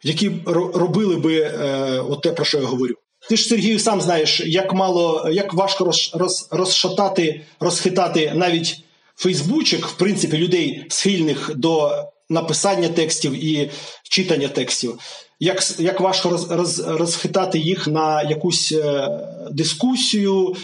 які 0.03 0.33
робили 0.47 1.17
би 1.17 1.41
е, 1.41 2.01
от 2.09 2.23
те, 2.23 2.33
про 2.33 2.45
що 2.45 2.59
я 2.59 2.65
говорю. 2.65 2.95
Ти 3.29 3.37
ж 3.37 3.49
Сергію 3.49 3.79
сам 3.79 4.01
знаєш, 4.01 4.43
як 4.47 4.75
мало, 4.75 5.29
як 5.33 5.55
важко 5.55 5.85
роз, 5.85 6.11
роз, 6.15 6.49
розшатати, 6.51 7.41
розхитати 7.61 8.33
навіть 8.35 8.81
Фейсбучик, 9.17 9.87
в 9.87 9.97
принципі, 9.97 10.37
людей 10.39 10.85
схильних 10.89 11.51
до 11.57 12.05
написання 12.29 12.89
текстів 12.89 13.45
і 13.45 13.71
читання 14.03 14.49
текстів 14.49 14.99
як 15.45 15.81
як 15.81 16.01
важко 16.01 16.31
роз, 16.31 16.51
роз, 16.51 16.81
розхитати 16.81 17.59
їх 17.59 17.87
на 17.87 18.23
якусь 18.23 18.73
е, 18.73 19.09
дискусію, 19.51 20.57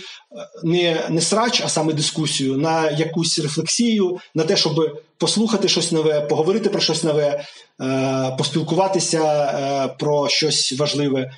не 0.62 1.07
не 1.11 1.20
срач, 1.20 1.62
а 1.64 1.68
саме 1.68 1.93
дискусію, 1.93 2.57
на 2.57 2.91
якусь 2.91 3.39
рефлексію, 3.39 4.18
на 4.35 4.45
те, 4.45 4.57
щоб 4.57 5.01
послухати 5.18 5.68
щось 5.68 5.93
нове, 5.93 6.20
поговорити 6.20 6.68
про 6.68 6.81
щось 6.81 7.05
нове, 7.05 7.45
е, 7.81 8.35
поспілкуватися 8.39 9.22
е, 9.24 9.89
про 9.99 10.28
щось 10.28 10.72
важливе. 10.72 11.33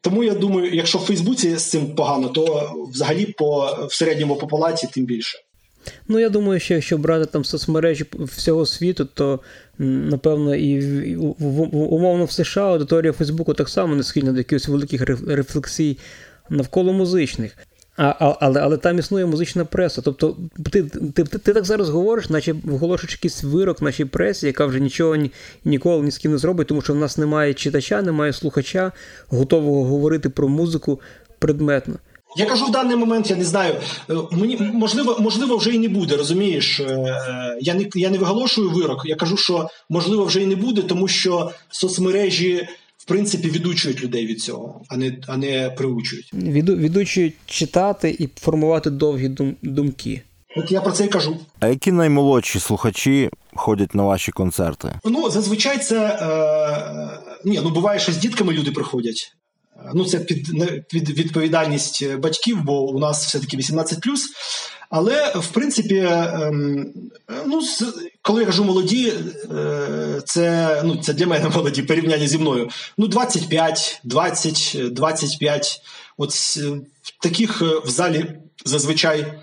Тому 0.00 0.24
я 0.24 0.34
думаю, 0.34 0.74
якщо 0.74 0.98
в 0.98 1.02
Фейсбуці 1.02 1.56
з 1.56 1.70
цим 1.70 1.94
погано, 1.94 2.28
то 2.28 2.72
взагалі 2.92 3.26
по 3.26 3.78
в 3.90 3.94
середньому 3.94 4.36
по 4.36 4.70
тим 4.94 5.04
більше. 5.04 5.38
Ну, 6.08 6.18
я 6.18 6.28
думаю, 6.28 6.60
що 6.60 6.74
якщо 6.74 6.98
брати 6.98 7.26
там 7.26 7.44
соцмережі 7.44 8.06
всього 8.18 8.66
світу, 8.66 9.08
то 9.14 9.40
напевно 9.78 10.54
і 10.54 10.80
в, 11.16 11.34
в, 11.38 11.76
умовно 11.94 12.24
в 12.24 12.32
США 12.32 12.72
аудиторія 12.72 13.12
Фейсбуку 13.12 13.54
так 13.54 13.68
само 13.68 13.96
не 13.96 14.02
схильна 14.02 14.32
до 14.32 14.38
якихось 14.38 14.68
великих 14.68 15.02
рефлексій 15.26 15.98
навколо 16.50 16.92
музичних. 16.92 17.56
А, 17.96 18.36
Але 18.40 18.60
але 18.60 18.76
там 18.76 18.98
існує 18.98 19.26
музична 19.26 19.64
преса. 19.64 20.02
Тобто 20.02 20.36
ти 20.70 20.82
ти, 20.82 21.24
ти, 21.24 21.38
ти 21.38 21.52
так 21.52 21.64
зараз 21.64 21.90
говориш, 21.90 22.30
наче 22.30 22.52
вголошуєш 22.64 23.12
якийсь 23.12 23.44
вирок 23.44 23.82
нашій 23.82 24.04
пресі, 24.04 24.46
яка 24.46 24.66
вже 24.66 24.80
нічого 24.80 25.16
ні, 25.16 25.30
ніколи 25.64 26.04
ні 26.04 26.10
з 26.10 26.18
ким 26.18 26.32
не 26.32 26.38
зробить, 26.38 26.66
тому 26.66 26.82
що 26.82 26.92
в 26.92 26.96
нас 26.96 27.18
немає 27.18 27.54
читача, 27.54 28.02
немає 28.02 28.32
слухача, 28.32 28.92
готового 29.28 29.84
говорити 29.84 30.28
про 30.28 30.48
музику 30.48 31.00
предметно. 31.38 31.94
Я 32.36 32.46
кажу 32.46 32.66
в 32.66 32.70
даний 32.70 32.96
момент, 32.96 33.30
я 33.30 33.36
не 33.36 33.44
знаю. 33.44 33.74
Е, 34.10 34.14
мені 34.30 34.56
можливо, 34.56 35.16
можливо, 35.20 35.56
вже 35.56 35.70
і 35.70 35.78
не 35.78 35.88
буде. 35.88 36.16
Розумієш, 36.16 36.80
е, 36.80 37.58
я 37.60 37.74
не 37.74 37.86
я 37.94 38.10
не 38.10 38.18
виголошую 38.18 38.70
вирок. 38.70 39.02
Я 39.04 39.16
кажу, 39.16 39.36
що 39.36 39.68
можливо 39.88 40.24
вже 40.24 40.42
і 40.42 40.46
не 40.46 40.56
буде, 40.56 40.82
тому 40.82 41.08
що 41.08 41.50
соцмережі. 41.70 42.68
В 42.96 43.04
принципі, 43.04 43.48
відучують 43.50 44.02
людей 44.02 44.26
від 44.26 44.40
цього, 44.40 44.82
а 44.88 44.96
не 44.96 45.18
а 45.26 45.36
не 45.36 45.70
приучують. 45.70 46.30
Віду, 46.34 46.76
відучують 46.76 47.34
читати 47.46 48.16
і 48.18 48.28
формувати 48.40 48.90
довгі 48.90 49.28
дум, 49.28 49.56
думки. 49.62 50.22
От 50.56 50.72
я 50.72 50.80
про 50.80 50.92
це 50.92 51.04
і 51.04 51.08
кажу. 51.08 51.36
А 51.60 51.68
які 51.68 51.92
наймолодші 51.92 52.60
слухачі 52.60 53.30
ходять 53.54 53.94
на 53.94 54.02
ваші 54.02 54.32
концерти? 54.32 54.98
Ну 55.04 55.30
зазвичай 55.30 55.78
це 55.78 56.06
е, 56.06 57.38
ні, 57.44 57.60
ну 57.62 57.70
буває, 57.70 58.00
що 58.00 58.12
з 58.12 58.16
дітками 58.16 58.52
люди 58.52 58.70
приходять. 58.72 59.32
Ну, 59.94 60.04
це 60.04 60.18
під 60.18 60.48
під 60.88 61.10
відповідальність 61.10 62.14
батьків, 62.16 62.62
бо 62.64 62.82
у 62.82 62.98
нас 62.98 63.26
все-таки 63.26 63.56
18 63.56 63.98
Але 64.90 65.32
в 65.34 65.46
принципі, 65.46 65.96
ем, 65.96 66.92
ну 67.46 67.60
коли 68.22 68.40
я 68.40 68.46
кажу 68.46 68.64
молоді, 68.64 69.12
е, 69.56 70.22
це 70.24 70.82
ну 70.84 70.96
це 70.96 71.12
для 71.12 71.26
мене 71.26 71.48
молоді 71.54 71.82
порівняння 71.82 72.26
зі 72.26 72.38
мною. 72.38 72.68
Ну 72.98 73.06
25, 73.06 74.00
20, 74.04 74.76
25. 74.90 75.80
От 76.18 76.58
таких 77.22 77.62
е, 77.62 77.64
в 77.84 77.90
залі 77.90 78.34
зазвичай 78.64 79.34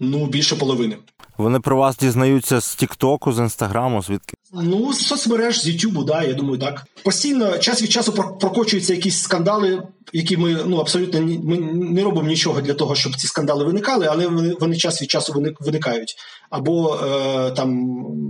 ну 0.00 0.26
більше 0.26 0.56
половини. 0.56 0.96
Вони 1.40 1.60
про 1.60 1.76
вас 1.76 1.96
дізнаються 1.96 2.60
з 2.60 2.74
Тіктоку, 2.74 3.32
з 3.32 3.38
Інстаграму, 3.38 4.02
звідки? 4.02 4.34
Ну, 4.52 4.92
з 4.92 5.06
соцмереж, 5.06 5.62
з 5.62 5.68
Ютубу, 5.68 6.04
да, 6.04 6.22
я 6.22 6.34
думаю, 6.34 6.58
так. 6.58 6.86
Постійно 7.02 7.58
час 7.58 7.82
від 7.82 7.92
часу 7.92 8.12
прокочуються 8.12 8.94
якісь 8.94 9.22
скандали, 9.22 9.82
які 10.12 10.36
ми 10.36 10.58
ну 10.66 10.76
абсолютно 10.76 11.20
ми 11.20 11.56
не 11.74 12.04
робимо 12.04 12.28
нічого 12.28 12.60
для 12.60 12.74
того, 12.74 12.94
щоб 12.94 13.16
ці 13.16 13.26
скандали 13.26 13.64
виникали, 13.64 14.06
але 14.10 14.26
вони 14.26 14.56
вони 14.60 14.76
час 14.76 15.02
від 15.02 15.10
часу 15.10 15.44
виникають. 15.60 16.16
Або 16.50 16.94
е, 16.94 17.50
там 17.50 17.70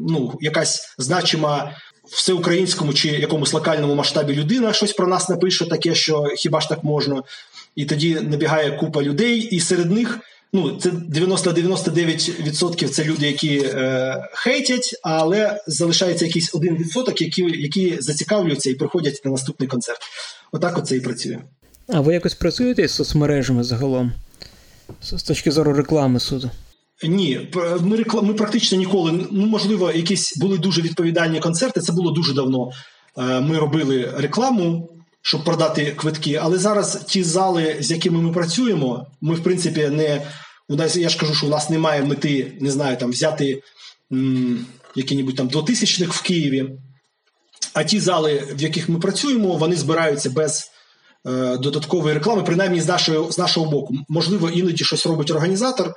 ну, 0.09 0.33
якась 0.41 0.95
значима. 0.99 1.73
Всеукраїнському 2.11 2.93
чи 2.93 3.09
якомусь 3.09 3.53
локальному 3.53 3.95
масштабі 3.95 4.35
людина 4.35 4.73
щось 4.73 4.93
про 4.93 5.07
нас 5.07 5.29
напише, 5.29 5.67
таке, 5.67 5.95
що 5.95 6.25
хіба 6.37 6.61
ж 6.61 6.69
так 6.69 6.85
можна, 6.85 7.23
і 7.77 7.85
тоді 7.85 8.15
набігає 8.15 8.71
купа 8.71 9.03
людей, 9.03 9.39
і 9.39 9.61
серед 9.61 9.91
них 9.91 10.21
Ну, 10.53 10.77
це 10.77 10.91
90-99% 10.91 12.89
це 12.89 13.05
люди, 13.05 13.27
які 13.27 13.59
е, 13.59 14.29
хейтять, 14.33 15.01
але 15.03 15.61
залишається 15.67 16.27
якийсь 16.27 16.55
один 16.55 16.77
відсоток, 16.77 17.21
які 17.21 17.43
які 17.43 17.97
зацікавлюються 18.01 18.71
і 18.71 18.75
приходять 18.75 19.21
на 19.25 19.31
наступний 19.31 19.69
концерт. 19.69 19.99
Отак 20.53 20.79
оце 20.79 20.97
і 20.97 21.01
працює. 21.01 21.39
А 21.89 22.01
ви 22.01 22.15
якось 22.15 22.35
працюєте 22.35 22.89
з 22.89 22.93
соцмережами 22.93 23.65
загалом? 23.65 24.13
З 25.03 25.23
точки 25.23 25.51
зору 25.51 25.73
реклами 25.73 26.21
суду? 26.21 26.51
Ні, 27.03 27.49
ми 27.81 27.97
реклам, 27.97 28.27
ми 28.27 28.35
практично 28.35 28.79
ніколи. 28.79 29.27
Ну, 29.31 29.47
можливо, 29.47 29.93
якісь 29.93 30.37
були 30.37 30.59
дуже 30.59 30.83
відповідальні 30.83 31.41
концерти. 31.41 31.81
Це 31.81 31.93
було 31.93 32.11
дуже 32.11 32.35
давно. 32.35 32.71
Е, 33.19 33.41
ми 33.41 33.59
робили 33.59 34.13
рекламу, 34.17 34.89
щоб 35.23 35.45
продати 35.45 35.93
квитки. 35.93 36.35
Але 36.35 36.59
зараз 36.59 37.05
ті 37.07 37.23
зали, 37.23 37.77
з 37.81 37.91
якими 37.91 38.23
ми 38.23 38.33
працюємо, 38.33 39.07
ми 39.21 39.35
в 39.35 39.43
принципі 39.43 39.89
не 39.89 40.27
у 40.69 40.77
нас. 40.77 40.97
Я 40.97 41.09
ж 41.09 41.19
кажу, 41.19 41.35
що 41.35 41.47
у 41.47 41.51
нас 41.51 41.71
немає 41.71 42.03
мети, 42.03 42.53
не 42.61 42.71
знаю, 42.71 42.97
там 42.97 43.11
взяти 43.11 43.63
м, 44.13 44.67
які-небудь 44.95 45.37
там 45.37 45.49
двотисячних 45.49 46.13
в 46.13 46.23
Києві. 46.23 46.71
А 47.75 47.85
ті 47.85 48.01
зали, 48.01 48.43
в 48.55 48.63
яких 48.63 48.89
ми 48.89 48.99
працюємо, 48.99 49.57
вони 49.57 49.77
збираються 49.77 50.31
без 50.31 50.71
е, 51.27 51.57
додаткової 51.57 52.15
реклами, 52.15 52.43
принаймні 52.43 52.81
з 52.81 52.89
нашого 52.89 53.33
з 53.33 53.39
нашого 53.39 53.71
боку. 53.71 53.95
Можливо, 54.09 54.51
іноді 54.51 54.85
щось 54.85 55.07
робить 55.07 55.31
організатор. 55.31 55.95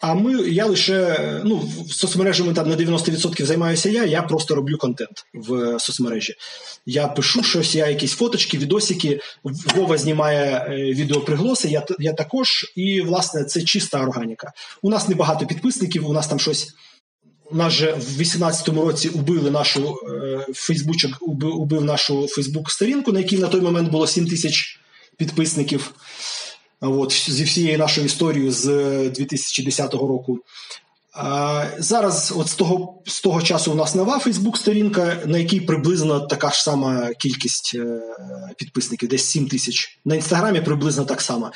А 0.00 0.14
ми, 0.14 0.48
я 0.48 0.66
лише 0.66 1.40
ну, 1.44 1.68
соцмережами 1.90 2.54
там 2.54 2.68
на 2.68 2.76
90% 2.76 3.44
займаюся 3.44 3.88
я, 3.88 4.04
я 4.04 4.22
просто 4.22 4.54
роблю 4.54 4.78
контент 4.78 5.24
в 5.34 5.78
соцмережі. 5.80 6.34
Я 6.86 7.08
пишу 7.08 7.42
щось, 7.42 7.74
я 7.74 7.86
якісь 7.86 8.12
фоточки, 8.12 8.58
відосики, 8.58 9.20
Вова 9.74 9.98
знімає 9.98 10.66
е, 10.68 10.74
відеоприглоси, 10.74 11.68
я 11.68 11.86
я 11.98 12.12
також, 12.12 12.72
і, 12.76 13.00
власне, 13.00 13.44
це 13.44 13.62
чиста 13.62 14.02
органіка. 14.02 14.52
У 14.82 14.90
нас 14.90 15.08
небагато 15.08 15.46
підписників, 15.46 16.08
у 16.08 16.12
нас 16.12 16.28
там 16.28 16.38
щось. 16.38 16.68
У 17.50 17.56
нас 17.56 17.72
же 17.72 17.92
в 17.92 18.20
18-му 18.20 18.82
році 18.82 19.08
убили 19.08 19.50
нашу 19.50 19.98
е, 20.08 20.46
Фейсбучок, 20.54 21.18
убив, 21.20 21.60
убив 21.60 21.84
нашу 21.84 22.26
Фейсбук-сторінку, 22.28 23.12
на 23.12 23.18
якій 23.18 23.38
на 23.38 23.48
той 23.48 23.60
момент 23.60 23.90
було 23.90 24.06
7 24.06 24.26
тисяч 24.26 24.80
підписників. 25.16 25.92
От, 26.80 27.12
зі 27.30 27.44
всією 27.44 27.78
нашою 27.78 28.06
історією 28.06 28.52
з 28.52 28.64
2010 29.10 29.94
е, 29.94 29.98
року. 29.98 30.38
Зараз, 31.78 32.34
от 32.36 32.48
з 32.48 32.54
того 32.54 33.02
з 33.06 33.20
того 33.20 33.42
часу, 33.42 33.72
у 33.72 33.74
нас 33.74 33.94
нова 33.94 34.18
Фейсбук-сторінка, 34.18 35.16
на 35.26 35.38
якій 35.38 35.60
приблизно 35.60 36.20
така 36.20 36.50
ж 36.50 36.62
сама 36.62 37.10
кількість 37.18 37.72
е, 37.74 38.00
підписників, 38.58 39.08
десь 39.08 39.24
7 39.24 39.48
тисяч. 39.48 40.00
На 40.04 40.14
інстаграмі 40.14 40.60
приблизно 40.60 41.04
так 41.04 41.20
само. 41.20 41.52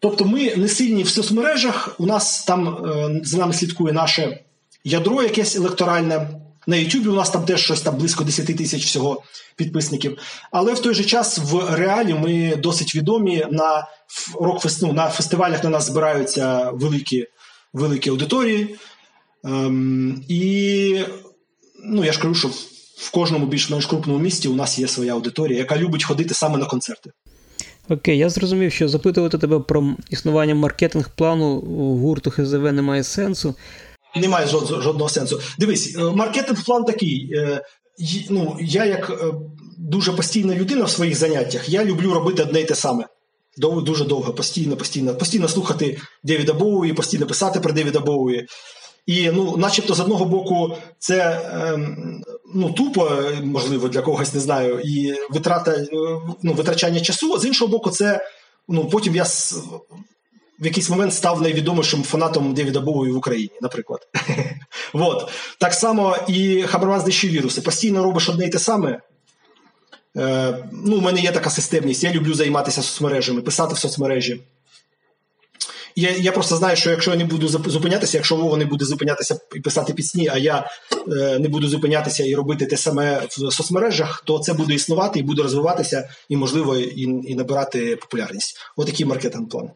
Тобто, 0.00 0.24
ми 0.24 0.56
не 0.56 0.68
сильні 0.68 1.02
в 1.02 1.08
соцмережах. 1.08 1.94
У 1.98 2.06
нас 2.06 2.44
там 2.44 2.68
е, 2.68 3.20
за 3.24 3.38
нами 3.38 3.52
слідкує 3.52 3.92
наше 3.92 4.40
ядро, 4.84 5.22
якесь 5.22 5.56
електоральне. 5.56 6.28
На 6.66 6.76
Ютубі 6.76 7.08
у 7.08 7.14
нас 7.14 7.30
там 7.30 7.44
теж 7.44 7.60
щось 7.60 7.80
там 7.80 7.96
близько 7.96 8.24
10 8.24 8.56
тисяч 8.56 8.84
всього 8.84 9.22
підписників. 9.56 10.18
Але 10.50 10.74
в 10.74 10.78
той 10.78 10.94
же 10.94 11.04
час 11.04 11.38
в 11.38 11.74
реалі 11.74 12.14
ми 12.14 12.56
досить 12.56 12.94
відомі 12.94 13.46
на 13.50 13.88
рок 14.40 14.62
ну, 14.82 14.92
на 14.92 15.08
фестивалях 15.08 15.64
на 15.64 15.70
нас 15.70 15.86
збираються 15.86 16.70
великі 16.70 17.26
великі 17.72 18.10
аудиторії. 18.10 18.76
Ем, 19.44 20.24
І 20.28 21.04
ну, 21.84 22.04
я 22.04 22.12
ж 22.12 22.20
кажу, 22.20 22.34
що 22.34 22.48
в 22.96 23.10
кожному 23.10 23.46
більш-менш 23.46 23.86
крупному 23.86 24.18
місті 24.18 24.48
у 24.48 24.54
нас 24.54 24.78
є 24.78 24.88
своя 24.88 25.12
аудиторія, 25.12 25.58
яка 25.58 25.76
любить 25.76 26.04
ходити 26.04 26.34
саме 26.34 26.58
на 26.58 26.66
концерти. 26.66 27.10
Окей, 27.88 28.18
я 28.18 28.28
зрозумів, 28.28 28.72
що 28.72 28.88
запитувати 28.88 29.38
тебе 29.38 29.58
про 29.58 29.96
існування 30.10 30.54
маркетинг-плану 30.54 31.60
гурту 32.00 32.30
ХЗВ 32.30 32.72
немає 32.72 33.04
сенсу. 33.04 33.54
Немає 34.16 34.46
жодного 34.46 35.08
сенсу. 35.08 35.40
Дивись, 35.58 35.96
е, 35.98 36.02
маркетинг-план 36.02 36.84
такий. 36.84 37.30
Е, 37.34 37.62
ну, 38.30 38.56
Я, 38.60 38.84
як 38.84 39.10
е, 39.10 39.34
дуже 39.78 40.12
постійна 40.12 40.54
людина 40.54 40.84
в 40.84 40.90
своїх 40.90 41.16
заняттях, 41.16 41.68
я 41.68 41.84
люблю 41.84 42.14
робити 42.14 42.42
одне 42.42 42.60
й 42.60 42.64
те 42.64 42.74
саме. 42.74 43.06
Дуже 43.56 44.04
довго, 44.04 44.32
постійно, 44.32 44.76
постійно, 44.76 45.14
постійно 45.14 45.48
слухати 45.48 45.98
Девіда 46.22 46.52
Боуї, 46.52 46.92
постійно 46.92 47.26
писати 47.26 47.60
про 47.60 47.72
Девіда 47.72 48.00
Боуї. 48.00 48.46
І, 49.06 49.30
ну, 49.30 49.56
начебто, 49.56 49.94
з 49.94 50.00
одного 50.00 50.24
боку, 50.24 50.76
це 50.98 51.50
ем, 51.54 52.22
ну, 52.54 52.72
тупо, 52.72 53.10
можливо, 53.42 53.88
для 53.88 54.02
когось 54.02 54.34
не 54.34 54.40
знаю, 54.40 54.80
і 54.84 55.14
витрата, 55.30 55.86
ну, 56.42 56.52
витрачання 56.52 57.00
часу, 57.00 57.34
а 57.34 57.38
з 57.38 57.44
іншого 57.44 57.70
боку, 57.70 57.90
це 57.90 58.26
ну, 58.68 58.84
потім 58.84 59.16
я 59.16 59.26
в 60.60 60.64
якийсь 60.64 60.90
момент 60.90 61.14
став 61.14 61.42
найвідомішим 61.42 62.02
фанатом 62.02 62.54
Девіда 62.54 62.80
Боуї 62.80 63.12
в 63.12 63.16
Україні, 63.16 63.52
наприклад. 63.60 64.08
Вот. 64.92 65.30
Так 65.58 65.74
само 65.74 66.16
і 66.28 66.62
Хабарван 66.62 67.00
знищив 67.00 67.30
віруси. 67.30 67.60
Постійно 67.60 68.02
робиш 68.02 68.28
одне 68.28 68.46
й 68.46 68.48
те 68.48 68.58
саме. 68.58 69.00
Е, 70.16 70.54
ну, 70.72 70.96
У 70.96 71.00
мене 71.00 71.20
є 71.20 71.32
така 71.32 71.50
системність. 71.50 72.04
Я 72.04 72.12
люблю 72.12 72.34
займатися 72.34 72.82
соцмережами, 72.82 73.42
писати 73.42 73.74
в 73.74 73.78
соцмережі. 73.78 74.40
Я 75.96 76.10
я 76.10 76.32
просто 76.32 76.56
знаю, 76.56 76.76
що 76.76 76.90
якщо 76.90 77.10
я 77.10 77.16
не 77.16 77.24
буду 77.24 77.48
зупинятися, 77.48 78.18
якщо 78.18 78.36
Вова 78.36 78.56
не 78.56 78.64
буде 78.64 78.84
зупинятися 78.84 79.38
і 79.54 79.60
писати 79.60 79.92
пісні, 79.92 80.28
а 80.28 80.38
я 80.38 80.70
е, 81.08 81.38
не 81.38 81.48
буду 81.48 81.68
зупинятися 81.68 82.24
і 82.24 82.34
робити 82.34 82.66
те 82.66 82.76
саме 82.76 83.22
в 83.28 83.52
соцмережах, 83.52 84.22
то 84.26 84.38
це 84.38 84.52
буде 84.52 84.74
існувати 84.74 85.18
і 85.18 85.22
буде 85.22 85.42
розвиватися, 85.42 86.08
і, 86.28 86.36
можливо, 86.36 86.76
і 86.76 87.02
і 87.02 87.34
набирати 87.34 87.96
популярність. 87.96 88.56
Отакий 88.76 89.06
маркетинг 89.06 89.48
план. 89.48 89.70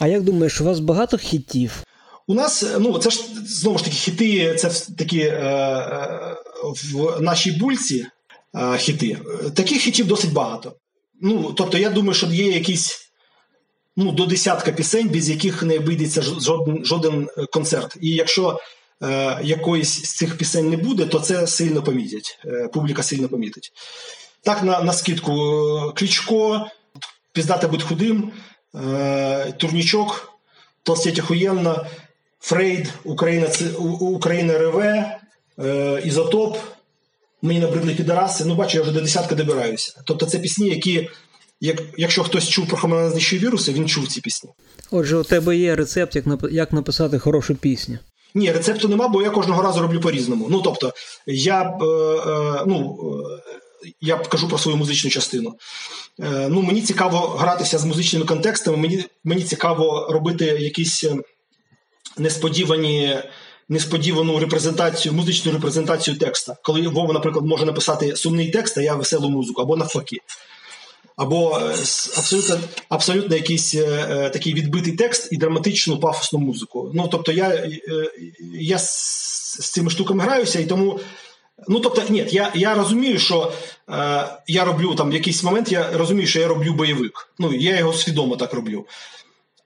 А 0.00 0.06
як 0.06 0.22
думаєш, 0.22 0.60
у 0.60 0.64
вас 0.64 0.80
багато 0.80 1.18
хітів? 1.18 1.84
У 2.26 2.34
нас 2.34 2.64
ну 2.78 2.98
це 2.98 3.10
ж 3.10 3.24
знову 3.46 3.78
ж 3.78 3.84
таки 3.84 3.96
хіти, 3.96 4.54
це 4.54 4.92
такі 4.98 5.20
е, 5.20 5.32
е, 5.32 6.36
в 6.62 7.20
нашій 7.20 7.52
бульці 7.52 8.06
е, 8.54 8.78
хіти. 8.78 9.18
Таких 9.54 9.80
хітів 9.80 10.06
досить 10.06 10.32
багато. 10.32 10.72
Ну, 11.20 11.52
Тобто, 11.56 11.78
я 11.78 11.90
думаю, 11.90 12.14
що 12.14 12.26
є 12.26 12.46
якісь 12.46 13.04
ну, 13.96 14.12
до 14.12 14.26
десятка 14.26 14.72
пісень, 14.72 15.08
без 15.08 15.30
яких 15.30 15.62
не 15.62 15.76
обійдеться 15.76 16.22
жоден 16.22 16.84
жоден 16.84 17.28
концерт. 17.52 17.96
І 18.00 18.10
якщо 18.10 18.60
е, 19.02 19.40
якоїсь 19.42 20.04
з 20.04 20.16
цих 20.16 20.38
пісень 20.38 20.70
не 20.70 20.76
буде, 20.76 21.06
то 21.06 21.20
це 21.20 21.46
сильно 21.46 21.82
помітять. 21.82 22.38
Е, 22.44 22.68
публіка 22.72 23.02
сильно 23.02 23.28
помітить. 23.28 23.72
Так, 24.42 24.62
на 24.62 24.82
на 24.82 24.92
скидку 24.92 25.32
Клічко, 25.96 26.66
піздати 27.32 27.66
будь 27.66 27.82
худим. 27.82 28.32
Е, 28.74 29.52
турнічок, 29.56 30.28
толстеть 30.82 31.18
охуєнно, 31.18 31.86
Фрейд, 32.40 32.92
Україна 33.04 33.48
Україна 34.00 34.58
РВ, 34.58 34.78
е, 35.58 36.02
Ізотоп. 36.04 36.58
Мені 37.42 37.60
набридли 37.60 37.94
підараси. 37.94 38.44
Ну, 38.44 38.54
бачу, 38.54 38.76
я 38.76 38.82
вже 38.82 38.92
до 38.92 39.00
десятка 39.00 39.34
добираюся. 39.34 40.02
Тобто 40.04 40.26
це 40.26 40.38
пісні, 40.38 40.68
які, 40.68 41.10
як, 41.60 41.82
якщо 41.96 42.24
хтось 42.24 42.48
чув 42.48 42.68
про 42.68 42.76
хомонаднищі 42.76 43.38
віруси, 43.38 43.72
він 43.72 43.88
чув 43.88 44.08
ці 44.08 44.20
пісні. 44.20 44.50
Отже, 44.90 45.16
у 45.16 45.22
тебе 45.22 45.56
є 45.56 45.76
рецепт, 45.76 46.16
як 46.16 46.24
як 46.50 46.72
написати 46.72 47.18
хорошу 47.18 47.54
пісню. 47.54 47.98
Ні, 48.34 48.52
рецепту 48.52 48.88
нема, 48.88 49.08
бо 49.08 49.22
я 49.22 49.30
кожного 49.30 49.62
разу 49.62 49.80
роблю 49.80 50.00
по-різному. 50.00 50.46
Ну, 50.50 50.62
тобто, 50.62 50.92
я 51.26 51.62
е, 51.62 51.84
е, 52.30 52.64
ну, 52.66 52.98
я 54.00 54.16
кажу 54.16 54.48
про 54.48 54.58
свою 54.58 54.76
музичну 54.76 55.10
частину. 55.10 55.54
Е, 56.20 56.48
ну, 56.50 56.62
Мені 56.62 56.82
цікаво 56.82 57.18
гратися 57.18 57.78
з 57.78 57.84
музичними 57.84 58.24
контекстами, 58.24 58.76
мені 58.76 59.04
мені 59.24 59.42
цікаво 59.42 60.08
робити 60.10 60.44
якісь 60.44 61.04
е, 61.04 61.16
несподівані. 62.18 63.18
Несподівану 63.68 64.38
репрезентацію, 64.38 65.12
музичну 65.12 65.52
репрезентацію 65.52 66.18
текста. 66.18 66.56
Коли 66.62 66.88
Вова, 66.88 67.12
наприклад, 67.12 67.46
може 67.46 67.64
написати 67.64 68.16
сумний 68.16 68.50
текст, 68.50 68.78
а 68.78 68.82
я 68.82 68.94
веселу 68.94 69.30
музику, 69.30 69.62
або 69.62 69.76
навпаки. 69.76 70.16
Або 71.16 71.58
е, 71.58 71.70
абсолютно 72.18 72.58
абсолютно 72.88 73.36
якийсь 73.36 73.74
е, 73.74 74.30
такий 74.32 74.54
відбитий 74.54 74.92
текст 74.92 75.32
і 75.32 75.36
драматичну 75.36 76.00
пафосну 76.00 76.38
музику. 76.38 76.90
Ну, 76.94 77.08
тобто, 77.08 77.32
я 77.32 77.48
е, 77.48 77.80
я 78.54 78.78
з, 78.78 78.90
з 79.60 79.70
цими 79.70 79.90
штуками 79.90 80.24
граюся, 80.24 80.60
і 80.60 80.66
тому 80.66 81.00
Ну, 81.68 81.80
тобто, 81.80 82.02
ні, 82.08 82.26
я 82.30 82.50
я 82.54 82.74
розумію, 82.74 83.18
що 83.18 83.52
е, 83.90 84.28
я 84.46 84.64
роблю 84.64 84.94
там 84.94 85.12
якийсь 85.12 85.42
момент, 85.42 85.72
я 85.72 85.90
розумію, 85.92 86.26
що 86.26 86.40
я 86.40 86.48
роблю 86.48 86.72
бойовик. 86.72 87.28
Ну, 87.38 87.52
я 87.54 87.78
його 87.78 87.92
свідомо 87.92 88.36
так 88.36 88.54
роблю. 88.54 88.86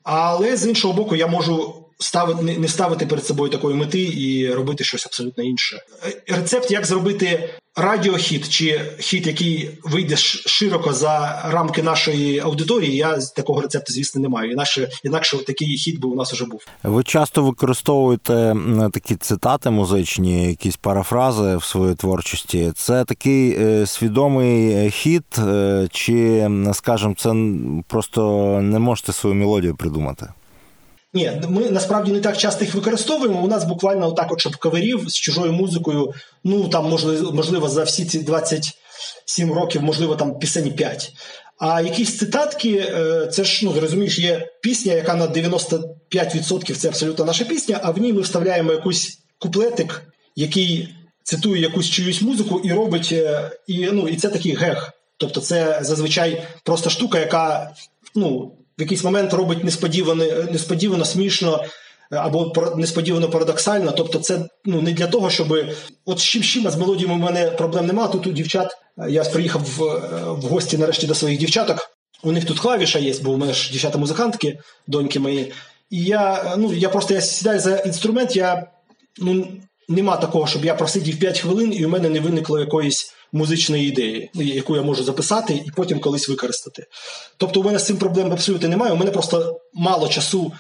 Але 0.03 0.57
з 0.57 0.67
іншого 0.67 0.95
боку, 0.95 1.17
я 1.17 1.27
можу 1.27 1.85
ставити, 1.99 2.59
не 2.59 2.69
ставити 2.69 3.07
перед 3.07 3.27
собою 3.27 3.51
такої 3.51 3.77
мети 3.77 4.03
і 4.03 4.51
робити 4.53 4.85
щось 4.85 5.07
абсолютно 5.07 5.45
інше. 5.45 5.83
Рецепт, 6.27 6.71
як 6.71 6.87
зробити 6.87 7.51
радіохіт 7.77 8.49
чи 8.49 8.81
хіт, 8.99 9.27
який 9.27 9.71
вийде 9.85 10.17
широко 10.17 10.93
за 10.93 11.43
рамки 11.51 11.83
нашої 11.83 12.39
аудиторії, 12.39 12.97
я 12.97 13.19
такого 13.37 13.61
рецепту, 13.61 13.93
звісно, 13.93 14.21
не 14.21 14.29
маю. 14.29 14.51
Інакше 14.51 14.89
інакше 15.05 15.39
такий 15.47 15.77
хіт 15.77 16.01
би 16.01 16.09
у 16.09 16.15
нас 16.15 16.33
вже 16.33 16.45
був. 16.45 16.61
Ви 16.83 17.03
часто 17.03 17.43
використовуєте 17.43 18.57
такі 18.93 19.17
цитати 19.17 19.71
музичні, 19.71 20.49
якісь 20.49 20.77
парафрази 20.77 21.57
в 21.57 21.65
своїй 21.65 21.95
творчості. 21.95 22.73
Це 22.77 23.05
такий 23.05 23.57
е, 23.61 23.87
свідомий 23.87 24.91
хіт, 24.91 25.39
е, 25.39 25.89
чи, 25.91 26.49
скажімо, 26.73 27.15
це 27.19 27.35
просто 27.87 28.23
не 28.63 28.79
можете 28.79 29.13
свою 29.13 29.35
мелодію 29.35 29.77
придумати? 29.77 30.29
Ні, 31.15 31.33
ми 31.49 31.71
насправді 31.71 32.13
не 32.13 32.21
так 32.21 32.37
часто 32.37 32.65
їх 32.65 32.75
використовуємо. 32.75 33.43
У 33.43 33.49
нас 33.49 33.65
буквально 33.65 34.09
отак, 34.09 34.33
от, 34.33 34.57
каверів 34.57 35.05
з 35.09 35.15
чужою 35.15 35.53
музикою, 35.53 36.15
ну 36.45 36.69
там 36.69 36.89
можливо, 37.33 37.69
за 37.69 37.83
всі 37.83 38.05
ці 38.05 38.19
27 38.19 39.53
років, 39.53 39.83
можливо, 39.83 40.17
там 40.17 40.39
пісень 40.39 40.73
5. 40.73 41.13
А 41.59 41.81
якісь 41.81 42.19
цитатки, 42.19 42.77
е, 42.77 43.27
це 43.27 43.45
ж 43.45 43.67
ну 43.67 43.81
розумієш, 43.81 44.19
є 44.19 44.49
пісня, 44.61 44.93
яка 44.93 45.15
на 45.15 45.27
95% 45.27 46.77
це 46.77 46.89
абсолютно 46.89 47.25
наша 47.25 47.45
пісня, 47.45 47.81
а 47.83 47.91
в 47.91 47.99
ній 47.99 48.13
ми 48.13 48.21
вставляємо 48.21 48.73
якийсь 48.73 49.19
куплетик, 49.39 50.03
який 50.37 50.95
цитує 51.23 51.63
якусь 51.63 51.91
чиюсь 51.91 52.23
музику 52.23 52.61
і 52.65 52.73
робить, 52.73 53.09
е, 53.13 53.51
і 53.67 53.89
ну 53.93 54.09
і 54.09 54.17
це 54.17 54.29
такий 54.29 54.55
гех. 54.55 54.93
Тобто, 55.17 55.41
це 55.41 55.79
зазвичай 55.83 56.43
просто 56.65 56.91
штука, 56.91 57.19
яка 57.19 57.75
ну 58.15 58.53
в 58.79 58.81
якийсь 58.81 59.05
момент 59.05 59.33
робить 59.33 59.65
несподівано, 59.65 60.25
несподівано 60.53 61.05
смішно. 61.05 61.65
Або 62.11 62.53
несподівано 62.77 63.31
парадоксально, 63.31 63.93
тобто 63.93 64.19
це 64.19 64.49
ну 64.65 64.83
не 64.83 64.93
для 64.93 65.07
того, 65.07 65.31
щоб 65.31 65.59
от 66.05 66.19
з 66.19 66.23
чим 66.23 66.43
чим 66.43 66.71
з 66.71 66.77
мелодіями 66.77 67.15
в 67.15 67.19
мене 67.19 67.51
проблем 67.51 67.87
немає. 67.87 68.09
Тут 68.09 68.27
у 68.27 68.33
дівчат 68.33 68.77
я 69.09 69.25
приїхав 69.25 69.63
в, 69.63 69.83
в 70.33 70.43
гості 70.43 70.79
нарешті 70.79 71.07
до 71.07 71.15
своїх 71.15 71.39
дівчаток. 71.39 71.91
У 72.23 72.33
них 72.33 72.45
тут 72.45 72.61
клавіша 72.61 72.99
є, 72.99 73.15
бо 73.23 73.31
у 73.31 73.37
мене 73.37 73.53
ж 73.53 73.73
дівчата-музикантки, 73.73 74.59
доньки 74.87 75.21
мої. 75.21 75.53
І 75.91 76.03
я 76.05 76.55
ну 76.59 76.73
я 76.73 76.89
просто 76.89 77.15
я 77.15 77.21
сідаю 77.21 77.61
за 77.61 77.77
інструмент. 77.77 78.37
Я 78.37 78.67
ну 79.19 79.49
нема 79.89 80.17
такого, 80.17 80.47
щоб 80.47 80.65
я 80.65 80.75
просидів 80.75 81.19
5 81.19 81.41
хвилин, 81.41 81.73
і 81.73 81.87
у 81.87 81.89
мене 81.89 82.09
не 82.09 82.21
виникло 82.21 82.61
якоїсь 82.61 83.15
музичної 83.33 83.89
ідеї, 83.89 84.31
яку 84.35 84.77
я 84.77 84.83
можу 84.83 85.05
записати 85.05 85.55
і 85.67 85.71
потім 85.77 86.01
колись 86.01 86.29
використати. 86.29 86.87
Тобто, 87.37 87.61
у 87.61 87.65
мене 87.65 87.79
з 87.79 87.87
цим 87.87 87.97
проблем 87.97 88.33
абсолютно 88.33 88.69
немає. 88.69 88.93
У 88.93 88.97
мене 88.97 89.11
просто 89.11 89.61
мало 89.75 90.09
часу 90.09 90.53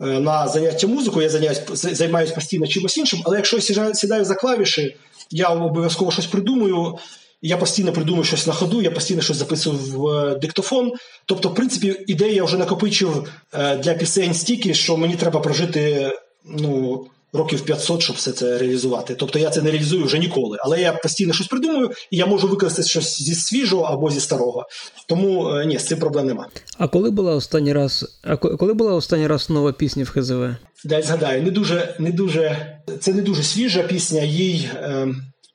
е, 0.00 0.04
на 0.04 0.48
заняття 0.48 0.86
музикою, 0.86 1.30
я 1.42 1.54
займаюся 1.74 2.34
постійно 2.34 2.66
чимось 2.66 2.98
іншим, 2.98 3.22
але 3.24 3.36
якщо 3.36 3.56
я 3.56 3.94
сідаю 3.94 4.24
за 4.24 4.34
клавіші, 4.34 4.96
я 5.30 5.48
обов'язково 5.48 6.10
щось 6.10 6.26
придумую. 6.26 6.98
Я 7.46 7.56
постійно 7.56 7.92
придумую 7.92 8.24
щось 8.24 8.46
на 8.46 8.52
ходу, 8.52 8.82
я 8.82 8.90
постійно 8.90 9.22
щось 9.22 9.36
записую 9.36 9.76
в 9.76 10.08
е, 10.08 10.34
диктофон. 10.34 10.92
Тобто, 11.26 11.48
в 11.48 11.54
принципі, 11.54 12.04
ідеї 12.06 12.34
я 12.34 12.44
вже 12.44 12.58
накопичив 12.58 13.32
е, 13.54 13.76
для 13.76 13.94
пісень 13.94 14.34
стільки, 14.34 14.74
що 14.74 14.96
мені 14.96 15.16
треба 15.16 15.40
прожити 15.40 16.12
ну, 16.44 17.06
років 17.34 17.60
500, 17.60 18.02
щоб 18.02 18.16
все 18.16 18.32
це 18.32 18.58
реалізувати. 18.58 19.14
Тобто 19.14 19.38
я 19.38 19.50
це 19.50 19.62
не 19.62 19.70
реалізую 19.70 20.04
вже 20.04 20.18
ніколи. 20.18 20.58
Але 20.60 20.80
я 20.80 20.92
постійно 20.92 21.32
щось 21.32 21.46
придумую, 21.46 21.90
і 22.10 22.16
я 22.16 22.26
можу 22.26 22.48
використати 22.48 22.88
щось 22.88 23.22
зі 23.22 23.34
свіжого 23.34 23.82
або 23.82 24.10
зі 24.10 24.20
старого. 24.20 24.66
Тому 25.08 25.48
е, 25.48 25.66
ні, 25.66 25.78
з 25.78 25.84
цим 25.84 25.98
проблем 25.98 26.26
нема. 26.26 26.48
А 26.78 26.88
коли 26.88 27.10
була 27.10 27.34
останній 27.34 27.72
раз, 27.72 28.20
а 28.22 28.36
коли 28.36 28.74
була 28.74 28.94
останній 28.94 29.26
раз 29.26 29.50
нова 29.50 29.72
пісня 29.72 30.04
в 30.04 30.08
ХЗВ? 30.08 30.56
Дай 30.84 31.02
згадаю, 31.02 31.42
не 31.42 31.50
дуже, 31.50 31.96
не 31.98 32.12
дуже 32.12 32.76
це 33.00 33.12
не 33.12 33.22
дуже 33.22 33.42
свіжа 33.42 33.82
пісня. 33.82 34.22
Їй 34.22 34.68
е, 34.74 35.08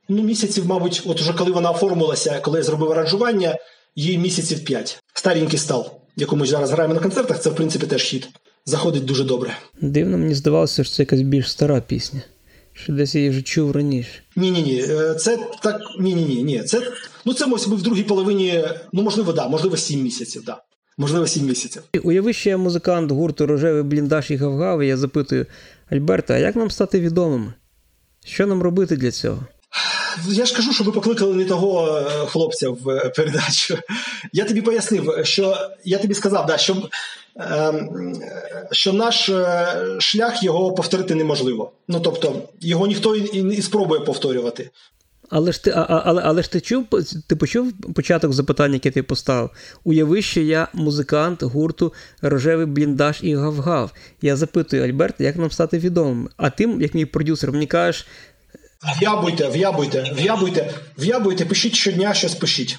ну 0.09 0.23
місяців, 0.23 0.65
мабуть, 0.67 1.01
от 1.05 1.21
уже 1.21 1.33
коли 1.33 1.51
вона 1.51 1.71
оформилася, 1.71 2.39
коли 2.41 2.57
я 2.59 2.63
зробив 2.63 2.91
аранжування, 2.91 3.57
їй 3.95 4.17
місяців 4.17 4.65
5. 4.65 5.03
Старенький 5.13 5.59
став, 5.59 6.01
якому 6.15 6.45
зараз 6.45 6.71
граємо 6.71 6.93
на 6.93 6.99
концертах. 6.99 7.39
Це 7.39 7.49
в 7.49 7.55
принципі 7.55 7.87
теж 7.87 8.03
хіт 8.03 8.29
заходить 8.69 9.05
дуже 9.05 9.23
добре. 9.23 9.57
Дивно, 9.81 10.17
мені 10.17 10.33
здавалося, 10.33 10.83
що 10.83 10.95
це 10.95 11.01
якась 11.01 11.21
більш 11.21 11.51
стара 11.51 11.81
пісня. 11.81 12.21
Що 12.73 12.93
десь 12.93 13.15
я 13.15 13.21
її 13.21 13.29
вже 13.29 13.41
чув 13.41 13.71
раніше. 13.71 14.09
Ні, 14.35 14.51
ні, 14.51 14.61
ні. 14.61 14.81
Це 15.17 15.39
так. 15.63 15.81
Ні, 15.99 16.15
ні, 16.15 16.25
ні, 16.25 16.43
ні. 16.43 16.63
Це 16.63 16.91
ну 17.25 17.33
це 17.33 17.47
ми 17.47 17.55
в 17.57 17.81
другій 17.81 18.03
половині. 18.03 18.63
Ну 18.93 19.01
можливо, 19.01 19.33
да, 19.33 19.47
можливо, 19.47 19.77
сім 19.77 20.01
місяців. 20.01 20.43
Да. 20.45 20.61
Можливо, 20.97 21.27
сім 21.27 21.45
місяців. 21.45 21.83
Уяви, 22.03 22.33
що 22.33 22.49
я 22.49 22.57
музикант 22.57 23.11
гурту 23.11 23.45
Рожевий 23.45 23.83
бліндаж 23.83 24.31
і 24.31 24.35
Гавгав, 24.35 24.81
і 24.81 24.87
я 24.87 24.97
запитую 24.97 25.45
Альберта, 25.91 26.33
а 26.33 26.37
як 26.37 26.55
нам 26.55 26.71
стати 26.71 26.99
відомими? 26.99 27.53
Що 28.25 28.47
нам 28.47 28.61
робити 28.61 28.95
для 28.95 29.11
цього? 29.11 29.45
Я 30.27 30.45
ж 30.45 30.55
кажу, 30.55 30.73
що 30.73 30.83
ви 30.83 30.91
покликали 30.91 31.35
не 31.35 31.45
того 31.45 31.97
е, 31.97 32.25
хлопця 32.25 32.69
в 32.69 32.89
е, 32.89 33.09
передачу. 33.15 33.77
Я 34.33 34.45
тобі 34.45 34.61
пояснив, 34.61 35.13
що 35.23 35.57
я 35.83 35.97
тобі 35.97 36.13
сказав, 36.13 36.45
да, 36.45 36.57
що 36.57 36.89
ем, 37.35 38.15
що 38.71 38.93
наш 38.93 39.29
е, 39.29 39.67
шлях 39.99 40.43
його 40.43 40.73
повторити 40.73 41.15
неможливо. 41.15 41.71
Ну 41.87 41.99
тобто, 41.99 42.41
його 42.61 42.87
ніхто 42.87 43.15
і 43.15 43.43
не 43.43 43.61
спробує 43.61 44.01
повторювати. 44.01 44.69
Але 45.29 45.51
ж 45.51 45.63
ти 45.63 45.71
а, 45.75 46.01
але, 46.05 46.21
але 46.25 46.43
ж 46.43 46.51
ти 46.51 46.61
чув, 46.61 46.85
ти 47.27 47.35
почув 47.35 47.73
початок 47.95 48.33
запитання, 48.33 48.73
яке 48.73 48.91
ти 48.91 49.03
поставив? 49.03 49.49
Уяви, 49.83 50.21
що 50.21 50.41
я 50.41 50.67
музикант 50.73 51.43
гурту 51.43 51.93
Рожевий 52.21 52.65
бліндаж 52.65 53.19
і 53.21 53.35
гав-гав. 53.35 53.91
Я 54.21 54.35
запитую 54.35 54.83
Альберт, 54.83 55.15
як 55.19 55.35
нам 55.35 55.51
стати 55.51 55.79
відомими? 55.79 56.29
А 56.37 56.49
ти, 56.49 56.63
як 56.79 56.93
мій 56.93 57.05
продюсер, 57.05 57.51
мені 57.51 57.67
кажеш, 57.67 58.07
В'ябуйте, 58.83 59.49
в'ябуйте, 59.49 60.11
в'ябуйте, 60.13 60.73
в'ябуйте, 60.97 61.45
пишіть 61.45 61.75
щодня, 61.75 62.13
щось 62.13 62.35
пишіть. 62.35 62.77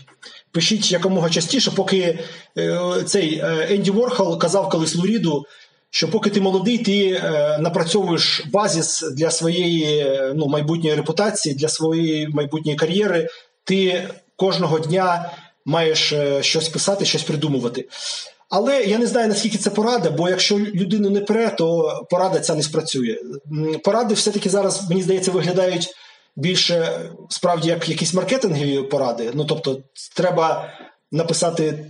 Пишіть 0.53 0.93
якомога 0.93 1.31
частіше, 1.31 1.71
поки 1.71 2.19
е, 2.59 3.03
цей 3.07 3.39
е, 3.39 3.67
Енді 3.71 3.91
Ворхол 3.91 4.39
казав 4.39 4.69
колись 4.69 4.97
Луріду, 4.97 5.47
що 5.91 6.11
поки 6.11 6.31
ти 6.31 6.41
молодий, 6.41 6.79
ти 6.79 7.11
е, 7.11 7.59
напрацьовуєш 7.59 8.43
базіс 8.53 9.03
для 9.17 9.31
своєї 9.31 10.07
ну, 10.35 10.47
майбутньої 10.47 10.97
репутації, 10.97 11.55
для 11.55 11.69
своєї 11.69 12.29
майбутньої 12.29 12.77
кар'єри, 12.77 13.29
ти 13.65 14.09
кожного 14.37 14.79
дня 14.79 15.31
маєш 15.65 16.15
щось 16.41 16.69
писати, 16.69 17.05
щось 17.05 17.23
придумувати. 17.23 17.89
Але 18.51 18.85
я 18.85 18.99
не 18.99 19.07
знаю, 19.07 19.29
наскільки 19.29 19.59
це 19.59 19.71
порада, 19.71 20.11
бо 20.11 20.29
якщо 20.29 20.59
людину 20.59 21.11
не 21.11 21.21
пре, 21.21 21.51
то 21.51 21.93
порада 22.11 22.41
ця 22.41 22.55
не 22.55 22.63
спрацює. 22.63 23.19
Поради 23.85 24.15
все-таки 24.15 24.51
зараз, 24.51 24.89
мені 24.89 25.03
здається, 25.03 25.31
виглядають 25.31 25.89
більше 26.37 27.01
справді 27.29 27.69
як 27.69 27.89
якісь 27.89 28.15
маркетингові 28.15 28.83
поради. 28.83 29.31
Ну 29.35 29.45
тобто, 29.45 29.81
треба 30.17 30.73
написати 31.13 31.87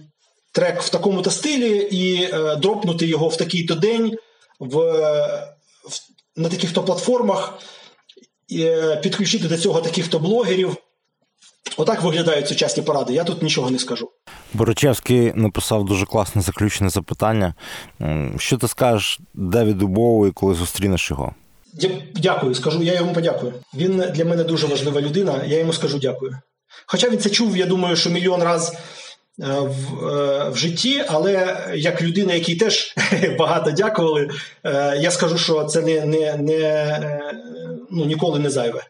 трек 0.53 0.83
в 0.83 0.89
такому-то 0.89 1.31
стилі 1.31 1.89
і 1.91 2.23
е, 2.23 2.57
дропнути 2.57 3.07
його 3.07 3.29
в 3.29 3.37
такий-то 3.37 3.75
день 3.75 4.17
в, 4.61 4.77
в 5.85 6.01
на 6.37 6.49
таких-то 6.49 6.83
платформах, 6.83 7.59
е, 8.53 8.97
підключити 8.97 9.49
до 9.49 9.59
цього 9.59 9.81
таких-то 9.81 10.19
блогерів. 10.19 10.77
Отак 11.77 12.03
виглядають 12.03 12.49
сучасні 12.49 12.83
поради. 12.83 13.13
Я 13.13 13.25
тут 13.25 13.43
нічого 13.43 13.71
не 13.71 13.79
скажу. 13.79 14.11
Борочевський 14.55 15.33
написав 15.35 15.85
дуже 15.85 16.07
класне 16.07 16.43
заключне 16.43 16.89
запитання. 16.89 17.55
Що 18.39 18.57
ти 18.57 18.69
скажеш 18.69 19.21
Девіду 19.35 19.89
Боуі, 19.89 20.31
коли 20.31 20.55
зустрінеш 20.55 21.11
його? 21.11 21.35
Дякую, 22.15 22.55
скажу, 22.55 22.83
я 22.83 22.95
йому 22.95 23.13
подякую. 23.13 23.53
Він 23.75 24.05
для 24.15 24.25
мене 24.25 24.45
дуже 24.45 24.67
важлива 24.67 25.01
людина, 25.01 25.45
я 25.47 25.59
йому 25.59 25.73
скажу 25.73 25.99
дякую. 25.99 26.39
Хоча 26.87 27.09
він 27.09 27.19
це 27.19 27.31
чув, 27.31 27.57
я 27.57 27.67
думаю, 27.67 27.97
що 27.97 28.11
мільйон 28.11 28.43
раз 28.43 28.73
е, 28.73 28.77
в 29.61 30.09
е, 30.09 30.51
в 30.51 30.57
житті, 30.57 31.05
але 31.09 31.57
як 31.77 32.03
людина, 32.03 32.35
якій 32.35 32.57
теж 32.57 32.95
багато 33.39 33.71
дякували, 33.71 34.31
е, 34.65 34.99
я 35.01 35.11
скажу, 35.11 35.39
що 35.39 35.65
це 35.65 35.83
не, 35.83 36.01
не, 36.07 36.37
не 36.37 37.21
ну, 37.91 38.05
ніколи 38.05 38.39
не 38.39 38.51
зайве. 38.51 38.83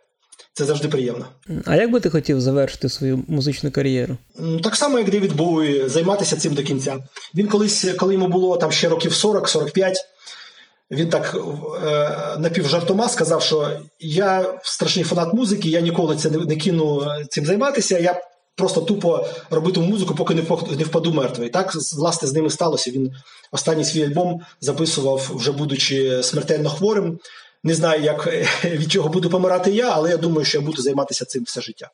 Це 0.52 0.64
завжди 0.64 0.88
приємно. 0.88 1.26
А 1.64 1.76
як 1.76 1.90
би 1.90 2.00
ти 2.00 2.10
хотів 2.10 2.40
завершити 2.40 2.88
свою 2.88 3.24
музичну 3.28 3.70
кар'єру? 3.70 4.16
Так 4.62 4.76
само, 4.76 4.98
як 4.98 5.10
Девід 5.10 5.36
Боуї, 5.36 5.88
займатися 5.88 6.36
цим 6.36 6.54
до 6.54 6.62
кінця. 6.62 6.98
Він 7.34 7.48
колись, 7.48 7.86
коли 7.98 8.14
йому 8.14 8.28
було 8.28 8.56
там 8.56 8.72
ще 8.72 8.88
років 8.88 9.12
40-45, 9.12 9.94
він 10.90 11.08
так 11.08 11.36
е, 11.84 12.38
напівжартома 12.38 13.08
сказав, 13.08 13.42
що 13.42 13.80
я 14.00 14.58
страшний 14.62 15.04
фанат 15.04 15.34
музики, 15.34 15.68
я 15.68 15.80
ніколи 15.80 16.16
це 16.16 16.30
не, 16.30 16.38
не 16.38 16.56
кину 16.56 17.06
цим 17.28 17.46
займатися. 17.46 17.98
Я 17.98 18.20
просто 18.56 18.80
тупо 18.80 19.26
робитиму 19.50 19.86
музику, 19.86 20.14
поки 20.14 20.34
не 20.34 20.42
не 20.76 20.84
впаду 20.84 21.12
мертвий. 21.12 21.48
Так, 21.48 21.74
власне, 21.96 22.28
з 22.28 22.32
ними 22.32 22.50
сталося. 22.50 22.90
Він 22.90 23.12
останній 23.52 23.84
свій 23.84 24.04
альбом 24.04 24.40
записував, 24.60 25.30
вже 25.34 25.52
будучи 25.52 26.22
смертельно 26.22 26.68
хворим. 26.68 27.18
Не 27.64 27.74
знаю, 27.74 28.02
як 28.02 28.28
від 28.64 28.92
чого 28.92 29.08
буду 29.08 29.30
помирати 29.30 29.70
я, 29.70 29.90
але 29.90 30.10
я 30.10 30.16
думаю, 30.16 30.44
що 30.44 30.58
я 30.58 30.64
буду 30.64 30.82
займатися 30.82 31.24
цим 31.24 31.42
все 31.42 31.60
життя. 31.60 31.90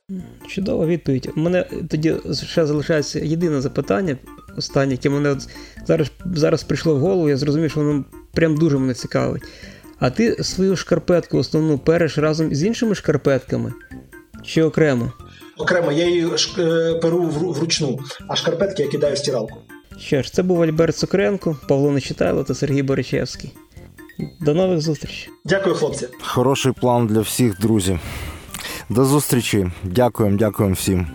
Чудова 0.48 0.86
відповідь. 0.86 1.32
У 1.36 1.40
мене 1.40 1.66
тоді 1.90 2.14
ще 2.32 2.66
залишається 2.66 3.18
єдине 3.18 3.60
запитання, 3.60 4.16
останнє, 4.56 4.92
яке 4.92 5.10
мене 5.10 5.30
от 5.30 5.48
зараз 5.86 6.10
зараз 6.34 6.62
прийшло 6.62 6.94
в 6.94 6.98
голову. 6.98 7.28
Я 7.28 7.36
зрозумів, 7.36 7.70
що 7.70 7.80
воно 7.80 8.04
прям 8.34 8.56
дуже 8.56 8.78
мене 8.78 8.94
цікавить. 8.94 9.42
А 9.98 10.10
ти 10.10 10.44
свою 10.44 10.76
шкарпетку 10.76 11.38
основну 11.38 11.78
переш 11.78 12.18
разом 12.18 12.54
з 12.54 12.64
іншими 12.64 12.94
шкарпетками 12.94 13.72
чи 14.44 14.62
окремо? 14.62 15.12
Окремо, 15.58 15.92
я 15.92 16.06
її 16.06 16.28
е, 16.58 16.94
перу 16.94 17.22
вручну, 17.22 17.98
а 18.28 18.36
шкарпетки 18.36 18.82
я 18.82 18.88
кидаю 18.88 19.14
в 19.14 19.18
стиралку. 19.18 19.58
Що 19.98 20.22
ж, 20.22 20.32
це 20.32 20.42
був 20.42 20.62
Альберт 20.62 20.96
Цукренко, 20.96 21.56
Павло 21.68 21.90
Нечитайло 21.90 22.44
та 22.44 22.54
Сергій 22.54 22.82
Боричевський. 22.82 23.52
До 24.40 24.54
нових 24.54 24.80
зустрічей. 24.80 25.28
Дякую, 25.44 25.74
хлопці. 25.74 26.08
Хороший 26.20 26.72
план 26.72 27.06
для 27.06 27.20
всіх, 27.20 27.60
друзі. 27.60 27.98
До 28.88 29.04
зустрічі. 29.04 29.70
Дякуємо, 29.84 30.36
дякуємо 30.36 30.74
всім. 30.74 31.06